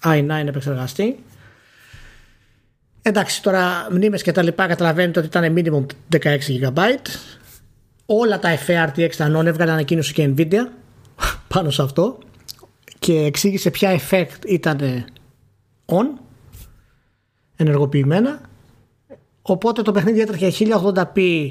[0.04, 1.18] i9 επεξεργαστή.
[3.02, 5.86] Εντάξει, τώρα μνήμες και τα λοιπά καταλαβαίνετε ότι ήταν minimum
[6.18, 6.78] 16 GB.
[8.06, 10.66] Όλα τα FE RTX τα έβγαλε ανακοίνωση και Nvidia
[11.54, 12.18] πάνω σε αυτό
[12.98, 15.04] και εξήγησε ποια effect ήταν
[15.86, 16.04] on
[17.56, 18.40] ενεργοποιημένα
[19.42, 21.50] οπότε το παιχνίδι έτρεχε 1080p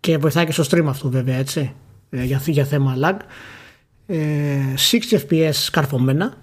[0.00, 1.72] και βοηθάει και στο stream αυτό βέβαια έτσι ε,
[2.12, 3.16] για, για θέμα lag.
[4.06, 4.74] 60 ε,
[5.28, 6.34] fps καρφωμένα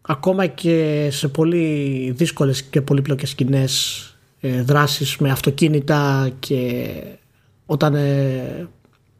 [0.00, 4.02] ακόμα και σε πολύ δύσκολες και πολύπλοκες σκηνές
[4.40, 6.86] ε, δράσεις με αυτοκίνητα και
[7.66, 8.68] όταν ε,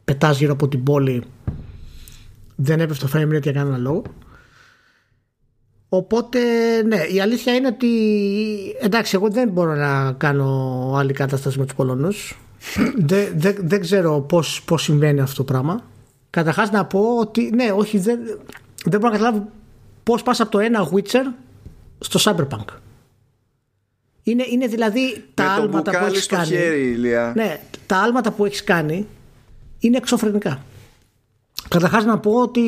[0.05, 1.23] πετάς γύρω από την πόλη
[2.55, 4.03] δεν έπεφτε το frame rate για κανένα λόγο.
[5.89, 6.39] Οπότε,
[6.83, 7.89] ναι, η αλήθεια είναι ότι
[8.81, 12.39] εντάξει, εγώ δεν μπορώ να κάνω άλλη κατάσταση με τους Πολωνούς
[12.97, 15.83] δεν, δεν, δεν ξέρω πώς, πώς συμβαίνει αυτό το πράγμα.
[16.29, 18.19] Καταρχάς να πω ότι ναι, όχι, δεν,
[18.85, 19.49] δεν μπορώ να καταλάβω
[20.03, 21.33] πώς πας από το ένα Witcher
[21.99, 22.65] στο Cyberpunk.
[24.23, 26.45] Είναι, είναι δηλαδή τα Με άλματα που έχεις κάνει.
[26.47, 26.97] Χέρι,
[27.35, 29.07] ναι, τα άλματα που έχεις κάνει
[29.79, 30.63] είναι εξωφρενικά.
[31.67, 32.61] Καταρχάς να πω ότι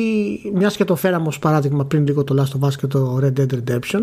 [0.54, 3.40] μιας και το φέραμε ως παράδειγμα πριν λίγο το Last of Us και το Red
[3.40, 4.00] Dead Redemption,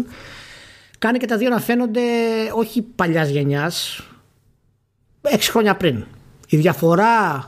[0.99, 2.01] κάνει και τα δύο να φαίνονται
[2.55, 4.03] όχι παλιάς γενιάς,
[5.21, 6.05] έξι χρόνια πριν.
[6.47, 7.45] Η διαφορά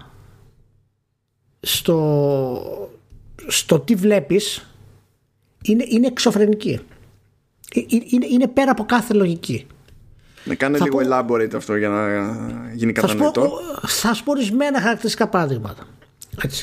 [1.60, 2.90] στο,
[3.48, 4.76] στο τι βλέπεις
[5.64, 6.80] είναι, είναι εξωφρενική.
[7.74, 9.68] Ε, ε, είναι, είναι πέρα από κάθε λογική.
[10.44, 12.08] Να κάνω λίγο πω, elaborate αυτό για να
[12.74, 13.52] γίνει κατανοητό.
[13.88, 15.88] Θα σου πω ορισμένα χαρακτηριστικά παραδείγματα.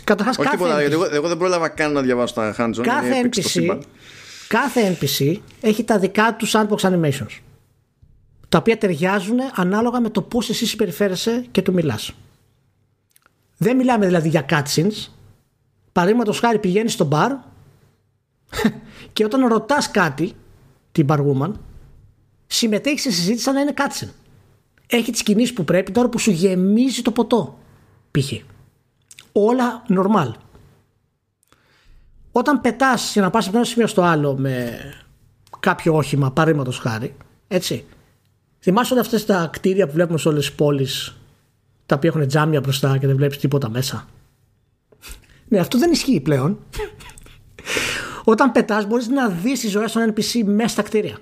[0.04, 3.78] Καταρχάς, Όχι τίποτα, εγώ, εγώ, δεν πρόλαβα καν να διαβάσω τα hands Κάθε NPC,
[4.48, 7.40] κάθε NPC έχει τα δικά τους sandbox animations
[8.48, 12.12] τα οποία ταιριάζουν ανάλογα με το πώς εσύ συμπεριφέρεσαι και του μιλάς.
[13.56, 15.08] Δεν μιλάμε δηλαδή για cutscenes.
[15.92, 17.32] Παραδείγματος χάρη πηγαίνεις στο μπαρ
[19.12, 20.34] και όταν ρωτάς κάτι
[20.92, 21.52] την barwoman
[22.46, 24.08] συμμετέχεις σε συζήτηση σαν να είναι cutscene.
[24.86, 27.58] Έχει τις κινήσεις που πρέπει τώρα που σου γεμίζει το ποτό
[28.10, 28.32] π.χ.
[29.32, 30.32] Όλα normal.
[32.32, 34.78] Όταν πετάς για να πας από ένα σημείο στο άλλο με
[35.60, 37.16] κάποιο όχημα, παραδείγματος χάρη,
[37.48, 37.84] έτσι,
[38.68, 41.16] Θυμάσαι όλα αυτές τα κτίρια που βλέπουμε σε όλες τις πόλεις
[41.86, 44.08] τα οποία έχουν τζάμια μπροστά και δεν βλέπεις τίποτα μέσα;
[45.48, 46.58] ναι, αυτό δεν ισχύει πλέον.
[48.24, 51.16] Όταν πετάς μπορείς να δεις τις ζωές των NPC μέσα στα κτίρια.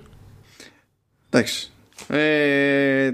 [1.29, 1.71] Εντάξει.
[2.07, 3.11] Ε,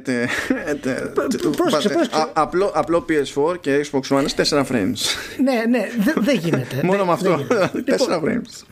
[2.33, 4.99] απλό, απλό PS4 και Xbox One 4 frames.
[5.43, 6.81] ναι, ναι, δεν γίνεται.
[6.83, 7.45] Μόνο με αυτό.
[7.49, 8.63] 4 λοιπόν, frames.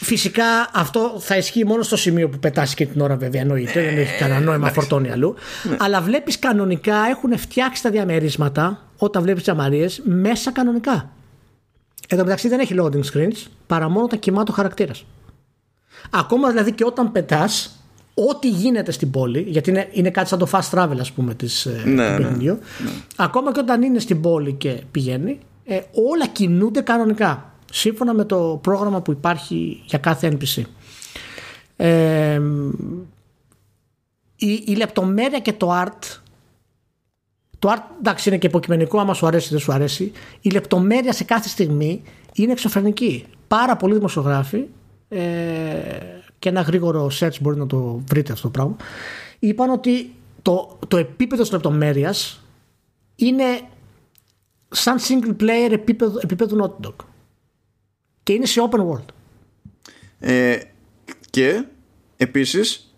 [0.00, 0.44] Φυσικά
[0.74, 3.40] αυτό θα ισχύει μόνο στο σημείο που πετάσει και την ώρα, βέβαια.
[3.40, 5.34] Εννοείται, δεν έχει κανένα νόημα φορτώνει αλλού.
[5.62, 5.76] Ναι.
[5.78, 11.10] Αλλά βλέπεις κανονικά έχουν φτιάξει τα διαμερίσματα όταν βλέπεις τζαμαρίε μέσα κανονικά.
[12.08, 15.04] Εν τω μεταξύ δεν έχει loading screens παρά μόνο τα κοιμάτων χαρακτήρας.
[16.10, 17.82] Ακόμα δηλαδή και όταν πετάς,
[18.14, 21.66] ό,τι γίνεται στην πόλη, γιατί είναι, είναι κάτι σαν το fast travel, ας πούμε, της,
[21.66, 22.56] ε, ναι, του ναι, ναι.
[23.16, 25.80] Ακόμα και όταν είναι στην πόλη και πηγαίνει, ε,
[26.10, 30.62] όλα κινούνται κανονικά σύμφωνα με το πρόγραμμα που υπάρχει για κάθε NPC.
[31.76, 32.40] Ε,
[34.36, 36.18] η, η λεπτομέρεια και το art
[37.58, 40.12] το art εντάξει είναι και υποκειμενικό άμα σου αρέσει ή δεν σου αρέσει.
[40.40, 42.02] Η λεπτομέρεια σε κάθε στιγμή
[42.34, 43.24] είναι εξωφρενική.
[43.48, 44.64] Πάρα πολλοί δημοσιογράφοι
[45.08, 45.18] ε,
[46.38, 48.76] και ένα γρήγορο search μπορεί να το βρείτε αυτό το πράγμα
[49.38, 52.44] είπαν ότι το, το επίπεδο της λεπτομέρειας
[53.16, 53.44] είναι
[54.68, 56.94] σαν single player επίπεδο, επίπεδο Naughty Dog
[58.28, 59.04] και είναι σε open world.
[60.20, 60.58] Ε,
[61.30, 61.64] και
[62.16, 62.94] επίσης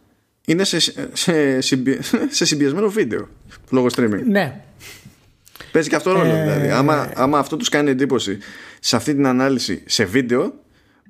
[0.47, 0.79] είναι σε,
[1.13, 1.61] σε,
[2.39, 3.29] σε συμπιεσμένο βίντεο
[3.71, 4.23] λόγω streaming.
[4.27, 4.61] Ναι.
[5.73, 6.71] Παίζει και αυτό ρόλο ε, δηλαδή.
[6.71, 8.39] Άμα, άμα αυτό τους κάνει εντύπωση
[8.81, 10.55] σε αυτή την ανάλυση σε βίντεο,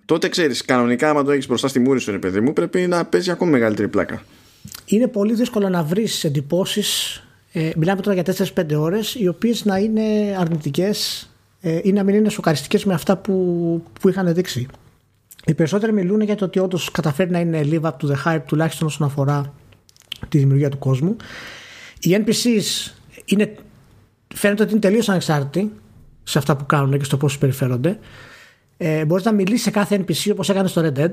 [0.04, 3.04] τότε ξέρεις κανονικά άμα το έχεις μπροστά στη μούρη σου ρε παιδί μου πρέπει να
[3.04, 4.22] παίζει ακόμη μεγαλύτερη πλάκα.
[4.84, 7.22] Είναι πολύ δύσκολο να βρεις εντυπώσεις
[7.52, 11.29] Ε, μιλάμε τώρα για 4-5 ώρες οι οποίες να είναι αρνητικές
[11.60, 13.34] ε, ή να μην είναι σοκαριστικές με αυτά που,
[14.00, 14.66] που είχαν δείξει.
[15.46, 18.42] Οι περισσότεροι μιλούν για το ότι όντως καταφέρει να είναι live up to the hype
[18.46, 19.54] τουλάχιστον όσον αφορά
[20.28, 21.16] τη δημιουργία του κόσμου.
[22.00, 22.92] Οι NPCs
[23.24, 23.54] είναι,
[24.34, 25.72] φαίνεται ότι είναι τελείως ανεξάρτητοι
[26.22, 27.98] σε αυτά που κάνουν και στο πώς συμπεριφέρονται.
[28.76, 31.12] Ε, μπορείς να μιλήσεις σε κάθε NPC όπως έκανε στο Red Dead.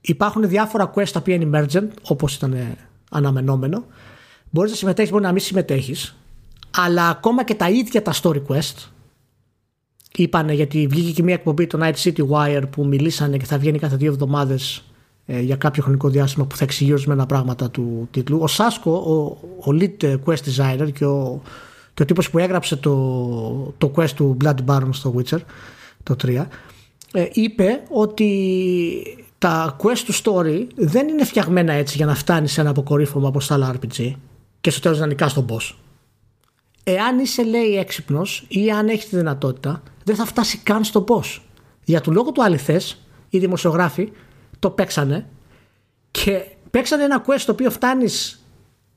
[0.00, 2.76] Υπάρχουν διάφορα quest τα οποία είναι emergent όπως ήταν
[3.10, 3.84] αναμενόμενο.
[4.50, 6.16] Μπορείς να συμμετέχεις, μπορεί να μην συμμετέχεις.
[6.70, 8.88] Αλλά ακόμα και τα ίδια τα story quest
[10.16, 13.78] είπανε γιατί βγήκε και μια εκπομπή το Night City Wire που μιλήσανε και θα βγαίνει
[13.78, 14.84] κάθε δύο εβδομάδες
[15.26, 18.38] ε, για κάποιο χρονικό διάστημα που θα εξηγεί ορισμένα πράγματα του τίτλου.
[18.40, 21.42] Ο Σάσκο, ο, ο lead quest designer και ο,
[21.94, 25.38] και ο τύπος που έγραψε το, το quest του Blood Baron στο Witcher,
[26.02, 26.46] το 3,
[27.12, 28.28] ε, είπε ότι
[29.38, 33.46] τα quest του story δεν είναι φτιαγμένα έτσι για να φτάνει σε ένα αποκορύφωμα όπως
[33.46, 34.12] τα άλλα RPG
[34.60, 35.74] και στο τέλος να νικάς τον boss.
[36.84, 41.40] Εάν είσαι λέει έξυπνος ή αν έχεις τη δυνατότητα, δεν θα φτάσει καν στο boss.
[41.84, 44.12] Για του λόγου του αληθές, οι δημοσιογράφοι
[44.58, 45.26] το παίξανε
[46.10, 48.44] και παίξανε ένα quest το οποίο φτάνεις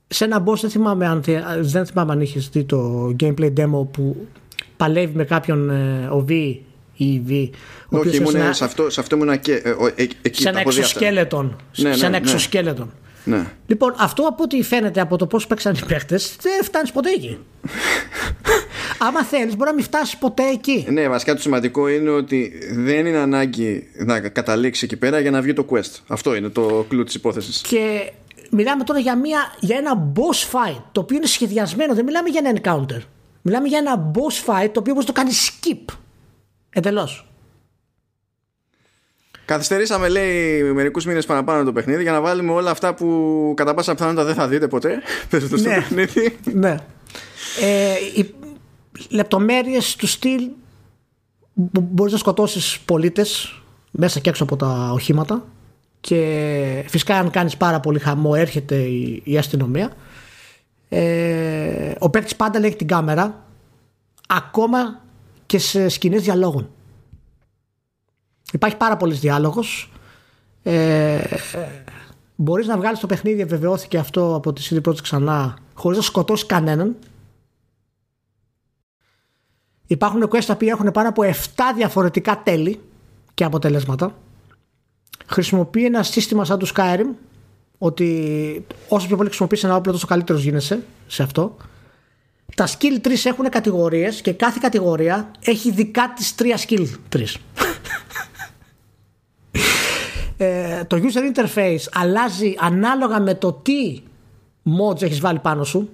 [0.07, 0.59] σε ένα boss.
[0.61, 1.23] Δεν θυμάμαι αν,
[1.59, 4.27] δεν θυμάμαι αν είχες δει το gameplay demo που
[4.77, 6.57] παλεύει με κάποιον ε, ο V
[6.95, 7.49] ή V.
[7.89, 9.53] Όχι, ήμουν, σε, αυτό, σε αυτό ήμουν και.
[9.53, 11.55] Ε, ε, εκεί, σε ένα εξοσκέλετον.
[11.77, 12.85] Ναι, ναι, σε ένα ναι.
[13.25, 13.41] Εξοσκέλετον.
[13.41, 13.53] Ναι.
[13.67, 17.37] Λοιπόν, αυτό από ό,τι φαίνεται από το πώς παίξαν οι παίχτε, δεν φτάνεις ποτέ εκεί.
[19.07, 20.85] Άμα θέλεις, μπορεί να μην φτάσεις ποτέ εκεί.
[20.89, 25.41] Ναι, βασικά το σημαντικό είναι ότι δεν είναι ανάγκη να καταλήξει εκεί πέρα για να
[25.41, 25.99] βγει το quest.
[26.07, 27.61] Αυτό είναι το κλου της υπόθεσης.
[27.61, 28.11] Και
[28.49, 31.93] μιλάμε τώρα για, μια, για ένα boss fight το οποίο είναι σχεδιασμένο.
[31.93, 33.01] Δεν μιλάμε για ένα encounter.
[33.41, 35.93] Μιλάμε για ένα boss fight το οποίο μπορεί το κάνει skip.
[36.69, 37.32] Εντελώς.
[39.45, 43.93] Καθυστερήσαμε, λέει, μερικούς μήνες παραπάνω το παιχνίδι για να βάλουμε όλα αυτά που κατά πάσα
[43.93, 45.01] πιθανότητα δεν θα δείτε ποτέ.
[45.29, 45.75] Πες στο ναι.
[45.75, 46.37] παιχνίδι.
[46.53, 46.77] Ναι.
[47.61, 48.33] Ε, οι
[49.09, 50.49] λεπτομέρειες του στυλ
[51.53, 53.61] μπορείς να σκοτώσεις πολίτες
[53.91, 55.45] μέσα και έξω από τα οχήματα.
[56.01, 59.91] Και φυσικά, αν κάνεις πάρα πολύ χαμό, έρχεται η, η αστυνομία.
[60.89, 63.45] Ε, ο παίκτης πάντα λέει την κάμερα
[64.27, 65.01] ακόμα
[65.45, 66.69] και σε σκηνές διαλόγων.
[68.53, 69.91] Υπάρχει πάρα πολλής διάλογος.
[70.63, 71.19] Ε,
[72.35, 76.45] μπορείς να βγάλεις το παιχνίδι, βεβαιώθηκε αυτό από τη CD Projekt ξανά, χωρίς να σκοτώσει
[76.45, 76.95] κανέναν.
[79.87, 81.33] Υπάρχουν quest που έχουν πάνω από 7
[81.75, 82.81] διαφορετικά τέλη
[83.33, 84.15] και αποτελέσματα.
[85.25, 87.07] Χρησιμοποιεί ένα σύστημα σαν του Skyrim,
[87.77, 91.57] ότι όσο πιο πολύ χρησιμοποιείς ένα όπλο τόσο καλύτερος γίνεσαι σε αυτό.
[92.55, 97.23] Τα skill 3 έχουν κατηγορίες και κάθε κατηγορία έχει δικά της τρία skill 3
[100.43, 104.01] ε, το user interface αλλάζει ανάλογα με το τι
[104.63, 105.89] mods έχεις βάλει πάνω σου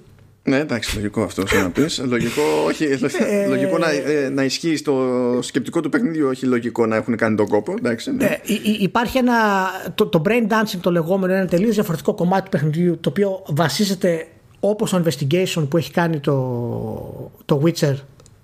[0.50, 2.04] ναι, εντάξει, λογικό αυτό να πεις.
[2.08, 4.96] Λογικό, όχι, ε, λογικό να, ε, να ισχύει στο
[5.42, 7.74] σκεπτικό του παιχνιδιού, όχι λογικό να έχουν κάνει τον κόπο.
[7.78, 8.26] Εντάξει, ναι.
[8.26, 8.38] ε,
[8.80, 9.34] υπάρχει ένα.
[9.96, 14.28] Το, το brain dancing το λεγόμενο, ένα τελείως διαφορετικό κομμάτι του παιχνιδιού, το οποίο βασίζεται
[14.60, 17.96] όπως το investigation που έχει κάνει το, το Witcher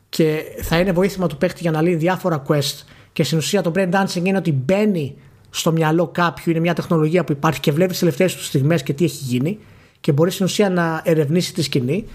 [0.10, 2.84] και θα είναι βοήθημα του παίχτη για να λύσει διάφορα quest.
[3.14, 5.16] Και στην ουσία το brain dancing είναι ότι μπαίνει
[5.58, 8.94] στο μυαλό κάποιου, είναι μια τεχνολογία που υπάρχει και βλέπεις τις τελευταίες τους στιγμές και
[8.94, 9.60] τι έχει γίνει
[10.00, 12.06] και μπορείς στην ουσία να ερευνήσεις τη σκηνή.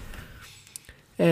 [1.15, 1.27] Ε,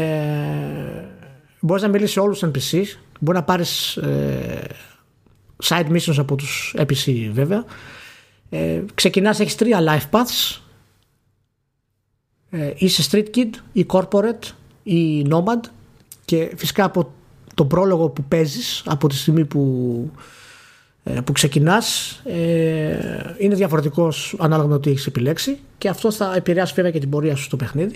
[1.59, 2.83] μπορείς να μιλήσεις σε όλους τους NPC,
[3.19, 4.67] μπορεί να πάρεις ε,
[5.63, 7.65] side missions από τους NPC βέβαια.
[8.49, 10.59] Ε, ξεκινάς, έχεις τρία life paths
[12.49, 14.51] ε, είσαι street kid ή corporate
[14.83, 15.69] ή nomad
[16.25, 17.13] και φυσικά από
[17.53, 20.21] τον πρόλογο που παίζεις από τη στιγμή που ε,
[21.23, 22.97] που ξεκινάς ε,
[23.37, 27.09] είναι διαφορετικός ανάλογα με το τι έχεις επιλέξει και αυτό θα επηρεάσει βέβαια και την
[27.09, 27.95] πορεία σου στο παιχνίδι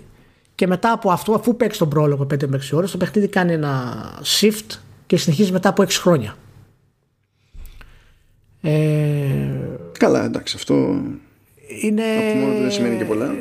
[0.56, 3.54] και μετά από αυτό αφού παίξεις τον πρόλογο 5 με 6 ώρες το παιχνίδι κάνει
[3.54, 4.04] ένα
[4.40, 6.36] shift και συνεχίζει μετά από 6 χρόνια
[8.62, 8.72] ε,
[10.00, 10.74] Καλά εντάξει αυτό
[11.82, 12.04] είναι...
[12.30, 13.32] από μόνο δεν σημαίνει και πολλά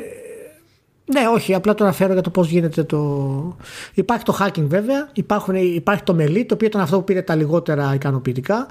[1.05, 3.57] ναι, όχι, απλά το αναφέρω για το πώς γίνεται το.
[3.93, 7.35] Υπάρχει το hacking βέβαια, υπάρχουν, υπάρχει το μελί, το οποίο ήταν αυτό που πήρε τα
[7.35, 8.67] λιγότερα ικανοποιητικά.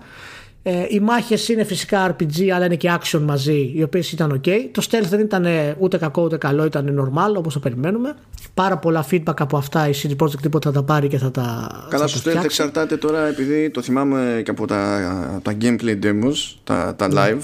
[0.65, 4.49] Ε, οι μάχες είναι φυσικά RPG, αλλά είναι και action μαζί, οι οποίες ήταν ok.
[4.73, 5.47] Το stealth δεν ήταν
[5.79, 8.15] ούτε κακό ούτε καλό, ήταν normal όπως το περιμένουμε.
[8.55, 11.71] Πάρα πολλά feedback από αυτά η CD Projekt τίποτα θα τα πάρει και θα τα.
[11.91, 16.35] Καλά, στο stealth εξαρτάται τώρα, επειδή το θυμάμαι και από τα, τα gameplay demos,
[16.65, 17.15] τα, τα ναι.
[17.21, 17.43] live.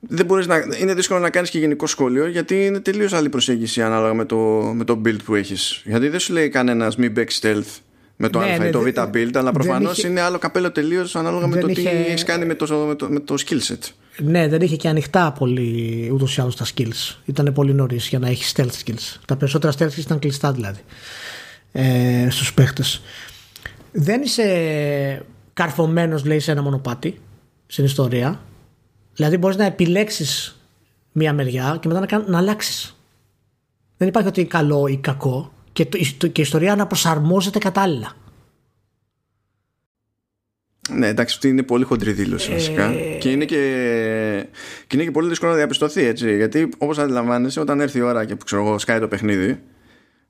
[0.00, 3.82] Δεν μπορείς να, είναι δύσκολο να κάνεις και γενικό σχόλιο γιατί είναι τελείως άλλη προσέγγιση
[3.82, 4.36] ανάλογα με το,
[4.74, 7.78] με το build που έχεις γιατί δεν σου λέει κανένας μη back stealth
[8.22, 10.08] με το ναι, α ή ναι, το β build, αλλά προφανώς είχε...
[10.08, 11.90] είναι άλλο καπέλο τελείως ανάλογα με το είχε...
[11.90, 13.78] τι έχεις κάνει με το, με το, με το skill set.
[14.18, 17.16] Ναι, δεν είχε και ανοιχτά πολύ ούτως ή άλλως τα skills.
[17.24, 19.16] Ήταν πολύ νωρίς για να έχεις stealth skills.
[19.26, 20.80] Τα περισσότερα stealth skills ήταν κλειστά δηλαδή
[21.72, 23.02] ε, στους παίχτες.
[23.92, 27.20] Δεν είσαι καρφωμένος, λέει, σε ένα μονοπάτι
[27.66, 28.40] στην ιστορία.
[29.14, 30.60] Δηλαδή, μπορείς να επιλέξεις
[31.12, 32.96] μία μεριά και μετά να, να αλλάξεις.
[33.96, 38.12] Δεν υπάρχει ότι καλό ή κακό και, το, και η ιστορία να προσαρμόζεται κατάλληλα.
[40.90, 42.84] Ναι, εντάξει, αυτή είναι πολύ χοντρή δήλωση βασικά.
[42.84, 43.16] Ε...
[43.20, 43.56] Και, είναι και,
[44.86, 46.36] και είναι και πολύ δύσκολο να διαπιστωθεί έτσι.
[46.36, 49.62] Γιατί όπως αντιλαμβάνεσαι, όταν έρθει η ώρα και ξέρω εγώ, σκάει το παιχνίδι,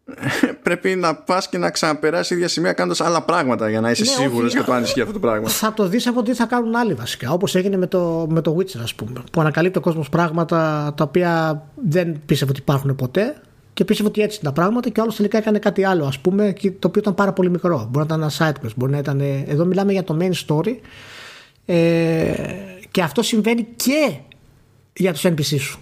[0.62, 4.08] πρέπει να πας και να ξαναπεράσει ίδια σημεία κάνοντας άλλα πράγματα για να είσαι ναι,
[4.08, 5.48] σίγουρος για το αν ισχύει αυτό το πράγμα.
[5.48, 7.30] Θα το δεις από τι θα κάνουν άλλοι βασικά.
[7.30, 9.22] Όπως έγινε με το, με το Witcher, ας πούμε.
[9.32, 13.40] Που ανακαλύπτει ο κόσμος πράγματα τα οποία δεν πίστευε ότι υπάρχουν ποτέ
[13.81, 16.52] και πίστευε ότι έτσι είναι τα πράγματα και άλλος τελικά έκανε κάτι άλλο, ας πούμε,
[16.78, 17.89] το οποίο ήταν πάρα πολύ μικρό.
[17.90, 19.20] Μπορεί να ήταν ένα side quest, μπορεί να ήταν.
[19.20, 20.77] Εδώ μιλάμε για το main story.
[21.65, 22.32] Ε,
[22.90, 24.12] και αυτό συμβαίνει και
[24.93, 25.81] για τους NPC σου.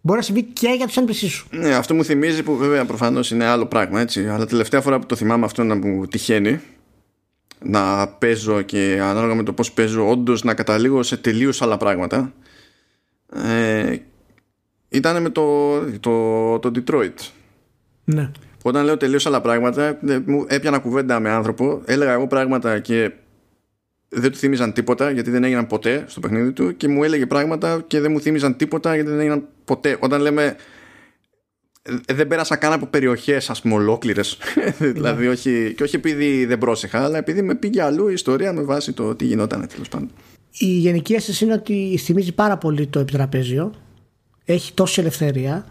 [0.00, 1.46] Μπορεί να συμβεί και για τους NPC σου.
[1.50, 4.28] Ναι, αυτό μου θυμίζει που βέβαια προφανώς είναι άλλο πράγμα έτσι.
[4.28, 6.60] Αλλά τελευταία φορά που το θυμάμαι αυτό να μου τυχαίνει
[7.58, 12.32] να παίζω και ανάλογα με το πώς παίζω, όντως να καταλήγω σε τελείως άλλα πράγματα.
[13.36, 13.96] Ε,
[14.94, 17.30] ήταν με το, το, το Detroit.
[18.04, 18.30] Ναι.
[18.62, 23.12] Όταν λέω τελείω άλλα πράγματα, ε, μου έπιανα κουβέντα με άνθρωπο, έλεγα εγώ πράγματα και
[24.08, 27.84] δεν του θύμιζαν τίποτα γιατί δεν έγιναν ποτέ στο παιχνίδι του και μου έλεγε πράγματα
[27.86, 29.96] και δεν μου θύμιζαν τίποτα γιατί δεν έγιναν ποτέ.
[30.00, 30.56] Όταν λέμε
[32.06, 34.38] ε, δεν πέρασα καν από περιοχές, ας πούμε, ολόκληρες.
[34.96, 38.62] δηλαδή, όχι, και όχι επειδή δεν πρόσεχα, αλλά επειδή με πήγε αλλού η ιστορία με
[38.62, 40.10] βάση το τι γινόταν τέλος πάντων.
[40.58, 43.72] Η γενική αίσθηση είναι ότι θυμίζει πάρα πολύ το επιτραπέζιο.
[44.44, 45.66] Έχει τόση ελευθερία.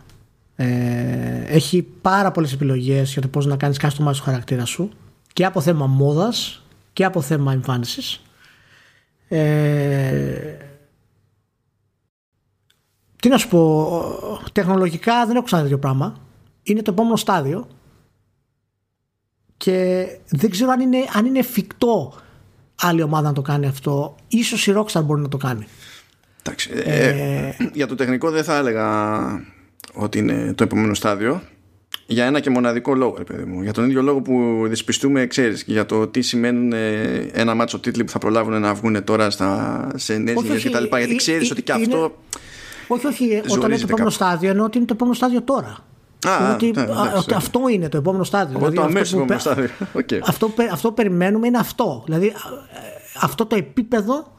[0.56, 4.90] Ε, έχει πάρα πολλές επιλογές για το πώς να κάνεις customize το χαρακτήρα σου
[5.34, 6.64] και από θέμα μόδας
[6.94, 8.22] και από θέμα εμφάνισης.
[9.28, 10.58] Ε,
[13.16, 14.02] τι να σου πω,
[14.52, 16.16] τεχνολογικά δεν έχω ξαναδεί τέτοιο πράγμα.
[16.64, 17.68] Είναι το επόμενο στάδιο
[19.58, 22.14] και δεν ξέρω αν είναι, αν είναι εφικτό
[22.76, 24.16] άλλη ομάδα να το κάνει αυτό.
[24.28, 25.68] Ίσως η Rockstar μπορεί να το κάνει.
[26.46, 28.88] Εντάξει, ε, ε, για το τεχνικό δεν θα έλεγα
[29.94, 31.42] ότι είναι το επόμενο στάδιο
[32.06, 33.62] για ένα και μοναδικό λόγο, ρε παιδί μου.
[33.62, 38.04] Για τον ίδιο λόγο που δυσπιστούμε, ξέρεις, για το τι σημαίνουν ε, ένα μάτσο τίτλοι
[38.04, 40.98] που θα προλάβουν να βγουν τώρα στα, σε νέες γενιέ κτλ.
[40.98, 42.18] Γιατί ξέρεις ότι και αυτό.
[42.88, 43.42] Όχι, όχι.
[43.48, 45.78] Όταν είναι το επόμενο στάδιο, εννοώ ότι είναι το επόμενο στάδιο τώρα.
[46.28, 46.86] Α, ότι, ναι,
[47.36, 48.58] αυτό είναι το επόμενο στάδιο.
[48.58, 49.70] Δηλαδή, το αμέσως επόμενο στάδιο.
[50.00, 50.20] Okay.
[50.24, 52.02] Αυτό, αυτό που περιμένουμε είναι αυτό.
[52.06, 52.34] Δηλαδή
[53.22, 54.32] αυτό το επίπεδο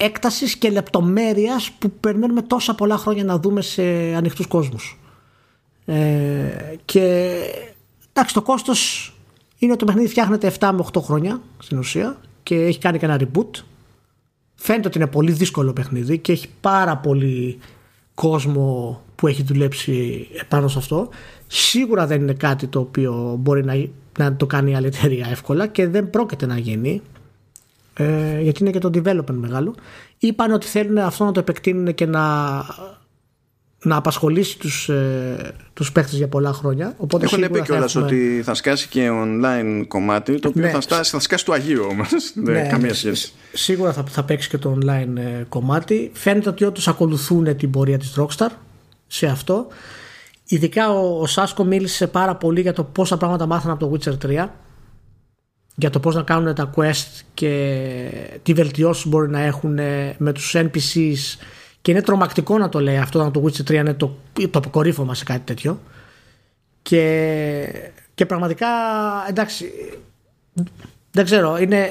[0.00, 3.82] έκτασης και λεπτομέρειας που περιμένουμε τόσα πολλά χρόνια να δούμε σε
[4.14, 4.98] ανοιχτούς κόσμους.
[5.84, 7.36] Ε, και
[8.12, 9.12] εντάξει, το κόστος
[9.58, 13.04] είναι ότι το παιχνίδι φτιάχνεται 7 με 8 χρόνια στην ουσία και έχει κάνει και
[13.04, 13.62] ένα reboot.
[14.54, 17.58] Φαίνεται ότι είναι πολύ δύσκολο παιχνίδι και έχει πάρα πολύ
[18.14, 21.08] κόσμο που έχει δουλέψει πάνω σε αυτό.
[21.46, 23.88] Σίγουρα δεν είναι κάτι το οποίο μπορεί να,
[24.18, 27.02] να το κάνει η άλλη εταιρεία εύκολα και δεν πρόκειται να γίνει.
[28.00, 29.74] Ε, γιατί είναι και το development μεγάλο.
[30.18, 32.24] Είπαν ότι θέλουν αυτό να το επεκτείνουν και να
[33.82, 36.94] να απασχολήσει τους, ε, τους παίχτες για πολλά χρόνια.
[36.96, 38.06] Οπότε Έχουν πει κιόλας έχουμε...
[38.06, 40.70] ότι θα σκάσει και online κομμάτι, το οποίο ναι.
[40.70, 42.10] θα, στάσει, θα σκάσει το Αγίου όμως.
[42.34, 43.32] Ναι, καμία σχέση.
[43.52, 46.10] Σίγουρα θα, θα παίξει και το online ε, κομμάτι.
[46.14, 48.50] Φαίνεται ότι όντως ακολουθούν την πορεία της Rockstar
[49.06, 49.66] σε αυτό.
[50.46, 54.26] Ειδικά ο, ο Σάσκο μίλησε πάρα πολύ για το πόσα πράγματα μάθανε από το Witcher
[54.26, 54.46] 3
[55.78, 59.78] για το πώς να κάνουν τα quest και τι βελτιώσεις μπορεί να έχουν
[60.16, 61.38] με τους NPCs
[61.82, 65.14] και είναι τρομακτικό να το λέει αυτό, να το Witcher 3 είναι το, το αποκορύφωμα
[65.14, 65.80] σε κάτι τέτοιο.
[66.82, 68.66] Και, και πραγματικά
[69.28, 69.72] εντάξει,
[71.10, 71.90] δεν ξέρω, είναι.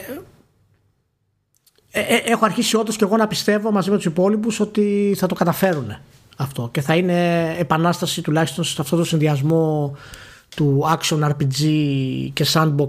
[1.91, 5.27] Ε, ε, έχω αρχίσει όντως και εγώ να πιστεύω μαζί με τους υπόλοιπους ότι θα
[5.27, 5.97] το καταφέρουν
[6.37, 9.95] αυτό και θα είναι επανάσταση τουλάχιστον σε αυτό το συνδυασμό
[10.55, 11.59] του action RPG
[12.33, 12.87] και sandbox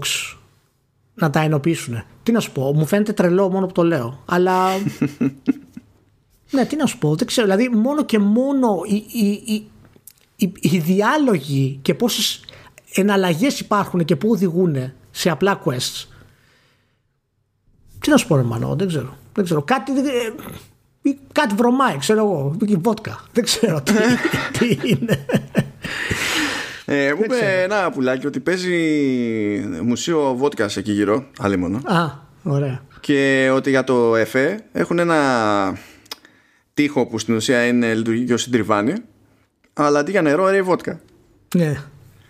[1.19, 2.03] να τα ενοποιήσουν.
[2.23, 4.23] Τι να σου πω, μου φαίνεται τρελό μόνο που το λέω.
[4.25, 4.67] Αλλά
[6.51, 7.47] Ναι, τι να σου πω, δεν ξέρω.
[7.47, 9.67] Δηλαδή, μόνο και μόνο οι, οι,
[10.35, 12.41] οι, οι διάλογοι και πόσες
[12.93, 16.07] εναλλαγές υπάρχουν και πού οδηγούν σε απλά quests.
[17.99, 19.17] Τι να σου πω, ρε Μανώ, δεν ξέρω.
[19.33, 19.61] Δεν ξέρω.
[19.61, 22.57] Κάτι, ε, κάτι βρωμάει, ξέρω εγώ.
[22.79, 23.23] Βότκα.
[23.33, 23.93] Δεν ξέρω τι,
[24.57, 25.25] τι είναι.
[26.91, 28.73] Ε, μου είπε ένα πουλάκι ότι παίζει
[29.83, 31.77] μουσείο βότκας εκεί γύρω, άλλη μόνο.
[31.77, 32.09] Α,
[32.43, 32.81] ωραία.
[32.99, 35.77] Και ότι για το ΕΦΕ έχουν ένα
[36.73, 38.93] τείχο που στην ουσία είναι λειτουργεί ως συντριβάνι
[39.73, 40.99] αλλά αντί για νερό ρέει βότκα.
[41.55, 41.75] Ναι,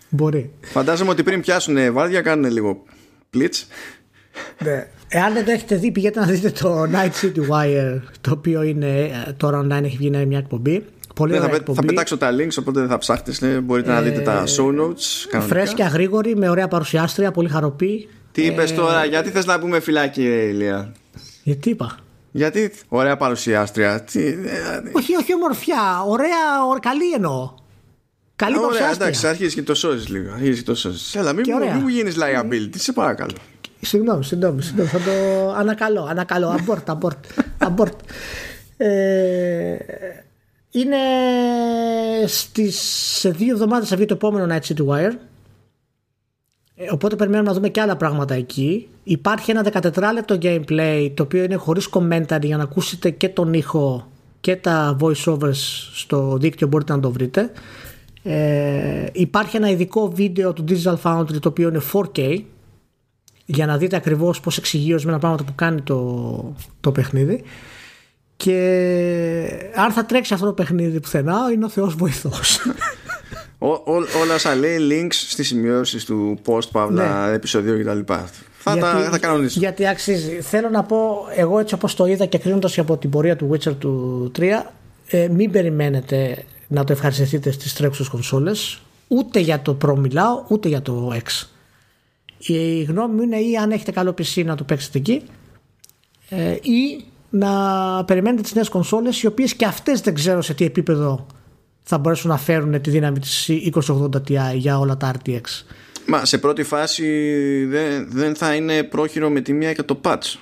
[0.08, 0.50] μπορεί.
[0.60, 2.82] Φαντάζομαι ότι πριν πιάσουν βάρδια κάνουν λίγο
[3.30, 3.66] πλίτς
[4.62, 4.88] ναι.
[5.08, 8.98] Εάν δεν το έχετε δει, πηγαίνετε να δείτε το Night City Wire, το οποίο είναι
[8.98, 10.84] ε, τώρα online, έχει βγει μια εκπομπή.
[11.20, 11.78] Πολύ Δεν ωραία θα, πε- εκπομπή.
[11.80, 13.60] θα πετάξω τα links, οπότε δεν θα ψάχτε.
[13.60, 15.26] Μπορείτε να δείτε τα show notes.
[15.28, 15.54] Κανονικά.
[15.54, 18.08] Φρέσκια, γρήγορη, με ωραία παρουσιάστρια, πολύ χαροπή.
[18.32, 20.92] Τι είπες τώρα, γιατί θες να πούμε φυλάκι, ρε Ηλία.
[21.42, 21.96] Γιατί είπα;
[22.30, 24.00] Γιατί ωραία παρουσιάστρια.
[24.00, 24.34] Τι, ε,
[24.92, 26.02] Όχι, όχι ομορφιά.
[26.06, 27.54] Ωραία, ω- καλή εννοώ.
[28.36, 29.06] Καλή Ωραία, παρουσιάστρια.
[29.06, 30.32] εντάξει, αρχίζεις και το σώζεις λίγο.
[30.32, 31.14] Αρχίζεις και το σώζεις.
[31.14, 31.72] Έλα, μην, Και μου- ωραία.
[31.74, 33.34] μην μου γίνεις liability, σε παρακαλώ.
[33.80, 34.88] Συγγνώμη, συγγνώμη, συγγνώμη.
[34.88, 35.10] Θα το
[35.60, 36.54] ανακαλώ, ανακαλώ.
[36.66, 37.20] Abort, abort,
[37.68, 37.92] abort.
[38.76, 39.76] Ε,
[40.70, 40.96] είναι
[42.26, 42.80] στις,
[43.18, 45.12] σε δύο εβδομάδες θα βγει το επόμενο Night City Wire.
[46.74, 48.88] Ε, οπότε περιμένουμε να δούμε και άλλα πράγματα εκεί.
[49.02, 53.52] Υπάρχει ένα 14 λεπτό gameplay το οποίο είναι χωρίς commentary για να ακούσετε και τον
[53.52, 54.10] ήχο
[54.40, 55.52] και τα voiceovers
[55.94, 57.50] στο δίκτυο μπορείτε να το βρείτε.
[58.22, 62.42] Ε, υπάρχει ένα ειδικό βίντεο του Digital Foundry το οποίο είναι 4K
[63.44, 67.42] για να δείτε ακριβώς πώς εξηγεί ορισμένα πράγματα που κάνει το, το παιχνίδι
[68.44, 72.60] και αν θα τρέξει αυτό το παιχνίδι πουθενά είναι ο Θεός βοηθός
[73.58, 78.12] Ό, ό, όλα όσα λέει links στις σημειώσεις του post παύλα επεισοδίου κτλ.
[78.58, 79.60] Θα τα θα κανονίσω.
[79.60, 83.10] γιατί αξίζει θέλω να πω εγώ έτσι όπως το είδα και κρίνοντας και από την
[83.10, 84.42] πορεία του Witcher του 3
[85.06, 90.68] ε, μην περιμένετε να το ευχαριστηθείτε στις τρέχουσες κονσόλες ούτε για το Pro μιλάω ούτε
[90.68, 91.46] για το X
[92.38, 95.22] η γνώμη μου είναι ή αν έχετε καλό PC να το παίξετε εκεί
[96.28, 97.50] ε, ή να
[98.04, 101.26] περιμένετε τις νέες κονσόλες οι οποίες και αυτές δεν ξέρω σε τι επίπεδο
[101.82, 103.50] θα μπορέσουν να φέρουν τη δύναμη της
[103.88, 105.40] 2080 Ti για όλα τα RTX.
[106.06, 107.04] Μα σε πρώτη φάση
[107.64, 110.38] δεν, δεν θα είναι πρόχειρο με τη μία και το patch.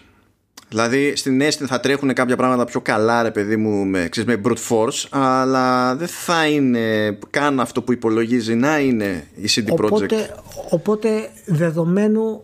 [0.68, 4.40] Δηλαδή στην αίσθηση θα τρέχουν κάποια πράγματα πιο καλά ρε παιδί μου με, ξέρεις, με
[4.44, 9.90] brute force αλλά δεν θα είναι καν αυτό που υπολογίζει να είναι η CD Projekt.
[9.90, 10.34] Οπότε,
[10.70, 12.42] οπότε δεδομένου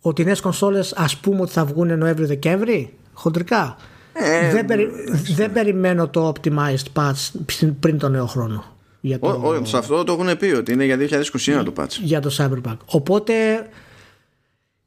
[0.00, 3.76] ότι οι νέες κονσόλες ας πούμε ότι θα βγουν Νοέμβριο-Δεκέμβρη χοντρικά
[4.12, 4.90] Ε, δεν, περι-
[5.34, 8.64] δεν περιμένω το optimized patch πριν- πριν το νέο χρόνο
[9.00, 11.88] για το, Ό, ό, σε αυτό το έχουν πει ότι είναι για 2021 το patch.
[12.02, 12.76] για το Cyberpunk.
[12.84, 13.32] Οπότε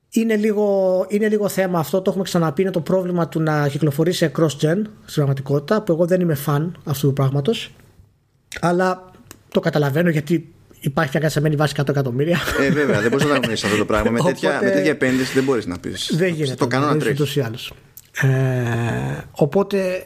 [0.10, 4.32] είναι λίγο, είναι λίγο θέμα αυτό, το έχουμε ξαναπεί, είναι το πρόβλημα του να κυκλοφορήσει
[4.38, 4.50] cross-gen
[5.06, 7.72] στην πραγματικότητα, που εγώ δεν είμαι φαν αυτού του πράγματος,
[8.62, 9.12] αλλά
[9.50, 12.40] το καταλαβαίνω γιατί υπάρχει μια κατσαμένη βάση 100 εκατομμύρια.
[12.60, 14.12] Ε, βέβαια, δεν μπορείς να το αγωνίσει αυτό το πράγμα.
[14.12, 16.12] Με τέτοια, Οπότε- με τέτοια επένδυση δεν μπορείς να πεις.
[16.16, 16.56] δεν γίνεται.
[16.56, 17.18] Το κάνω να δεν τρέχει.
[18.12, 19.18] Ούτως ή άλλως.
[19.18, 20.06] Ε, οπότε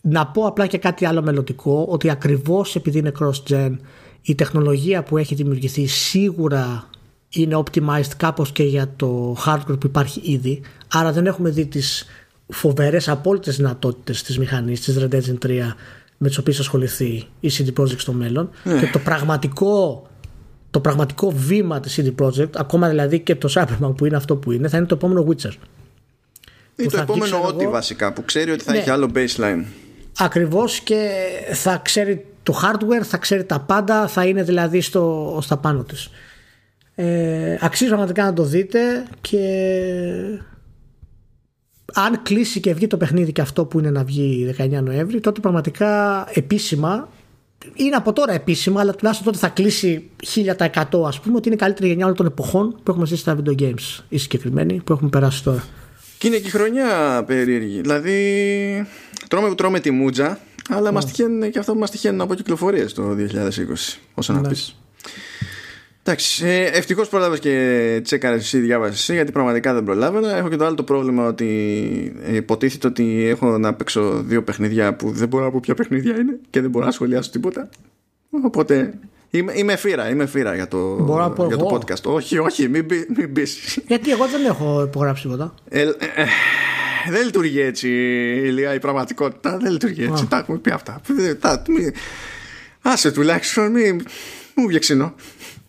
[0.00, 3.76] να πω απλά και κάτι άλλο μελλοντικό ότι ακριβώς επειδή είναι cross-gen
[4.22, 6.88] η τεχνολογία που έχει δημιουργηθεί σίγουρα
[7.28, 10.60] είναι optimized κάπως και για το hardware που υπάρχει ήδη.
[10.88, 12.06] Άρα δεν έχουμε δει τις
[12.48, 15.74] φοβερές απόλυτες δυνατότητες της μηχανής της Red Engine 3
[16.18, 18.50] με τις οποίες θα ασχοληθεί η CD Projekt στο μέλλον.
[18.62, 20.04] Και το πραγματικό
[20.70, 24.52] το πραγματικό βήμα της CD Projekt ακόμα δηλαδή και το Cyberpunk που είναι αυτό που
[24.52, 25.52] είναι θα είναι το επόμενο Witcher
[26.80, 27.72] Ή που το θα βγει, επόμενο ξέρω ό,τι εγώ.
[27.72, 28.78] βασικά που ξέρει ότι θα Ναι.
[28.78, 29.64] έχει άλλο baseline.
[30.18, 31.10] Ακριβώς και
[31.52, 36.10] θα ξέρει το hardware, θα ξέρει τα πάντα, θα είναι δηλαδή στο, στα πάνω της.
[36.94, 38.78] Ε, αξίζει πραγματικά να το δείτε
[39.20, 39.38] και
[41.94, 45.40] αν κλείσει και βγει το παιχνίδι και αυτό που είναι να βγει 19 Νοέμβρη τότε
[45.40, 47.08] πραγματικά επίσημα
[47.74, 50.10] είναι από τώρα επίσημα αλλά τουλάχιστον τότε θα κλείσει
[50.58, 53.36] 1000% ας πούμε ότι είναι η καλύτερη γενιά όλων των εποχών που έχουμε ζήσει στα
[53.44, 55.64] video games οι συγκεκριμένοι που έχουμε περάσει τώρα.
[56.20, 57.80] Και είναι και η χρονιά περίεργη.
[57.80, 58.86] Δηλαδή,
[59.28, 60.38] τρώμε που τρώμε τη μούτζα,
[60.68, 60.90] αλλά Ναι.
[60.90, 63.98] μας τυχαίνουν και αυτό που μας τυχαίνουν από κυκλοφορίες το 2020.
[64.14, 64.48] Όσο να Ναι.
[64.48, 64.76] πεις.
[66.02, 70.36] Εντάξει, ε, ευτυχώς πρόλαβε και τσέκαρες εσύ, διάβασες εσύ, γιατί πραγματικά δεν προλάβαινα.
[70.36, 71.46] Έχω και το άλλο το πρόβλημα ότι
[72.22, 76.18] ε, υποτίθεται ότι έχω να παίξω δύο παιχνίδια που δεν μπορώ να πω ποια παιχνίδια
[76.18, 77.68] είναι και δεν μπορώ να σχολιάσω τίποτα.
[78.44, 78.94] Οπότε
[79.30, 81.76] είμαι, είμαι φύρα, είμαι φύρα για το, Μπορώ να πω για το εγώ.
[81.86, 82.02] podcast.
[82.02, 83.78] Όχι, όχι, μην, μπει- μην πεις.
[83.86, 85.54] Γιατί εγώ δεν έχω υπογράψει τίποτα.
[85.68, 86.26] Ε, ε, ε,
[87.10, 87.88] δεν λειτουργεί έτσι
[88.44, 89.56] Ηλία, η πραγματικότητα.
[89.60, 90.22] Δεν λειτουργεί έτσι.
[90.24, 90.26] Α.
[90.28, 91.00] Τα έχουμε πει αυτά.
[91.18, 91.94] Ε, τα- μη-
[92.82, 93.96] άσε τουλάχιστον, μη
[94.54, 95.14] μου βιεξινώ.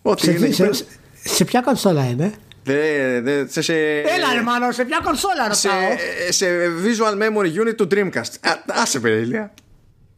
[0.01, 0.45] Ό,τι Σε, είναι.
[0.45, 0.73] εκεί σε, πέρα.
[0.73, 0.85] σε,
[1.23, 2.33] σε ποια κονσόλα είναι;
[2.63, 5.97] Δε- δε- σε, σε, Έλα ρε Μάνο, σε ποια κονσόλα σε, ρωτάω;
[6.29, 6.45] σε
[6.85, 8.33] visual memory unit του Dreamcast.
[8.41, 8.51] Α,
[8.81, 9.53] άσε πέρα, Ηλία.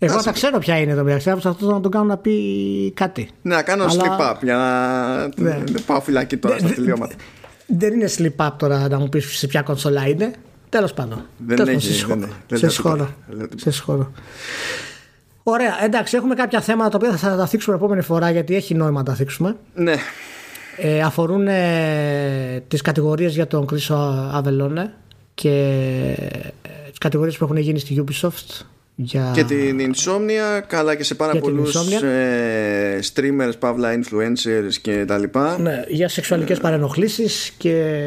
[0.05, 0.23] Εγώ άσε.
[0.23, 1.30] θα ξέρω ποια είναι το μεταξύ.
[1.30, 3.30] Αυτό να τον κάνω να πει κάτι.
[3.41, 5.63] Ναι, να κάνω Αλλά- slip up για να Ναι.
[5.65, 7.15] δεν πάω φυλακή τώρα στα Δεν- τελειώματα.
[7.67, 10.34] Δεν είναι slip up τώρα να μου πεις σε ποια κονσόλα είναι.
[10.69, 11.25] Τέλος πάντων.
[11.38, 12.34] Δεν Τέλος έχει, πάντων, σε συγχω- δεν έχει.
[12.47, 12.95] Δεν Σε λέω συγχωρώ.
[12.95, 13.15] τίποτα.
[13.27, 13.63] Δεν λέω τίποτα.
[13.69, 14.11] Σε συγχωρώ.
[15.43, 18.97] Ωραία, εντάξει, έχουμε κάποια θέματα τα οποία θα τα θίξουμε επόμενη φορά γιατί έχει νόημα
[18.99, 19.55] να τα θίξουμε.
[19.75, 19.93] Ναι,
[20.77, 24.93] Ε, αφορούν ε, τις κατηγορίες για τον Κρίσο Αβελόνε
[25.34, 25.49] και
[26.61, 29.31] ε, τις κατηγορίες που έχουν γίνει στη Ubisoft Για...
[29.33, 35.59] Και την Insomnia, καλά και σε πάρα πολλούς ε, streamers, παύλα influencers και τα λοιπά.
[35.59, 36.61] Ναι, για σεξουαλικές ε...
[36.61, 38.03] παρενοχλήσεις και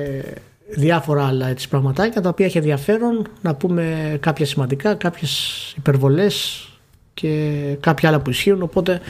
[0.69, 6.69] διάφορα άλλα έτσι, πραγματάκια τα οποία έχει ενδιαφέρον να πούμε κάποια σημαντικά, κάποιες υπερβολές
[7.15, 8.63] και κάποια άλλα που ισχύουν.
[8.63, 9.01] Οπότε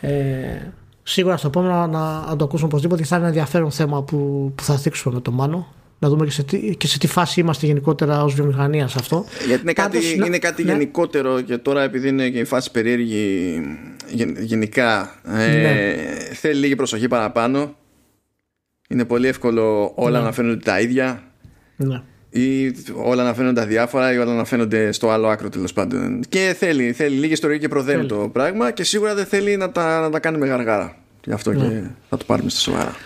[0.00, 0.10] ε,
[1.02, 4.62] σίγουρα στο επόμενο να, να το ακούσουμε οπωσδήποτε θα είναι ένα ενδιαφέρον θέμα που, που
[4.62, 7.66] θα θίξουμε με τον Μάνο να δούμε και σε, τι, και σε τι φάση είμαστε
[7.66, 9.24] γενικότερα ως βιομηχανία σε αυτό.
[9.46, 10.72] Γιατί είναι κάτι, είναι κάτι ναι.
[10.72, 13.60] γενικότερο και τώρα επειδή είναι και η φάση περίεργη
[14.38, 15.94] γενικά ε, ναι.
[16.34, 17.76] θέλει λίγη προσοχή παραπάνω.
[18.88, 20.24] Είναι πολύ εύκολο όλα ναι.
[20.24, 21.22] να φαίνονται τα ίδια.
[21.76, 22.02] Ναι.
[22.30, 26.20] Ή όλα να φαίνονται τα διάφορα ή όλα να φαίνονται στο άλλο άκρο τέλος πάντων.
[26.28, 30.00] Και θέλει, θέλει λίγη ιστορία και προδέμει το πράγμα και σίγουρα δεν θέλει να τα,
[30.00, 30.96] να τα κάνει με γαργάρα.
[31.24, 31.58] Γι' αυτό ναι.
[31.58, 32.96] και θα το πάρουμε στα σοβαρά.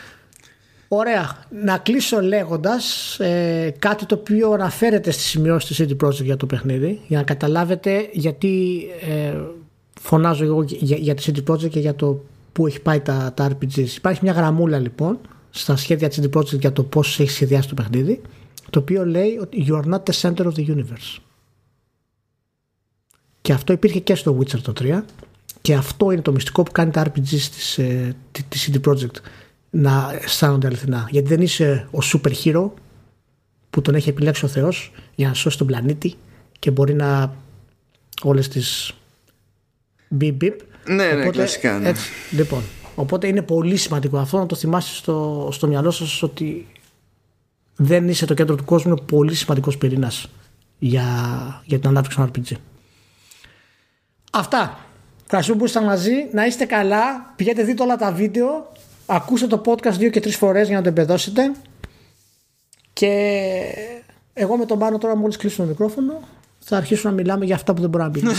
[0.89, 1.47] Ωραία.
[1.63, 6.47] Να κλείσω λέγοντας ε, κάτι το οποίο αναφέρεται στη σημειώση του CD Projekt για το
[6.47, 9.35] παιχνίδι, για να καταλάβετε γιατί ε,
[10.01, 13.51] φωνάζω εγώ για, για τη CD Projekt και για το που έχει πάει τα, τα
[13.51, 13.97] RPGs.
[13.97, 15.19] Υπάρχει μια γραμμούλα λοιπόν
[15.51, 18.21] στα σχέδια της CD Projekt για το πώς έχει σχεδιάσει το παιχνίδι,
[18.71, 21.19] το οποίο λέει ότι you are not the center of the universe.
[23.41, 25.03] Και αυτό υπήρχε και στο Witcher το 3
[25.61, 28.17] και αυτό είναι το μυστικό που κάνει τα RPGs της, ε,
[28.49, 29.17] της CD Projekt
[29.71, 31.09] να αισθάνονται αληθινά.
[31.11, 32.71] Γιατί δεν είσαι ο super hero
[33.71, 36.15] που τον έχει επιλέξει ο Θεός για να σώσει τον πλανήτη
[36.59, 37.35] και μπορεί να
[38.23, 38.93] όλες τις
[40.09, 40.61] μπιπ μπιπ.
[40.87, 41.79] Ναι, ναι, κλασικά.
[41.79, 41.89] Ναι.
[41.89, 42.63] Έτσι, λοιπόν,
[42.95, 46.67] οπότε είναι πολύ σημαντικό αυτό να το θυμάστε στο, στο μυαλό σας ότι
[47.77, 50.29] δεν είσαι το κέντρο του κόσμου, είναι πολύ σημαντικός πυρήνας
[50.79, 51.05] για,
[51.65, 52.57] για την ανάπτυξη των RPG.
[54.33, 54.79] Αυτά.
[55.25, 56.13] Ευχαριστούμε που ήσασταν μαζί.
[56.33, 57.33] Να είστε καλά.
[57.37, 58.73] Πηγαίνετε δείτε όλα τα βίντεο
[59.11, 61.53] Ακούστε το podcast δύο και τρεις φορές για να το εμπεδώσετε
[62.93, 63.11] και
[64.33, 66.29] εγώ με τον Πάνο τώρα μόλις κλείσουμε το μικρόφωνο
[66.59, 68.35] θα αρχίσουμε να μιλάμε για αυτά που δεν μπορούμε να πει.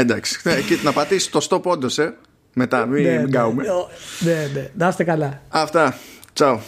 [0.00, 0.40] Εντάξει.
[0.44, 2.16] Ε, και να πατήσεις το stop όντως, ε.
[2.54, 3.64] Μετά, μην, ναι, μην ναι,
[4.20, 5.42] ναι, ναι, να είστε καλά.
[5.48, 5.98] Αυτά.
[6.38, 6.58] Ciao.